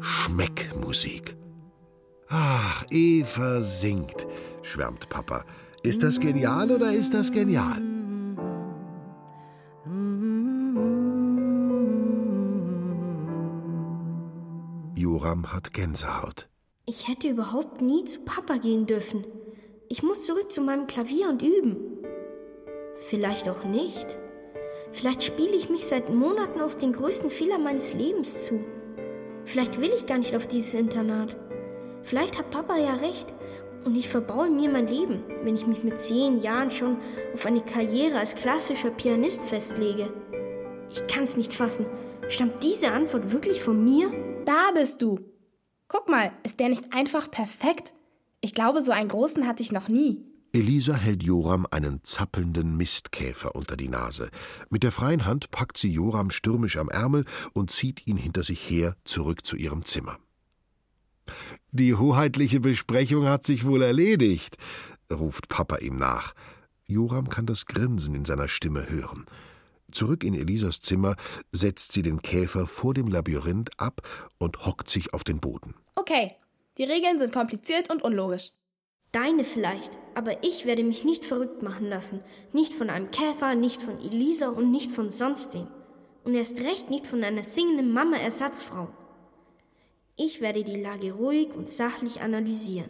Schmeckmusik. 0.00 1.36
Ach, 2.28 2.84
Eva 2.90 3.62
singt, 3.62 4.26
schwärmt 4.62 5.08
Papa. 5.08 5.44
Ist 5.82 6.02
das 6.02 6.18
genial 6.18 6.70
oder 6.70 6.92
ist 6.92 7.12
das 7.12 7.30
genial? 7.30 7.82
Joram 14.96 15.52
hat 15.52 15.74
Gänsehaut. 15.74 16.48
Ich 16.86 17.08
hätte 17.08 17.28
überhaupt 17.28 17.80
nie 17.82 18.04
zu 18.04 18.20
Papa 18.20 18.56
gehen 18.56 18.86
dürfen. 18.86 19.26
Ich 19.88 20.02
muss 20.02 20.24
zurück 20.24 20.50
zu 20.50 20.60
meinem 20.60 20.86
Klavier 20.86 21.28
und 21.28 21.42
üben. 21.42 21.76
Vielleicht 23.08 23.48
auch 23.48 23.64
nicht. 23.64 24.18
Vielleicht 24.92 25.22
spiele 25.22 25.54
ich 25.54 25.68
mich 25.68 25.86
seit 25.86 26.12
Monaten 26.12 26.60
auf 26.60 26.78
den 26.78 26.92
größten 26.92 27.28
Fehler 27.28 27.58
meines 27.58 27.92
Lebens 27.94 28.46
zu. 28.46 28.64
Vielleicht 29.44 29.80
will 29.80 29.92
ich 29.94 30.06
gar 30.06 30.18
nicht 30.18 30.36
auf 30.36 30.46
dieses 30.46 30.74
Internat. 30.74 31.36
Vielleicht 32.04 32.38
hat 32.38 32.50
Papa 32.50 32.76
ja 32.76 32.94
recht 32.96 33.32
und 33.84 33.96
ich 33.96 34.08
verbaue 34.08 34.50
mir 34.50 34.70
mein 34.70 34.86
Leben, 34.86 35.22
wenn 35.42 35.56
ich 35.56 35.66
mich 35.66 35.82
mit 35.82 36.02
zehn 36.02 36.38
Jahren 36.38 36.70
schon 36.70 36.98
auf 37.32 37.46
eine 37.46 37.62
Karriere 37.62 38.18
als 38.18 38.34
klassischer 38.34 38.90
Pianist 38.90 39.40
festlege. 39.40 40.12
Ich 40.90 41.06
kann's 41.06 41.36
nicht 41.38 41.54
fassen. 41.54 41.86
Stammt 42.28 42.62
diese 42.62 42.92
Antwort 42.92 43.32
wirklich 43.32 43.62
von 43.62 43.82
mir? 43.82 44.12
Da 44.44 44.70
bist 44.74 45.00
du. 45.00 45.18
Guck 45.88 46.08
mal, 46.08 46.30
ist 46.42 46.60
der 46.60 46.68
nicht 46.68 46.92
einfach 46.92 47.30
perfekt? 47.30 47.94
Ich 48.42 48.54
glaube, 48.54 48.82
so 48.82 48.92
einen 48.92 49.08
großen 49.08 49.46
hatte 49.46 49.62
ich 49.62 49.72
noch 49.72 49.88
nie. 49.88 50.22
Elisa 50.52 50.94
hält 50.94 51.22
Joram 51.22 51.66
einen 51.70 52.00
zappelnden 52.04 52.76
Mistkäfer 52.76 53.56
unter 53.56 53.76
die 53.76 53.88
Nase. 53.88 54.30
Mit 54.68 54.82
der 54.82 54.92
freien 54.92 55.24
Hand 55.24 55.50
packt 55.50 55.78
sie 55.78 55.90
Joram 55.90 56.30
stürmisch 56.30 56.76
am 56.76 56.90
Ärmel 56.90 57.24
und 57.54 57.70
zieht 57.70 58.06
ihn 58.06 58.18
hinter 58.18 58.42
sich 58.42 58.68
her 58.68 58.94
zurück 59.04 59.44
zu 59.44 59.56
ihrem 59.56 59.84
Zimmer. 59.84 60.18
Die 61.72 61.94
hoheitliche 61.94 62.60
Besprechung 62.60 63.26
hat 63.26 63.44
sich 63.44 63.64
wohl 63.64 63.82
erledigt, 63.82 64.56
ruft 65.12 65.48
Papa 65.48 65.76
ihm 65.78 65.96
nach. 65.96 66.34
Joram 66.86 67.28
kann 67.28 67.46
das 67.46 67.66
Grinsen 67.66 68.14
in 68.14 68.24
seiner 68.24 68.48
Stimme 68.48 68.88
hören. 68.88 69.26
Zurück 69.90 70.24
in 70.24 70.34
Elisas 70.34 70.80
Zimmer 70.80 71.14
setzt 71.52 71.92
sie 71.92 72.02
den 72.02 72.20
Käfer 72.20 72.66
vor 72.66 72.94
dem 72.94 73.08
Labyrinth 73.08 73.70
ab 73.78 74.02
und 74.38 74.66
hockt 74.66 74.90
sich 74.90 75.14
auf 75.14 75.24
den 75.24 75.40
Boden. 75.40 75.74
Okay, 75.94 76.32
die 76.78 76.84
Regeln 76.84 77.18
sind 77.18 77.32
kompliziert 77.32 77.90
und 77.90 78.02
unlogisch. 78.02 78.50
Deine 79.12 79.44
vielleicht, 79.44 79.96
aber 80.16 80.42
ich 80.42 80.66
werde 80.66 80.82
mich 80.82 81.04
nicht 81.04 81.24
verrückt 81.24 81.62
machen 81.62 81.88
lassen. 81.88 82.20
Nicht 82.52 82.74
von 82.74 82.90
einem 82.90 83.12
Käfer, 83.12 83.54
nicht 83.54 83.80
von 83.80 84.00
Elisa 84.00 84.48
und 84.48 84.72
nicht 84.72 84.90
von 84.90 85.08
sonst 85.08 85.54
wem. 85.54 85.68
Und 86.24 86.34
erst 86.34 86.58
recht 86.58 86.90
nicht 86.90 87.06
von 87.06 87.22
einer 87.22 87.44
singenden 87.44 87.92
Mama-Ersatzfrau. 87.92 88.88
Ich 90.16 90.40
werde 90.40 90.62
die 90.62 90.80
Lage 90.80 91.12
ruhig 91.12 91.48
und 91.54 91.68
sachlich 91.68 92.20
analysieren. 92.20 92.88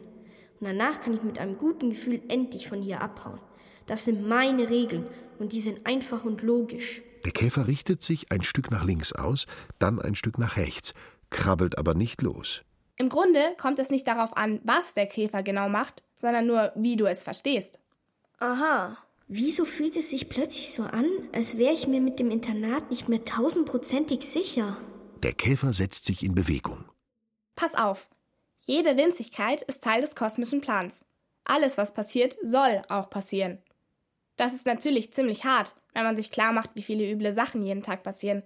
Und 0.61 0.67
danach 0.67 1.01
kann 1.01 1.15
ich 1.15 1.23
mit 1.23 1.39
einem 1.39 1.57
guten 1.57 1.91
Gefühl 1.91 2.21
endlich 2.29 2.69
von 2.69 2.83
hier 2.83 3.01
abhauen. 3.01 3.41
Das 3.87 4.05
sind 4.05 4.27
meine 4.27 4.69
Regeln 4.69 5.07
und 5.39 5.53
die 5.53 5.61
sind 5.61 5.87
einfach 5.87 6.25
und 6.25 6.43
logisch. 6.43 7.03
Der 7.25 7.33
Käfer 7.33 7.67
richtet 7.67 8.03
sich 8.03 8.31
ein 8.31 8.43
Stück 8.43 8.71
nach 8.71 8.85
links 8.85 9.13
aus, 9.13 9.47
dann 9.79 10.01
ein 10.01 10.15
Stück 10.15 10.39
nach 10.39 10.57
rechts, 10.59 10.93
krabbelt 11.31 11.79
aber 11.79 11.95
nicht 11.95 12.21
los. 12.21 12.63
Im 12.97 13.09
Grunde 13.09 13.41
kommt 13.59 13.79
es 13.79 13.91
nicht 13.91 14.07
darauf 14.07 14.37
an, 14.37 14.61
was 14.63 14.95
der 14.95 15.07
Käfer 15.07 15.43
genau 15.43 15.69
macht, 15.69 16.03
sondern 16.17 16.47
nur, 16.47 16.73
wie 16.77 16.97
du 16.97 17.07
es 17.07 17.23
verstehst. 17.23 17.81
Aha. 18.39 18.97
Wieso 19.27 19.65
fühlt 19.65 19.97
es 19.97 20.11
sich 20.11 20.29
plötzlich 20.29 20.71
so 20.73 20.83
an, 20.83 21.07
als 21.33 21.57
wäre 21.57 21.73
ich 21.73 21.89
mir 21.89 22.01
mit 22.01 22.21
dem 22.21 22.31
Internat 22.31 22.91
nicht 22.91 23.09
mehr 23.09 23.25
tausendprozentig 23.25 24.23
sicher? 24.23 24.77
Der 25.23 25.33
Käfer 25.33 25.73
setzt 25.73 26.05
sich 26.05 26.23
in 26.23 26.35
Bewegung. 26.35 26.85
Pass 27.57 27.75
auf. 27.75 28.09
Jede 28.61 28.97
Winzigkeit 28.97 29.63
ist 29.63 29.85
Teil 29.85 30.01
des 30.01 30.15
kosmischen 30.15 30.61
Plans. 30.61 31.05
Alles, 31.45 31.77
was 31.77 31.93
passiert, 31.93 32.37
soll 32.43 32.83
auch 32.89 33.11
passieren. 33.11 33.63
Das 34.37 34.53
ist 34.53 34.67
natürlich 34.67 35.13
ziemlich 35.13 35.45
hart, 35.45 35.75
wenn 35.93 36.05
man 36.05 36.17
sich 36.17 36.31
klar 36.31 36.53
macht, 36.53 36.71
wie 36.75 36.83
viele 36.83 37.09
üble 37.09 37.33
Sachen 37.33 37.63
jeden 37.63 37.83
Tag 37.83 38.03
passieren. 38.03 38.43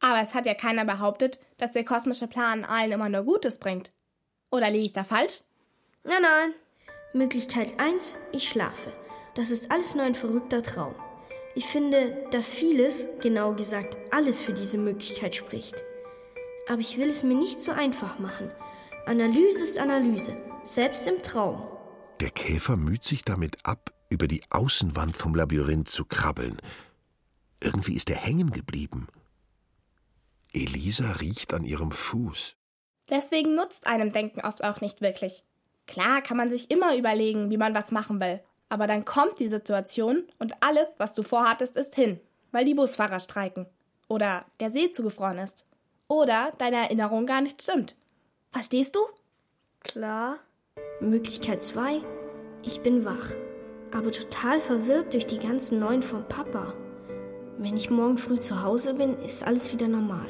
Aber 0.00 0.20
es 0.20 0.34
hat 0.34 0.46
ja 0.46 0.54
keiner 0.54 0.84
behauptet, 0.84 1.40
dass 1.58 1.72
der 1.72 1.84
kosmische 1.84 2.28
Plan 2.28 2.64
allen 2.64 2.92
immer 2.92 3.08
nur 3.08 3.24
Gutes 3.24 3.58
bringt. 3.58 3.92
Oder 4.50 4.70
liege 4.70 4.84
ich 4.84 4.92
da 4.92 5.04
falsch? 5.04 5.42
Nein, 6.04 6.22
nein. 6.22 6.54
Möglichkeit 7.12 7.78
1, 7.80 8.16
ich 8.32 8.48
schlafe. 8.48 8.92
Das 9.34 9.50
ist 9.50 9.70
alles 9.70 9.94
nur 9.94 10.04
ein 10.04 10.14
verrückter 10.14 10.62
Traum. 10.62 10.94
Ich 11.54 11.66
finde, 11.66 12.28
dass 12.30 12.48
vieles, 12.48 13.08
genau 13.20 13.52
gesagt 13.54 13.96
alles 14.12 14.40
für 14.40 14.52
diese 14.52 14.78
Möglichkeit 14.78 15.34
spricht. 15.34 15.82
Aber 16.68 16.80
ich 16.80 16.98
will 16.98 17.08
es 17.08 17.22
mir 17.22 17.34
nicht 17.34 17.60
so 17.60 17.72
einfach 17.72 18.18
machen. 18.18 18.50
Analyse 19.06 19.64
ist 19.64 19.78
Analyse, 19.78 20.36
selbst 20.64 21.06
im 21.06 21.22
Traum. 21.22 21.66
Der 22.20 22.30
Käfer 22.30 22.76
müht 22.76 23.04
sich 23.04 23.24
damit 23.24 23.56
ab, 23.64 23.92
über 24.10 24.28
die 24.28 24.42
Außenwand 24.50 25.16
vom 25.16 25.34
Labyrinth 25.34 25.88
zu 25.88 26.04
krabbeln. 26.04 26.60
Irgendwie 27.60 27.94
ist 27.94 28.10
er 28.10 28.16
hängen 28.16 28.50
geblieben. 28.50 29.08
Elisa 30.52 31.12
riecht 31.12 31.54
an 31.54 31.64
ihrem 31.64 31.90
Fuß. 31.90 32.54
Deswegen 33.10 33.54
nutzt 33.54 33.86
einem 33.86 34.12
Denken 34.12 34.40
oft 34.40 34.62
auch 34.64 34.80
nicht 34.80 35.00
wirklich. 35.00 35.44
Klar 35.86 36.20
kann 36.20 36.36
man 36.36 36.50
sich 36.50 36.70
immer 36.70 36.96
überlegen, 36.96 37.50
wie 37.50 37.56
man 37.56 37.74
was 37.74 37.92
machen 37.92 38.20
will. 38.20 38.40
Aber 38.68 38.86
dann 38.86 39.04
kommt 39.04 39.40
die 39.40 39.48
Situation 39.48 40.24
und 40.38 40.54
alles, 40.62 40.86
was 40.98 41.14
du 41.14 41.22
vorhattest, 41.22 41.76
ist 41.76 41.94
hin, 41.94 42.20
weil 42.52 42.66
die 42.66 42.74
Busfahrer 42.74 43.20
streiken. 43.20 43.66
Oder 44.08 44.44
der 44.60 44.70
See 44.70 44.92
zugefroren 44.92 45.38
ist. 45.38 45.66
Oder 46.08 46.52
deine 46.56 46.76
Erinnerung 46.76 47.26
gar 47.26 47.42
nicht 47.42 47.62
stimmt. 47.62 47.94
Verstehst 48.50 48.96
du? 48.96 49.00
Klar. 49.80 50.38
Möglichkeit 51.00 51.62
2. 51.62 52.00
Ich 52.64 52.80
bin 52.80 53.04
wach, 53.04 53.30
aber 53.92 54.10
total 54.10 54.58
verwirrt 54.58 55.14
durch 55.14 55.26
die 55.26 55.38
ganzen 55.38 55.78
Neuen 55.78 56.02
von 56.02 56.26
Papa. 56.26 56.74
Wenn 57.58 57.76
ich 57.76 57.90
morgen 57.90 58.18
früh 58.18 58.40
zu 58.40 58.62
Hause 58.62 58.94
bin, 58.94 59.18
ist 59.22 59.44
alles 59.44 59.72
wieder 59.72 59.86
normal. 59.86 60.26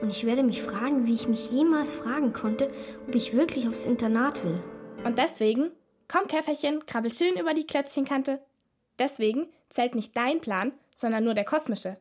Und 0.00 0.08
ich 0.08 0.24
werde 0.24 0.42
mich 0.42 0.62
fragen, 0.62 1.06
wie 1.06 1.14
ich 1.14 1.28
mich 1.28 1.52
jemals 1.52 1.92
fragen 1.92 2.32
konnte, 2.32 2.68
ob 3.06 3.14
ich 3.14 3.36
wirklich 3.36 3.68
aufs 3.68 3.86
Internat 3.86 4.42
will. 4.44 4.58
Und 5.04 5.18
deswegen, 5.18 5.70
komm 6.08 6.26
Käferchen, 6.26 6.84
krabbel 6.86 7.12
schön 7.12 7.36
über 7.36 7.54
die 7.54 7.66
Klötzchenkante. 7.66 8.40
Deswegen 8.98 9.48
zählt 9.68 9.94
nicht 9.94 10.16
dein 10.16 10.40
Plan, 10.40 10.72
sondern 10.94 11.24
nur 11.24 11.34
der 11.34 11.44
kosmische. 11.44 11.98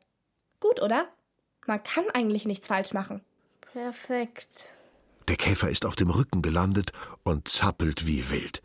Gut, 0.59 0.81
oder? 0.81 1.07
Man 1.67 1.81
kann 1.83 2.05
eigentlich 2.13 2.45
nichts 2.45 2.67
falsch 2.67 2.93
machen. 2.93 3.21
Perfekt. 3.73 4.73
Der 5.27 5.37
Käfer 5.37 5.69
ist 5.69 5.85
auf 5.85 5.95
dem 5.95 6.09
Rücken 6.09 6.41
gelandet 6.41 6.91
und 7.23 7.47
zappelt 7.47 8.07
wie 8.07 8.29
wild. 8.29 8.61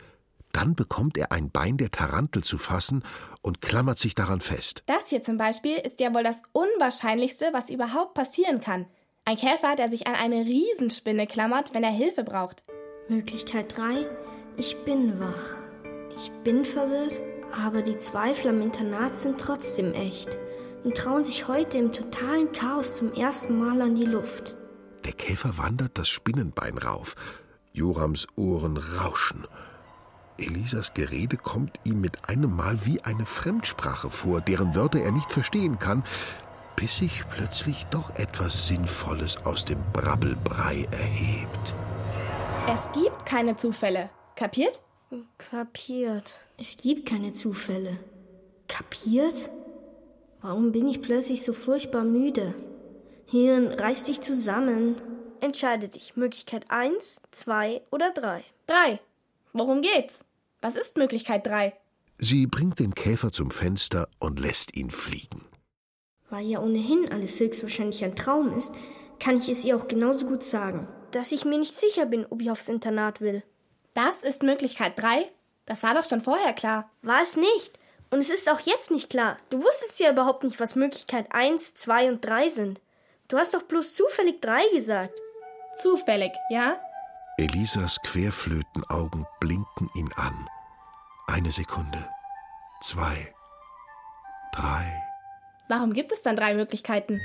Dann 0.52 0.74
bekommt 0.74 1.18
er 1.18 1.32
ein 1.32 1.50
Bein 1.50 1.76
der 1.76 1.90
Tarantel 1.90 2.42
zu 2.42 2.56
fassen 2.56 3.04
und 3.42 3.60
klammert 3.60 3.98
sich 3.98 4.14
daran 4.14 4.40
fest. 4.40 4.82
Das 4.86 5.08
hier 5.08 5.20
zum 5.20 5.36
Beispiel 5.36 5.76
ist 5.76 6.00
ja 6.00 6.14
wohl 6.14 6.22
das 6.22 6.42
Unwahrscheinlichste, 6.52 7.50
was 7.52 7.68
überhaupt 7.68 8.14
passieren 8.14 8.60
kann. 8.60 8.86
Ein 9.26 9.36
Käfer, 9.36 9.76
der 9.76 9.88
sich 9.88 10.06
an 10.06 10.14
eine 10.14 10.46
Riesenspinne 10.46 11.26
klammert, 11.26 11.74
wenn 11.74 11.84
er 11.84 11.90
Hilfe 11.90 12.24
braucht. 12.24 12.64
Möglichkeit 13.08 13.76
3. 13.76 14.06
Ich 14.56 14.82
bin 14.84 15.20
wach. 15.20 15.58
Ich 16.16 16.30
bin 16.42 16.64
verwirrt, 16.64 17.20
aber 17.52 17.82
die 17.82 17.98
Zweifel 17.98 18.48
am 18.48 18.62
Internat 18.62 19.16
sind 19.16 19.38
trotzdem 19.38 19.92
echt 19.92 20.38
und 20.86 20.96
trauen 20.96 21.24
sich 21.24 21.48
heute 21.48 21.78
im 21.78 21.92
totalen 21.92 22.52
Chaos 22.52 22.98
zum 22.98 23.12
ersten 23.12 23.58
Mal 23.58 23.82
an 23.82 23.96
die 23.96 24.04
Luft. 24.04 24.56
Der 25.04 25.12
Käfer 25.12 25.58
wandert 25.58 25.98
das 25.98 26.08
Spinnenbein 26.08 26.78
rauf. 26.78 27.16
Jorams 27.72 28.28
Ohren 28.36 28.76
rauschen. 28.76 29.48
Elisas 30.38 30.94
Gerede 30.94 31.38
kommt 31.38 31.80
ihm 31.82 32.00
mit 32.00 32.28
einem 32.28 32.54
Mal 32.54 32.86
wie 32.86 33.02
eine 33.02 33.26
Fremdsprache 33.26 34.10
vor, 34.10 34.40
deren 34.40 34.76
Wörter 34.76 35.00
er 35.00 35.10
nicht 35.10 35.32
verstehen 35.32 35.80
kann, 35.80 36.04
bis 36.76 36.98
sich 36.98 37.24
plötzlich 37.30 37.84
doch 37.86 38.10
etwas 38.10 38.68
Sinnvolles 38.68 39.38
aus 39.38 39.64
dem 39.64 39.82
Brabbelbrei 39.92 40.86
erhebt. 40.92 41.74
Es 42.68 42.88
gibt 42.92 43.26
keine 43.26 43.56
Zufälle. 43.56 44.10
Kapiert? 44.36 44.82
Kapiert. 45.36 46.38
Es 46.58 46.76
gibt 46.76 47.08
keine 47.08 47.32
Zufälle. 47.32 47.98
Kapiert? 48.68 49.50
Warum 50.46 50.70
bin 50.70 50.86
ich 50.86 51.02
plötzlich 51.02 51.42
so 51.42 51.52
furchtbar 51.52 52.04
müde? 52.04 52.54
Hirn, 53.24 53.66
reiß 53.66 54.04
dich 54.04 54.20
zusammen. 54.20 54.94
Entscheide 55.40 55.88
dich. 55.88 56.14
Möglichkeit 56.14 56.66
1, 56.68 57.20
2 57.32 57.82
oder 57.90 58.12
3. 58.12 58.44
Drei. 58.68 59.00
Worum 59.52 59.82
geht's? 59.82 60.24
Was 60.60 60.76
ist 60.76 60.98
Möglichkeit 60.98 61.48
drei? 61.48 61.72
Sie 62.20 62.46
bringt 62.46 62.78
den 62.78 62.94
Käfer 62.94 63.32
zum 63.32 63.50
Fenster 63.50 64.08
und 64.20 64.38
lässt 64.38 64.76
ihn 64.76 64.92
fliegen. 64.92 65.44
Weil 66.30 66.46
ja 66.46 66.60
ohnehin 66.60 67.10
alles 67.10 67.40
höchstwahrscheinlich 67.40 68.04
ein 68.04 68.14
Traum 68.14 68.56
ist, 68.56 68.72
kann 69.18 69.38
ich 69.38 69.48
es 69.48 69.64
ihr 69.64 69.76
auch 69.76 69.88
genauso 69.88 70.26
gut 70.26 70.44
sagen. 70.44 70.86
Dass 71.10 71.32
ich 71.32 71.44
mir 71.44 71.58
nicht 71.58 71.74
sicher 71.74 72.06
bin, 72.06 72.24
ob 72.24 72.40
ich 72.40 72.52
aufs 72.52 72.68
Internat 72.68 73.20
will. 73.20 73.42
Das 73.94 74.22
ist 74.22 74.44
Möglichkeit 74.44 74.96
drei? 74.96 75.26
Das 75.64 75.82
war 75.82 75.94
doch 75.94 76.04
schon 76.04 76.20
vorher 76.20 76.52
klar. 76.52 76.88
War 77.02 77.20
es 77.20 77.36
nicht. 77.36 77.80
Und 78.10 78.20
es 78.20 78.30
ist 78.30 78.50
auch 78.50 78.60
jetzt 78.60 78.90
nicht 78.90 79.10
klar. 79.10 79.36
Du 79.50 79.62
wusstest 79.62 79.98
ja 79.98 80.10
überhaupt 80.10 80.44
nicht, 80.44 80.60
was 80.60 80.76
Möglichkeit 80.76 81.26
1, 81.30 81.74
2 81.74 82.08
und 82.08 82.24
3 82.24 82.48
sind. 82.48 82.80
Du 83.28 83.36
hast 83.36 83.54
doch 83.54 83.62
bloß 83.62 83.94
zufällig 83.94 84.40
3 84.40 84.68
gesagt. 84.72 85.18
Zufällig, 85.76 86.32
ja? 86.50 86.78
Elisas 87.38 88.00
Querflötenaugen 88.02 89.26
blinken 89.40 89.90
ihn 89.94 90.10
an. 90.16 90.48
Eine 91.26 91.50
Sekunde. 91.50 92.08
Zwei. 92.80 93.34
Drei. 94.54 95.02
Warum 95.68 95.92
gibt 95.92 96.12
es 96.12 96.22
dann 96.22 96.36
drei 96.36 96.54
Möglichkeiten? 96.54 97.20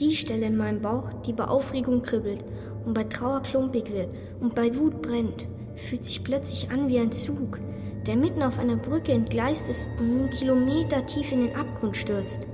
Die 0.00 0.14
Stelle 0.14 0.46
in 0.46 0.56
meinem 0.56 0.82
Bauch, 0.82 1.12
die 1.22 1.32
bei 1.32 1.44
Aufregung 1.44 2.02
kribbelt 2.02 2.44
und 2.84 2.94
bei 2.94 3.04
Trauer 3.04 3.42
klumpig 3.42 3.90
wird 3.92 4.14
und 4.40 4.54
bei 4.54 4.76
Wut 4.76 5.00
brennt, 5.00 5.46
fühlt 5.76 6.04
sich 6.04 6.22
plötzlich 6.22 6.70
an 6.70 6.88
wie 6.88 6.98
ein 6.98 7.12
Zug, 7.12 7.60
der 8.08 8.16
mitten 8.16 8.42
auf 8.42 8.58
einer 8.58 8.76
Brücke 8.76 9.12
entgleist 9.12 9.68
ist 9.68 9.90
und 9.98 10.16
nun 10.16 10.30
Kilometer 10.30 11.04
tief 11.04 11.30
in 11.30 11.40
den 11.40 11.54
Abgrund 11.54 11.94
stürzt. 11.94 12.48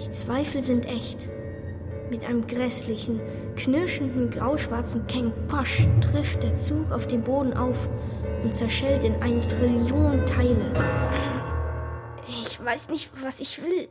Die 0.00 0.10
Zweifel 0.12 0.62
sind 0.62 0.86
echt. 0.86 1.28
Mit 2.08 2.24
einem 2.24 2.46
grässlichen, 2.46 3.20
knirschenden, 3.56 4.30
grauschwarzen 4.30 5.08
Keng 5.08 5.32
Posch 5.48 5.88
trifft 6.00 6.44
der 6.44 6.54
Zug 6.54 6.92
auf 6.92 7.08
den 7.08 7.22
Boden 7.22 7.52
auf 7.52 7.88
und 8.44 8.54
zerschellt 8.54 9.04
in 9.04 9.16
eine 9.16 9.46
Trillion 9.46 10.24
Teile. 10.24 10.72
Ich 12.28 12.64
weiß 12.64 12.90
nicht, 12.90 13.10
was 13.22 13.40
ich 13.40 13.60
will. 13.62 13.88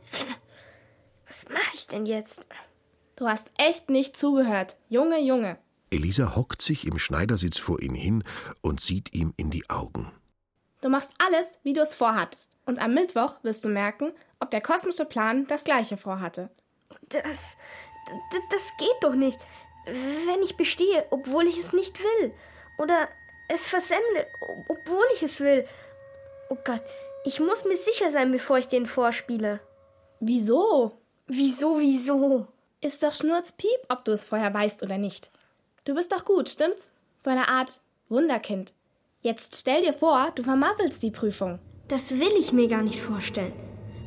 Was 1.26 1.46
mache 1.50 1.74
ich 1.74 1.86
denn 1.88 2.06
jetzt? 2.06 2.46
Du 3.16 3.26
hast 3.26 3.48
echt 3.58 3.90
nicht 3.90 4.16
zugehört. 4.16 4.78
Junge, 4.88 5.20
Junge. 5.20 5.58
Elisa 5.90 6.36
hockt 6.36 6.62
sich 6.62 6.86
im 6.86 6.98
Schneidersitz 6.98 7.58
vor 7.58 7.82
ihn 7.82 7.94
hin 7.94 8.24
und 8.62 8.80
sieht 8.80 9.12
ihm 9.12 9.34
in 9.36 9.50
die 9.50 9.68
Augen. 9.68 10.10
Du 10.80 10.88
machst 10.88 11.12
alles, 11.24 11.58
wie 11.62 11.72
du 11.72 11.82
es 11.82 11.94
vorhattest. 11.94 12.50
Und 12.64 12.80
am 12.80 12.94
Mittwoch 12.94 13.42
wirst 13.42 13.64
du 13.64 13.68
merken, 13.68 14.12
ob 14.38 14.50
der 14.50 14.60
kosmische 14.60 15.04
Plan 15.04 15.46
das 15.46 15.64
gleiche 15.64 15.96
vorhatte. 15.96 16.50
Das. 17.08 17.56
Das 18.50 18.76
geht 18.78 18.96
doch 19.02 19.14
nicht. 19.14 19.38
Wenn 19.84 20.42
ich 20.42 20.56
bestehe, 20.56 21.06
obwohl 21.10 21.46
ich 21.46 21.58
es 21.58 21.72
nicht 21.72 22.00
will. 22.00 22.32
Oder 22.78 23.08
es 23.48 23.66
versemmle, 23.66 24.26
obwohl 24.68 25.04
ich 25.14 25.22
es 25.22 25.40
will. 25.40 25.66
Oh 26.48 26.56
Gott, 26.64 26.82
ich 27.24 27.40
muss 27.40 27.64
mir 27.64 27.76
sicher 27.76 28.10
sein, 28.10 28.32
bevor 28.32 28.58
ich 28.58 28.68
den 28.68 28.86
vorspiele. 28.86 29.60
Wieso? 30.18 30.92
Wieso, 31.26 31.78
wieso? 31.78 32.46
Ist 32.80 33.02
doch 33.02 33.14
Schnurzpiep, 33.14 33.78
ob 33.88 34.04
du 34.04 34.12
es 34.12 34.24
vorher 34.24 34.52
weißt 34.54 34.82
oder 34.82 34.98
nicht. 34.98 35.30
Du 35.84 35.94
bist 35.94 36.12
doch 36.12 36.24
gut, 36.24 36.48
stimmt's? 36.48 36.92
So 37.18 37.30
eine 37.30 37.48
Art 37.48 37.80
Wunderkind. 38.08 38.72
Jetzt 39.22 39.54
stell 39.54 39.82
dir 39.82 39.92
vor, 39.92 40.32
du 40.34 40.42
vermasselst 40.42 41.02
die 41.02 41.10
Prüfung. 41.10 41.58
Das 41.88 42.12
will 42.12 42.32
ich 42.38 42.54
mir 42.54 42.68
gar 42.68 42.80
nicht 42.80 43.00
vorstellen. 43.00 43.52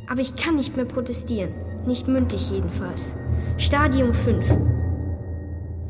Aber 0.09 0.21
ich 0.21 0.35
kann 0.35 0.55
nicht 0.55 0.75
mehr 0.75 0.85
protestieren. 0.85 1.53
Nicht 1.85 2.07
mündlich 2.07 2.49
jedenfalls. 2.49 3.15
Stadium 3.59 4.15
5. 4.15 4.57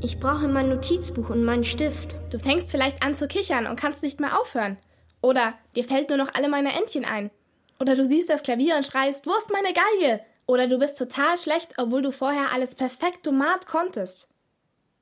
Ich 0.01 0.19
brauche 0.19 0.49
mein 0.49 0.67
Notizbuch 0.67 1.29
und 1.29 1.45
meinen 1.45 1.63
Stift. 1.63 2.17
Du 2.31 2.37
fängst 2.37 2.69
vielleicht 2.69 3.01
an 3.01 3.15
zu 3.15 3.29
kichern 3.29 3.65
und 3.65 3.77
kannst 3.79 4.03
nicht 4.03 4.19
mehr 4.19 4.37
aufhören. 4.37 4.77
Oder 5.21 5.53
dir 5.77 5.85
fällt 5.85 6.09
nur 6.09 6.17
noch 6.17 6.33
alle 6.33 6.49
meine 6.49 6.77
Entchen 6.77 7.05
ein. 7.05 7.31
Oder 7.79 7.95
du 7.95 8.03
siehst 8.03 8.29
das 8.29 8.43
Klavier 8.43 8.75
und 8.75 8.85
schreist, 8.85 9.25
wo 9.25 9.31
ist 9.37 9.53
meine 9.53 9.73
Geige? 9.73 10.19
Oder 10.47 10.67
du 10.67 10.77
bist 10.77 10.97
total 10.97 11.37
schlecht, 11.37 11.75
obwohl 11.77 12.01
du 12.01 12.11
vorher 12.11 12.51
alles 12.53 12.75
perfekt 12.75 13.25
domat 13.25 13.67
konntest. 13.67 14.27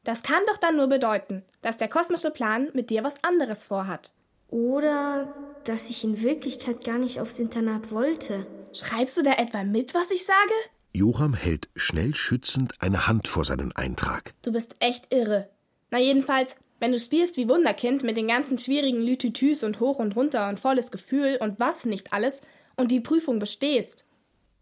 Das 0.04 0.22
kann 0.22 0.44
doch 0.46 0.58
dann 0.58 0.78
nur 0.78 0.88
bedeuten, 0.88 1.44
dass 1.62 1.78
der 1.78 1.88
kosmische 1.88 2.32
Plan 2.32 2.70
mit 2.74 2.90
dir 2.90 3.04
was 3.04 3.24
anderes 3.24 3.66
vorhat. 3.66 4.12
Oder 4.50 5.34
dass 5.64 5.90
ich 5.90 6.04
in 6.04 6.22
Wirklichkeit 6.22 6.84
gar 6.84 6.98
nicht 6.98 7.20
aufs 7.20 7.40
Internat 7.40 7.92
wollte. 7.92 8.46
Schreibst 8.74 9.18
du 9.18 9.24
da 9.24 9.34
etwa 9.34 9.64
mit, 9.64 9.94
was 9.94 10.12
ich 10.12 10.26
sage? 10.26 10.54
Joram 10.94 11.34
hält 11.34 11.70
schnell 11.76 12.14
schützend 12.14 12.74
eine 12.82 13.08
Hand 13.08 13.28
vor 13.28 13.46
seinen 13.46 13.72
Eintrag. 13.74 14.34
Du 14.42 14.52
bist 14.52 14.76
echt 14.80 15.14
irre. 15.14 15.50
Na 15.90 16.00
jedenfalls, 16.00 16.56
wenn 16.80 16.92
du 16.92 17.00
spielst 17.00 17.38
wie 17.38 17.48
Wunderkind 17.48 18.04
mit 18.04 18.18
den 18.18 18.28
ganzen 18.28 18.58
schwierigen 18.58 19.02
Lütütüs 19.02 19.64
und 19.64 19.80
hoch 19.80 20.00
und 20.00 20.16
runter 20.16 20.50
und 20.50 20.60
volles 20.60 20.92
Gefühl 20.92 21.38
und 21.40 21.60
was 21.60 21.86
nicht 21.86 22.12
alles 22.12 22.42
und 22.76 22.92
die 22.92 23.00
Prüfung 23.00 23.40
bestehst. 23.40 24.06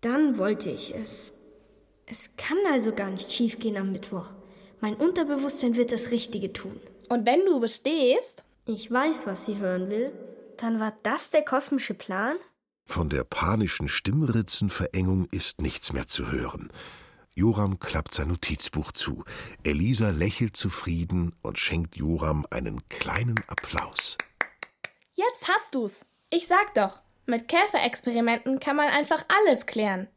Dann 0.01 0.37
wollte 0.37 0.69
ich 0.69 0.93
es. 0.93 1.31
Es 2.05 2.35
kann 2.37 2.57
also 2.71 2.93
gar 2.93 3.09
nicht 3.09 3.31
schiefgehen 3.31 3.77
am 3.77 3.91
Mittwoch. 3.91 4.31
Mein 4.81 4.95
Unterbewusstsein 4.95 5.75
wird 5.75 5.91
das 5.91 6.11
Richtige 6.11 6.53
tun. 6.53 6.79
Und 7.09 7.25
wenn 7.25 7.45
du 7.45 7.59
bestehst, 7.59 8.45
Ich 8.65 8.91
weiß, 8.91 9.25
was 9.25 9.45
sie 9.45 9.57
hören 9.57 9.89
will. 9.89 10.11
Dann 10.57 10.79
war 10.79 10.93
das 11.03 11.29
der 11.31 11.43
kosmische 11.43 11.93
Plan? 11.95 12.37
Von 12.85 13.09
der 13.09 13.23
panischen 13.23 13.87
Stimmritzenverengung 13.87 15.27
ist 15.31 15.61
nichts 15.61 15.91
mehr 15.93 16.07
zu 16.07 16.31
hören. 16.31 16.71
Joram 17.33 17.79
klappt 17.79 18.13
sein 18.13 18.27
Notizbuch 18.27 18.91
zu. 18.91 19.23
Elisa 19.63 20.09
lächelt 20.09 20.55
zufrieden 20.57 21.33
und 21.41 21.57
schenkt 21.57 21.95
Joram 21.95 22.45
einen 22.51 22.87
kleinen 22.89 23.39
Applaus. 23.47 24.17
jetzt 25.15 25.47
hast 25.47 25.73
du's. 25.73 26.05
Ich 26.31 26.47
sag 26.47 26.73
doch, 26.75 26.99
mit 27.25 27.47
Käferexperimenten 27.47 28.59
kann 28.59 28.75
man 28.75 28.89
einfach 28.89 29.23
alles 29.39 29.65
klären. 29.65 30.07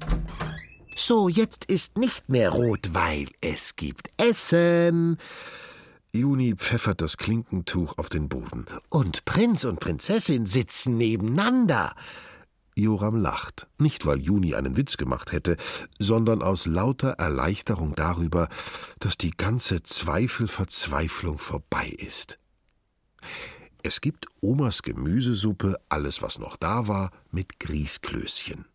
So, 0.94 1.28
jetzt 1.28 1.64
ist 1.64 1.96
nicht 1.96 2.28
mehr 2.28 2.50
rot, 2.50 2.90
weil 2.92 3.26
es 3.40 3.76
gibt 3.76 4.10
Essen. 4.18 5.18
Juni 6.12 6.54
pfeffert 6.54 7.00
das 7.00 7.16
Klinkentuch 7.16 7.96
auf 7.96 8.10
den 8.10 8.28
Boden. 8.28 8.66
Und 8.90 9.24
Prinz 9.24 9.64
und 9.64 9.80
Prinzessin 9.80 10.44
sitzen 10.44 10.98
nebeneinander. 10.98 11.94
Joram 12.74 13.16
lacht, 13.16 13.68
nicht 13.78 14.04
weil 14.06 14.20
Juni 14.20 14.54
einen 14.54 14.76
Witz 14.76 14.96
gemacht 14.96 15.32
hätte, 15.32 15.56
sondern 15.98 16.42
aus 16.42 16.66
lauter 16.66 17.12
Erleichterung 17.12 17.94
darüber, 17.94 18.48
dass 18.98 19.16
die 19.16 19.30
ganze 19.30 19.82
Zweifelverzweiflung 19.82 21.38
vorbei 21.38 21.88
ist. 21.88 22.38
Es 23.82 24.00
gibt 24.00 24.26
Omas 24.40 24.82
Gemüsesuppe, 24.82 25.78
alles 25.88 26.22
was 26.22 26.38
noch 26.38 26.56
da 26.56 26.86
war, 26.88 27.10
mit 27.30 27.58
Grießklößchen. 27.58 28.66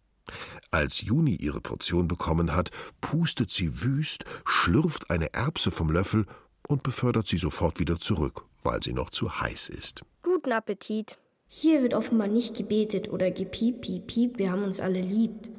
Als 0.72 1.02
Juni 1.02 1.36
ihre 1.36 1.62
Portion 1.62 2.08
bekommen 2.08 2.56
hat, 2.56 2.72
pustet 3.00 3.52
sie 3.52 3.84
wüst, 3.84 4.26
schlürft 4.46 5.10
eine 5.10 5.34
Erbse 5.34 5.72
vom 5.72 5.90
Löffel 5.92 6.26
und 6.68 6.84
befördert 6.84 7.28
sie 7.28 7.38
sofort 7.38 7.80
wieder 7.80 8.00
zurück, 8.00 8.44
weil 8.64 8.84
sie 8.84 8.94
noch 8.94 9.10
zu 9.10 9.40
heiß 9.40 9.70
ist. 9.70 10.04
Guten 10.24 10.52
Appetit. 10.52 11.18
Hier 11.48 11.82
wird 11.82 11.94
offenbar 11.94 12.28
nicht 12.28 12.58
gebetet 12.58 13.10
oder 13.10 13.32
gepiep, 13.32 13.82
piep, 13.82 14.08
piep, 14.08 14.38
wir 14.38 14.52
haben 14.52 14.64
uns 14.64 14.82
alle 14.82 15.00
liebt. 15.00 15.50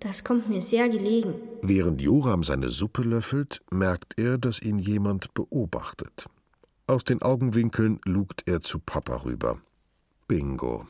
Das 0.00 0.24
kommt 0.24 0.48
mir 0.48 0.60
sehr 0.60 0.88
gelegen. 0.88 1.34
Während 1.62 2.00
Joram 2.00 2.44
seine 2.44 2.68
Suppe 2.70 3.02
löffelt, 3.02 3.62
merkt 3.70 4.18
er, 4.18 4.38
dass 4.38 4.60
ihn 4.60 4.78
jemand 4.78 5.32
beobachtet. 5.34 6.26
Aus 6.86 7.04
den 7.04 7.22
Augenwinkeln 7.22 8.00
lugt 8.04 8.42
er 8.46 8.60
zu 8.60 8.78
Papa 8.78 9.24
rüber. 9.24 9.60
Bingo. 10.26 10.86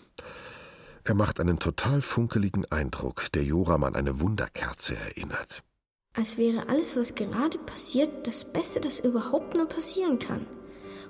Er 1.04 1.14
macht 1.14 1.40
einen 1.40 1.58
total 1.58 2.02
funkeligen 2.02 2.66
Eindruck, 2.70 3.32
der 3.32 3.42
Joram 3.42 3.84
an 3.84 3.94
eine 3.94 4.20
Wunderkerze 4.20 4.96
erinnert. 4.96 5.62
Als 6.14 6.36
wäre 6.38 6.68
alles, 6.68 6.96
was 6.96 7.14
gerade 7.14 7.58
passiert, 7.58 8.26
das 8.26 8.44
Beste, 8.44 8.80
das 8.80 9.00
überhaupt 9.00 9.56
nur 9.56 9.66
passieren 9.66 10.18
kann. 10.18 10.46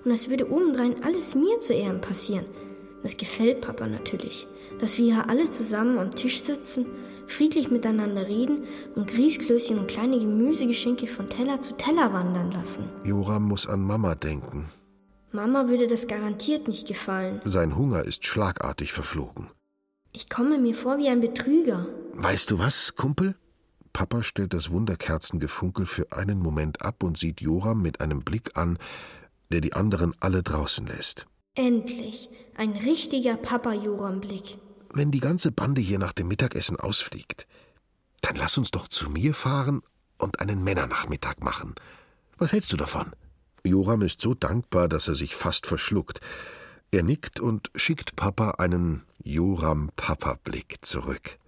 Und 0.05 0.11
als 0.11 0.29
würde 0.29 0.51
obendrein 0.51 1.03
alles 1.03 1.35
mir 1.35 1.59
zu 1.61 1.73
Ehren 1.73 2.01
passieren. 2.01 2.47
Das 3.03 3.17
gefällt 3.17 3.63
Papa 3.63 3.87
natürlich, 3.87 4.47
dass 4.79 4.99
wir 4.99 5.15
hier 5.15 5.29
alle 5.29 5.51
zusammen 5.51 5.99
am 5.99 6.11
Tisch 6.11 6.43
sitzen, 6.43 6.87
friedlich 7.27 7.71
miteinander 7.71 8.27
reden 8.27 8.65
und 8.95 9.09
Grießklößchen 9.09 9.79
und 9.79 9.89
kleine 9.89 10.19
Gemüsegeschenke 10.19 11.07
von 11.07 11.29
Teller 11.29 11.63
zu 11.63 11.77
Teller 11.77 12.13
wandern 12.13 12.51
lassen. 12.51 12.85
Joram 13.05 13.45
muss 13.45 13.67
an 13.67 13.81
Mama 13.81 14.15
denken. 14.15 14.71
Mama 15.33 15.69
würde 15.69 15.87
das 15.87 16.09
garantiert 16.09 16.69
nicht 16.69 16.87
gefallen. 16.87 17.41
Sein 17.45 17.77
Hunger 17.77 18.05
ist 18.05 18.27
schlagartig 18.27 18.93
verflogen. 18.93 19.49
Ich 20.13 20.29
komme 20.29 20.59
mir 20.59 20.75
vor 20.75 20.99
wie 20.99 21.09
ein 21.09 21.21
Betrüger. 21.21 21.87
Weißt 22.15 22.51
du 22.51 22.59
was, 22.59 22.97
Kumpel? 22.97 23.37
Papa 23.93 24.23
stellt 24.23 24.55
das 24.55 24.71
Wunderkerzengefunkel 24.71 25.87
für 25.87 26.13
einen 26.13 26.41
Moment 26.41 26.83
ab 26.83 27.03
und 27.03 27.17
sieht 27.17 27.41
Joram 27.41 27.83
mit 27.83 28.01
einem 28.01 28.21
Blick 28.21 28.57
an, 28.57 28.79
der 29.53 29.61
die 29.61 29.73
anderen 29.73 30.15
alle 30.21 30.43
draußen 30.43 30.87
lässt. 30.87 31.27
Endlich 31.55 32.29
ein 32.57 32.73
richtiger 32.73 33.37
Papa-Joram-Blick. 33.37 34.59
Wenn 34.93 35.11
die 35.11 35.21
ganze 35.21 35.53
Bande 35.53 35.81
hier 35.81 35.99
nach 35.99 36.13
dem 36.13 36.29
Mittagessen 36.29 36.79
ausfliegt, 36.79 37.47
dann 38.21 38.37
lass 38.37 38.59
uns 38.59 38.71
doch 38.71 38.89
zu 38.89 39.11
mir 39.11 39.35
fahren 39.35 39.83
und 40.19 40.41
einen 40.41 40.63
Männernachmittag 40.63 41.39
machen. 41.41 41.75
Was 42.39 42.53
hältst 42.53 42.73
du 42.73 42.77
davon? 42.77 43.13
Joram 43.65 44.03
ist 44.03 44.21
so 44.21 44.35
dankbar, 44.35 44.89
dass 44.89 45.09
er 45.09 45.15
sich 45.15 45.35
fast 45.35 45.67
verschluckt. 45.67 46.21
Er 46.91 47.03
nickt 47.03 47.41
und 47.41 47.71
schickt 47.75 48.17
Papa 48.17 48.53
einen 48.53 49.05
Joram-Papa-Blick 49.25 50.79
zurück. 50.83 51.39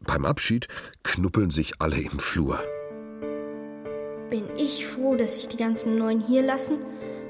Beim 0.00 0.24
Abschied 0.24 0.68
knuppeln 1.02 1.50
sich 1.50 1.80
alle 1.80 2.00
im 2.00 2.18
Flur. 2.18 2.58
Bin 4.30 4.44
ich 4.56 4.86
froh, 4.86 5.16
dass 5.16 5.36
sich 5.36 5.48
die 5.48 5.56
ganzen 5.56 5.96
Neuen 5.96 6.20
hier 6.20 6.42
lassen, 6.42 6.78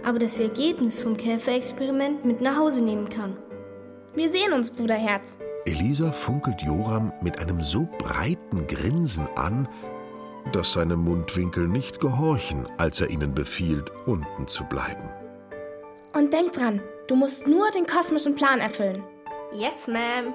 aber 0.05 0.19
das 0.19 0.39
Ergebnis 0.39 0.99
vom 0.99 1.17
Käferexperiment 1.17 2.25
mit 2.25 2.41
nach 2.41 2.57
Hause 2.57 2.83
nehmen 2.85 3.09
kann. 3.09 3.37
Wir 4.15 4.31
sehen 4.31 4.53
uns, 4.53 4.71
Bruderherz. 4.71 5.37
Elisa 5.67 6.13
funkelt 6.13 6.63
Joram 6.63 7.13
mit 7.23 7.39
einem 7.39 7.63
so 7.63 7.89
breiten 7.99 8.67
Grinsen 8.67 9.27
an, 9.37 9.69
dass 10.53 10.73
seine 10.73 10.97
Mundwinkel 10.97 11.69
nicht 11.69 12.01
gehorchen, 12.01 12.67
als 12.79 13.01
er 13.01 13.11
ihnen 13.11 13.35
befiehlt, 13.35 13.91
unten 14.07 14.49
zu 14.49 14.65
bleiben. 14.65 15.09
Und 16.13 16.33
denk 16.33 16.53
dran, 16.53 16.81
du 17.07 17.15
musst 17.15 17.47
nur 17.47 17.71
den 17.71 17.87
kosmischen 17.87 18.35
Plan 18.35 18.59
erfüllen. 18.59 19.03
Yes, 19.53 19.89
ma'am. 19.89 20.35